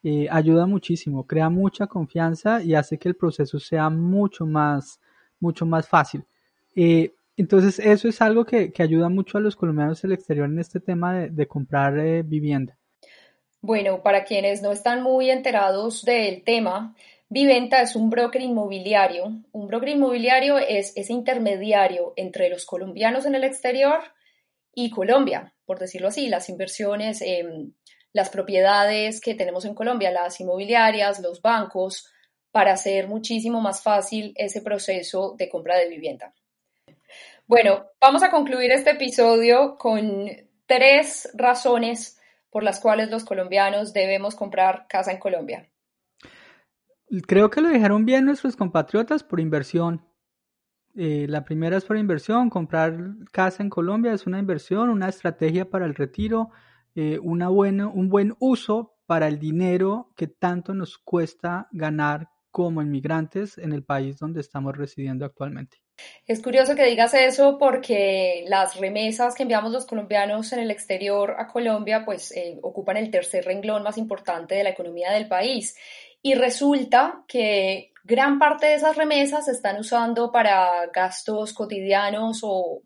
eh, 0.04 0.28
ayuda 0.30 0.66
muchísimo, 0.66 1.26
crea 1.26 1.50
mucha 1.50 1.88
confianza 1.88 2.62
y 2.62 2.74
hace 2.74 2.98
que 2.98 3.08
el 3.08 3.16
proceso 3.16 3.58
sea 3.58 3.90
mucho 3.90 4.46
más, 4.46 5.00
mucho 5.40 5.66
más 5.66 5.88
fácil. 5.88 6.24
Eh, 6.76 7.12
entonces 7.36 7.80
eso 7.80 8.08
es 8.08 8.20
algo 8.22 8.44
que, 8.44 8.72
ayuda 8.78 9.08
mucho 9.08 9.38
a 9.38 9.40
los 9.40 9.56
colombianos 9.56 10.00
del 10.02 10.12
exterior 10.12 10.46
en 10.46 10.58
este 10.60 10.78
tema 10.78 11.14
de, 11.14 11.46
comprar 11.48 12.22
vivienda. 12.24 12.76
Bueno, 13.60 14.02
para 14.02 14.24
quienes 14.24 14.62
no 14.62 14.70
están 14.70 15.02
muy 15.02 15.30
enterados 15.30 16.04
del 16.04 16.44
tema, 16.44 16.94
Viventa 17.30 17.82
es 17.82 17.94
un 17.94 18.08
broker 18.08 18.40
inmobiliario. 18.40 19.42
Un 19.52 19.66
broker 19.66 19.90
inmobiliario 19.90 20.58
es 20.58 20.96
ese 20.96 21.12
intermediario 21.12 22.14
entre 22.16 22.48
los 22.48 22.64
colombianos 22.64 23.26
en 23.26 23.34
el 23.34 23.44
exterior 23.44 24.00
y 24.74 24.90
Colombia, 24.90 25.54
por 25.66 25.78
decirlo 25.78 26.08
así, 26.08 26.28
las 26.28 26.48
inversiones, 26.48 27.20
eh, 27.20 27.44
las 28.14 28.30
propiedades 28.30 29.20
que 29.20 29.34
tenemos 29.34 29.66
en 29.66 29.74
Colombia, 29.74 30.10
las 30.10 30.40
inmobiliarias, 30.40 31.20
los 31.20 31.42
bancos, 31.42 32.10
para 32.50 32.72
hacer 32.72 33.08
muchísimo 33.08 33.60
más 33.60 33.82
fácil 33.82 34.32
ese 34.36 34.62
proceso 34.62 35.34
de 35.36 35.50
compra 35.50 35.76
de 35.76 35.88
vivienda. 35.88 36.32
Bueno, 37.46 37.86
vamos 38.00 38.22
a 38.22 38.30
concluir 38.30 38.70
este 38.72 38.90
episodio 38.92 39.76
con 39.76 40.30
tres 40.66 41.28
razones 41.34 42.18
por 42.50 42.62
las 42.62 42.80
cuales 42.80 43.10
los 43.10 43.24
colombianos 43.24 43.92
debemos 43.92 44.34
comprar 44.34 44.86
casa 44.88 45.12
en 45.12 45.18
Colombia. 45.18 45.68
Creo 47.26 47.50
que 47.50 47.60
lo 47.60 47.68
dijeron 47.70 48.04
bien 48.04 48.26
nuestros 48.26 48.56
compatriotas 48.56 49.22
por 49.22 49.40
inversión. 49.40 50.04
Eh, 50.94 51.26
la 51.28 51.44
primera 51.44 51.76
es 51.76 51.84
por 51.84 51.96
inversión, 51.96 52.50
comprar 52.50 52.96
casa 53.32 53.62
en 53.62 53.70
Colombia 53.70 54.12
es 54.12 54.26
una 54.26 54.38
inversión, 54.38 54.90
una 54.90 55.08
estrategia 55.08 55.70
para 55.70 55.86
el 55.86 55.94
retiro, 55.94 56.50
eh, 56.94 57.18
una 57.22 57.48
buena, 57.48 57.86
un 57.86 58.08
buen 58.08 58.34
uso 58.40 58.96
para 59.06 59.28
el 59.28 59.38
dinero 59.38 60.12
que 60.16 60.26
tanto 60.26 60.74
nos 60.74 60.98
cuesta 60.98 61.68
ganar 61.72 62.28
como 62.50 62.82
inmigrantes 62.82 63.56
en 63.58 63.72
el 63.72 63.84
país 63.84 64.18
donde 64.18 64.40
estamos 64.40 64.76
residiendo 64.76 65.24
actualmente. 65.24 65.78
Es 66.26 66.42
curioso 66.42 66.74
que 66.76 66.84
digas 66.84 67.14
eso 67.14 67.58
porque 67.58 68.44
las 68.48 68.76
remesas 68.76 69.34
que 69.34 69.42
enviamos 69.42 69.72
los 69.72 69.86
colombianos 69.86 70.52
en 70.52 70.60
el 70.60 70.70
exterior 70.70 71.36
a 71.38 71.48
Colombia 71.48 72.04
pues 72.04 72.32
eh, 72.32 72.58
ocupan 72.62 72.96
el 72.96 73.10
tercer 73.10 73.44
renglón 73.44 73.82
más 73.82 73.98
importante 73.98 74.54
de 74.54 74.64
la 74.64 74.70
economía 74.70 75.12
del 75.12 75.26
país 75.26 75.76
y 76.22 76.34
resulta 76.34 77.24
que 77.28 77.92
gran 78.04 78.38
parte 78.38 78.66
de 78.66 78.74
esas 78.74 78.96
remesas 78.96 79.44
se 79.44 79.52
están 79.52 79.78
usando 79.78 80.32
para 80.32 80.86
gastos 80.86 81.52
cotidianos 81.52 82.40
o, 82.42 82.82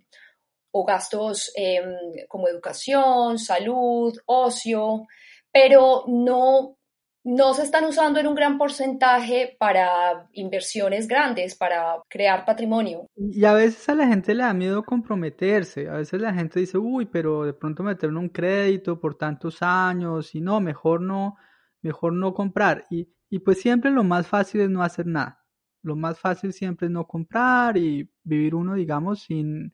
o 0.72 0.84
gastos 0.84 1.52
em, 1.54 1.84
como 2.28 2.48
educación, 2.48 3.38
salud, 3.38 4.18
ocio, 4.26 5.06
pero 5.52 6.04
no, 6.08 6.76
no 7.24 7.54
se 7.54 7.62
están 7.62 7.84
usando 7.84 8.18
en 8.18 8.26
un 8.26 8.34
gran 8.34 8.58
porcentaje 8.58 9.56
para 9.58 10.28
inversiones 10.32 11.06
grandes, 11.06 11.54
para 11.54 12.02
crear 12.08 12.44
patrimonio. 12.44 13.06
Y 13.14 13.44
a 13.44 13.52
veces 13.52 13.88
a 13.88 13.94
la 13.94 14.08
gente 14.08 14.34
le 14.34 14.42
da 14.42 14.54
miedo 14.54 14.82
comprometerse, 14.82 15.88
a 15.88 15.94
veces 15.94 16.20
la 16.20 16.34
gente 16.34 16.58
dice, 16.58 16.78
uy, 16.78 17.06
pero 17.06 17.44
de 17.44 17.52
pronto 17.52 17.82
meterme 17.82 18.18
un 18.18 18.28
crédito 18.28 18.98
por 18.98 19.16
tantos 19.16 19.58
años 19.60 20.34
y 20.34 20.40
no, 20.40 20.60
mejor 20.60 21.00
no, 21.00 21.36
mejor 21.82 22.14
no 22.14 22.34
comprar. 22.34 22.86
Y 22.90 23.08
y 23.32 23.38
pues 23.38 23.62
siempre 23.62 23.90
lo 23.90 24.04
más 24.04 24.26
fácil 24.26 24.60
es 24.60 24.68
no 24.68 24.82
hacer 24.82 25.06
nada. 25.06 25.42
Lo 25.82 25.96
más 25.96 26.20
fácil 26.20 26.52
siempre 26.52 26.88
es 26.88 26.92
no 26.92 27.06
comprar 27.06 27.78
y 27.78 28.10
vivir 28.22 28.54
uno, 28.54 28.74
digamos, 28.74 29.22
sin, 29.22 29.72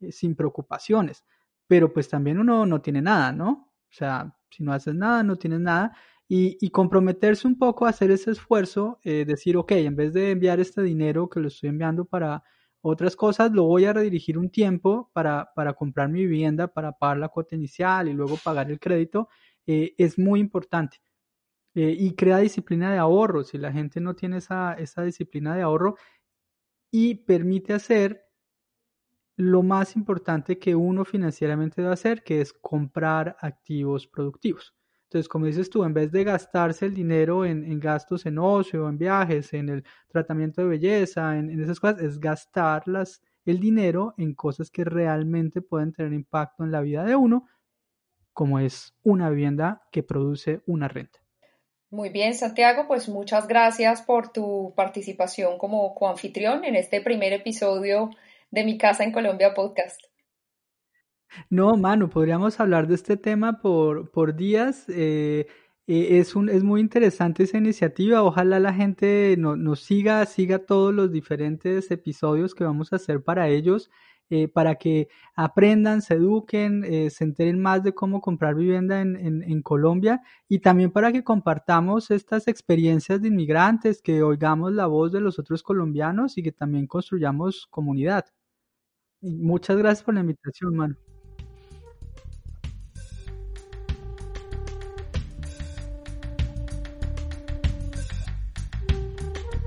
eh, 0.00 0.10
sin 0.10 0.34
preocupaciones. 0.34 1.22
Pero 1.66 1.92
pues 1.92 2.08
también 2.08 2.38
uno 2.38 2.64
no 2.64 2.80
tiene 2.80 3.02
nada, 3.02 3.30
¿no? 3.30 3.70
O 3.90 3.92
sea, 3.92 4.34
si 4.50 4.64
no 4.64 4.72
haces 4.72 4.94
nada, 4.94 5.22
no 5.22 5.36
tienes 5.36 5.60
nada. 5.60 5.94
Y, 6.26 6.70
comprometerse 6.70 7.46
un 7.46 7.58
poco 7.58 7.84
a 7.84 7.90
hacer 7.90 8.10
ese 8.10 8.30
esfuerzo, 8.30 9.00
eh, 9.04 9.26
decir, 9.26 9.58
ok, 9.58 9.72
en 9.72 9.96
vez 9.96 10.14
de 10.14 10.30
enviar 10.30 10.58
este 10.58 10.82
dinero 10.82 11.28
que 11.28 11.40
lo 11.40 11.48
estoy 11.48 11.68
enviando 11.68 12.06
para 12.06 12.42
otras 12.80 13.16
cosas, 13.16 13.52
lo 13.52 13.64
voy 13.64 13.84
a 13.84 13.92
redirigir 13.92 14.38
un 14.38 14.48
tiempo 14.48 15.10
para, 15.12 15.52
para 15.54 15.74
comprar 15.74 16.08
mi 16.08 16.20
vivienda, 16.22 16.68
para 16.68 16.92
pagar 16.92 17.18
la 17.18 17.28
cuota 17.28 17.54
inicial 17.54 18.08
y 18.08 18.14
luego 18.14 18.38
pagar 18.42 18.70
el 18.70 18.80
crédito, 18.80 19.28
eh, 19.66 19.94
es 19.98 20.18
muy 20.18 20.40
importante. 20.40 21.02
Eh, 21.74 21.96
y 21.98 22.14
crea 22.14 22.38
disciplina 22.38 22.92
de 22.92 22.98
ahorro. 22.98 23.42
Si 23.42 23.58
la 23.58 23.72
gente 23.72 24.00
no 24.00 24.14
tiene 24.14 24.38
esa, 24.38 24.76
disciplina 25.04 25.56
de 25.56 25.62
ahorro 25.62 25.96
y 26.90 27.16
permite 27.16 27.72
hacer 27.74 28.24
lo 29.36 29.62
más 29.64 29.96
importante 29.96 30.58
que 30.58 30.76
uno 30.76 31.04
financieramente 31.04 31.82
debe 31.82 31.92
hacer, 31.94 32.22
que 32.22 32.40
es 32.40 32.52
comprar 32.52 33.36
activos 33.40 34.06
productivos. 34.06 34.74
Entonces, 35.04 35.28
como 35.28 35.46
dices 35.46 35.68
tú, 35.70 35.84
en 35.84 35.92
vez 35.92 36.12
de 36.12 36.24
gastarse 36.24 36.86
el 36.86 36.94
dinero 36.94 37.44
en, 37.44 37.80
gastos 37.80 38.26
en 38.26 38.38
ocio, 38.38 38.88
en 38.88 38.98
viajes, 38.98 39.52
en 39.52 39.68
el 39.68 39.84
tratamiento 40.08 40.62
de 40.62 40.68
belleza, 40.68 41.36
en 41.36 41.60
esas 41.60 41.80
cosas, 41.80 42.00
es 42.00 42.20
gastar 42.20 42.84
el 43.44 43.60
dinero 43.60 44.14
en 44.16 44.34
cosas 44.34 44.70
que 44.70 44.84
realmente 44.84 45.62
pueden 45.62 45.92
tener 45.92 46.12
impacto 46.12 46.64
en 46.64 46.70
la 46.70 46.80
vida 46.80 47.04
de 47.04 47.16
uno, 47.16 47.48
como 48.32 48.58
es 48.60 48.94
una 49.02 49.30
vivienda 49.30 49.82
que 49.92 50.02
produce 50.04 50.62
una 50.66 50.88
renta. 50.88 51.23
Muy 51.94 52.08
bien, 52.08 52.34
Santiago, 52.34 52.88
pues 52.88 53.08
muchas 53.08 53.46
gracias 53.46 54.02
por 54.02 54.32
tu 54.32 54.72
participación 54.74 55.58
como 55.58 55.94
coanfitrión 55.94 56.64
en 56.64 56.74
este 56.74 57.00
primer 57.00 57.32
episodio 57.32 58.10
de 58.50 58.64
Mi 58.64 58.76
Casa 58.78 59.04
en 59.04 59.12
Colombia 59.12 59.54
podcast. 59.54 60.00
No, 61.50 61.76
Manu, 61.76 62.10
podríamos 62.10 62.58
hablar 62.58 62.88
de 62.88 62.96
este 62.96 63.16
tema 63.16 63.60
por, 63.60 64.10
por 64.10 64.34
días. 64.34 64.88
Eh, 64.88 65.46
eh, 65.86 66.18
es, 66.18 66.34
un, 66.34 66.48
es 66.48 66.64
muy 66.64 66.80
interesante 66.80 67.44
esa 67.44 67.58
iniciativa. 67.58 68.24
Ojalá 68.24 68.58
la 68.58 68.74
gente 68.74 69.36
nos 69.38 69.84
siga, 69.84 70.26
siga 70.26 70.66
todos 70.66 70.92
los 70.92 71.12
diferentes 71.12 71.92
episodios 71.92 72.56
que 72.56 72.64
vamos 72.64 72.92
a 72.92 72.96
hacer 72.96 73.22
para 73.22 73.46
ellos. 73.46 73.88
Eh, 74.30 74.48
para 74.48 74.76
que 74.76 75.08
aprendan, 75.36 76.00
se 76.00 76.14
eduquen, 76.14 76.82
eh, 76.84 77.10
se 77.10 77.24
enteren 77.24 77.60
más 77.60 77.82
de 77.82 77.92
cómo 77.92 78.22
comprar 78.22 78.54
vivienda 78.54 79.00
en, 79.02 79.62
Colombia 79.62 80.22
y 80.48 80.60
también 80.60 80.90
para 80.90 81.12
que 81.12 81.22
compartamos 81.22 82.10
estas 82.10 82.48
experiencias 82.48 83.20
de 83.20 83.28
inmigrantes, 83.28 84.00
que 84.02 84.22
oigamos 84.22 84.72
la 84.72 84.86
voz 84.86 85.12
de 85.12 85.20
los 85.20 85.38
otros 85.38 85.62
colombianos 85.62 86.38
y 86.38 86.42
que 86.42 86.52
también 86.52 86.86
construyamos 86.86 87.66
comunidad. 87.70 88.24
muchas 89.20 89.76
gracias 89.76 90.04
por 90.04 90.14
la 90.14 90.20
invitación, 90.20 90.76
mano. 90.76 90.96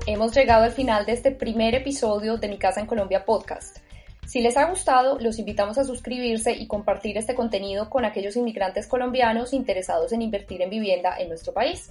Hemos 0.06 0.34
llegado 0.34 0.64
al 0.64 0.72
final 0.72 1.04
de 1.06 1.12
este 1.12 1.32
primer 1.32 1.74
episodio 1.74 2.38
de 2.38 2.48
Mi 2.48 2.58
Casa 2.58 2.80
en 2.80 2.86
Colombia 2.86 3.24
podcast. 3.24 3.87
Si 4.28 4.42
les 4.42 4.58
ha 4.58 4.68
gustado, 4.68 5.18
los 5.20 5.38
invitamos 5.38 5.78
a 5.78 5.84
suscribirse 5.84 6.52
y 6.52 6.66
compartir 6.66 7.16
este 7.16 7.34
contenido 7.34 7.88
con 7.88 8.04
aquellos 8.04 8.36
inmigrantes 8.36 8.86
colombianos 8.86 9.54
interesados 9.54 10.12
en 10.12 10.20
invertir 10.20 10.60
en 10.60 10.68
vivienda 10.68 11.16
en 11.18 11.30
nuestro 11.30 11.54
país. 11.54 11.90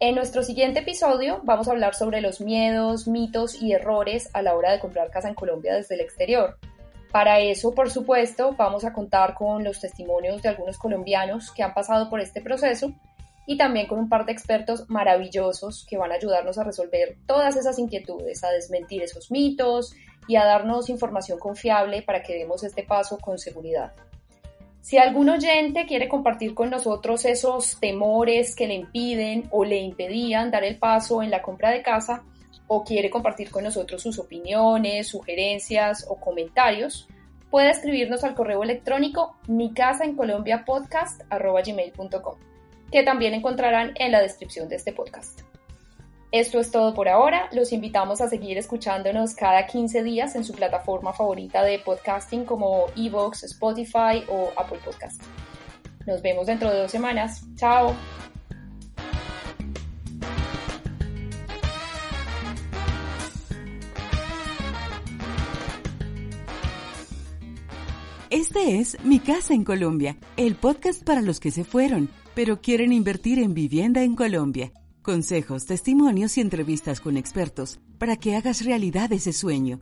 En 0.00 0.14
nuestro 0.14 0.42
siguiente 0.42 0.80
episodio 0.80 1.42
vamos 1.44 1.68
a 1.68 1.72
hablar 1.72 1.94
sobre 1.94 2.22
los 2.22 2.40
miedos, 2.40 3.06
mitos 3.06 3.60
y 3.60 3.74
errores 3.74 4.30
a 4.32 4.40
la 4.40 4.54
hora 4.54 4.72
de 4.72 4.80
comprar 4.80 5.10
casa 5.10 5.28
en 5.28 5.34
Colombia 5.34 5.74
desde 5.74 5.96
el 5.96 6.00
exterior. 6.00 6.56
Para 7.12 7.40
eso, 7.40 7.74
por 7.74 7.90
supuesto, 7.90 8.54
vamos 8.56 8.86
a 8.86 8.94
contar 8.94 9.34
con 9.34 9.62
los 9.62 9.78
testimonios 9.78 10.40
de 10.40 10.48
algunos 10.48 10.78
colombianos 10.78 11.50
que 11.50 11.62
han 11.62 11.74
pasado 11.74 12.08
por 12.08 12.20
este 12.20 12.40
proceso 12.40 12.94
y 13.46 13.58
también 13.58 13.88
con 13.88 13.98
un 13.98 14.08
par 14.08 14.24
de 14.24 14.32
expertos 14.32 14.88
maravillosos 14.88 15.84
que 15.86 15.98
van 15.98 16.12
a 16.12 16.14
ayudarnos 16.14 16.56
a 16.56 16.64
resolver 16.64 17.18
todas 17.26 17.56
esas 17.56 17.78
inquietudes, 17.78 18.42
a 18.42 18.50
desmentir 18.52 19.02
esos 19.02 19.30
mitos 19.30 19.94
y 20.28 20.36
a 20.36 20.44
darnos 20.44 20.88
información 20.88 21.40
confiable 21.40 22.02
para 22.02 22.22
que 22.22 22.34
demos 22.34 22.62
este 22.62 22.84
paso 22.84 23.18
con 23.18 23.38
seguridad. 23.38 23.92
Si 24.80 24.96
algún 24.96 25.28
oyente 25.28 25.86
quiere 25.86 26.08
compartir 26.08 26.54
con 26.54 26.70
nosotros 26.70 27.24
esos 27.24 27.80
temores 27.80 28.54
que 28.54 28.68
le 28.68 28.74
impiden 28.74 29.48
o 29.50 29.64
le 29.64 29.78
impedían 29.78 30.50
dar 30.50 30.62
el 30.62 30.78
paso 30.78 31.22
en 31.22 31.30
la 31.30 31.42
compra 31.42 31.70
de 31.70 31.82
casa, 31.82 32.22
o 32.68 32.84
quiere 32.84 33.10
compartir 33.10 33.50
con 33.50 33.64
nosotros 33.64 34.02
sus 34.02 34.18
opiniones, 34.18 35.08
sugerencias 35.08 36.06
o 36.08 36.16
comentarios, 36.16 37.08
puede 37.50 37.70
escribirnos 37.70 38.24
al 38.24 38.34
correo 38.34 38.62
electrónico 38.62 39.36
mi 39.48 39.72
casa 39.72 40.04
en 40.04 40.14
Colombia 40.14 40.64
que 42.92 43.02
también 43.02 43.34
encontrarán 43.34 43.92
en 43.96 44.12
la 44.12 44.20
descripción 44.20 44.68
de 44.68 44.76
este 44.76 44.92
podcast. 44.92 45.40
Esto 46.30 46.60
es 46.60 46.70
todo 46.70 46.92
por 46.92 47.08
ahora. 47.08 47.48
Los 47.52 47.72
invitamos 47.72 48.20
a 48.20 48.28
seguir 48.28 48.58
escuchándonos 48.58 49.34
cada 49.34 49.66
15 49.66 50.02
días 50.02 50.36
en 50.36 50.44
su 50.44 50.52
plataforma 50.52 51.14
favorita 51.14 51.62
de 51.62 51.78
podcasting 51.78 52.44
como 52.44 52.84
Evox, 52.96 53.44
Spotify 53.44 54.24
o 54.28 54.52
Apple 54.54 54.78
Podcast. 54.84 55.22
Nos 56.06 56.20
vemos 56.20 56.46
dentro 56.46 56.70
de 56.70 56.80
dos 56.80 56.90
semanas. 56.90 57.46
Chao. 57.56 57.94
Este 68.28 68.78
es 68.78 69.02
Mi 69.02 69.18
Casa 69.18 69.54
en 69.54 69.64
Colombia, 69.64 70.18
el 70.36 70.56
podcast 70.56 71.02
para 71.02 71.22
los 71.22 71.40
que 71.40 71.50
se 71.50 71.64
fueron, 71.64 72.10
pero 72.34 72.60
quieren 72.60 72.92
invertir 72.92 73.38
en 73.38 73.54
vivienda 73.54 74.02
en 74.02 74.14
Colombia. 74.14 74.70
Consejos, 75.08 75.64
testimonios 75.64 76.36
y 76.36 76.42
entrevistas 76.42 77.00
con 77.00 77.16
expertos 77.16 77.80
para 77.96 78.16
que 78.16 78.36
hagas 78.36 78.62
realidad 78.62 79.10
ese 79.10 79.32
sueño. 79.32 79.80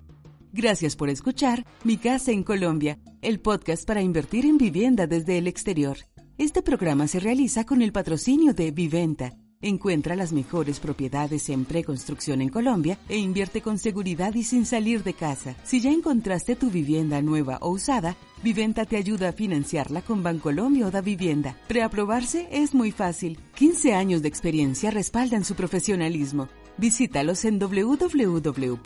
Gracias 0.52 0.94
por 0.94 1.08
escuchar 1.08 1.66
Mi 1.82 1.96
Casa 1.96 2.30
en 2.30 2.44
Colombia, 2.44 3.00
el 3.22 3.40
podcast 3.40 3.84
para 3.88 4.02
invertir 4.02 4.46
en 4.46 4.56
vivienda 4.56 5.08
desde 5.08 5.38
el 5.38 5.48
exterior. 5.48 5.96
Este 6.38 6.62
programa 6.62 7.08
se 7.08 7.18
realiza 7.18 7.66
con 7.66 7.82
el 7.82 7.90
patrocinio 7.90 8.54
de 8.54 8.70
Viventa 8.70 9.36
Encuentra 9.66 10.14
las 10.14 10.32
mejores 10.32 10.78
propiedades 10.78 11.48
en 11.48 11.64
preconstrucción 11.64 12.40
en 12.40 12.50
Colombia 12.50 13.00
e 13.08 13.18
invierte 13.18 13.62
con 13.62 13.78
seguridad 13.78 14.32
y 14.36 14.44
sin 14.44 14.64
salir 14.64 15.02
de 15.02 15.12
casa. 15.12 15.56
Si 15.64 15.80
ya 15.80 15.90
encontraste 15.90 16.54
tu 16.54 16.70
vivienda 16.70 17.20
nueva 17.20 17.58
o 17.60 17.70
usada, 17.70 18.14
Viventa 18.44 18.84
te 18.84 18.96
ayuda 18.96 19.30
a 19.30 19.32
financiarla 19.32 20.02
con 20.02 20.22
Bancolombia 20.22 20.86
o 20.86 20.92
Da 20.92 21.00
Vivienda. 21.00 21.56
Preaprobarse 21.66 22.46
es 22.52 22.74
muy 22.74 22.92
fácil. 22.92 23.40
15 23.56 23.92
años 23.92 24.22
de 24.22 24.28
experiencia 24.28 24.92
respaldan 24.92 25.44
su 25.44 25.56
profesionalismo. 25.56 26.46
Visítalos 26.76 27.44
en 27.44 27.58
www.viventa.co. 27.58 28.84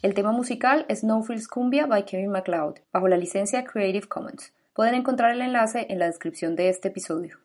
El 0.00 0.14
tema 0.14 0.30
musical 0.30 0.86
es 0.88 1.02
No 1.02 1.20
Frills 1.24 1.48
Cumbia 1.48 1.86
by 1.86 2.04
Kevin 2.04 2.30
MacLeod, 2.30 2.76
bajo 2.92 3.08
la 3.08 3.16
licencia 3.16 3.64
Creative 3.64 4.06
Commons. 4.06 4.52
Pueden 4.72 4.94
encontrar 4.94 5.32
el 5.32 5.42
enlace 5.42 5.86
en 5.88 5.98
la 5.98 6.06
descripción 6.06 6.54
de 6.54 6.68
este 6.68 6.86
episodio. 6.86 7.38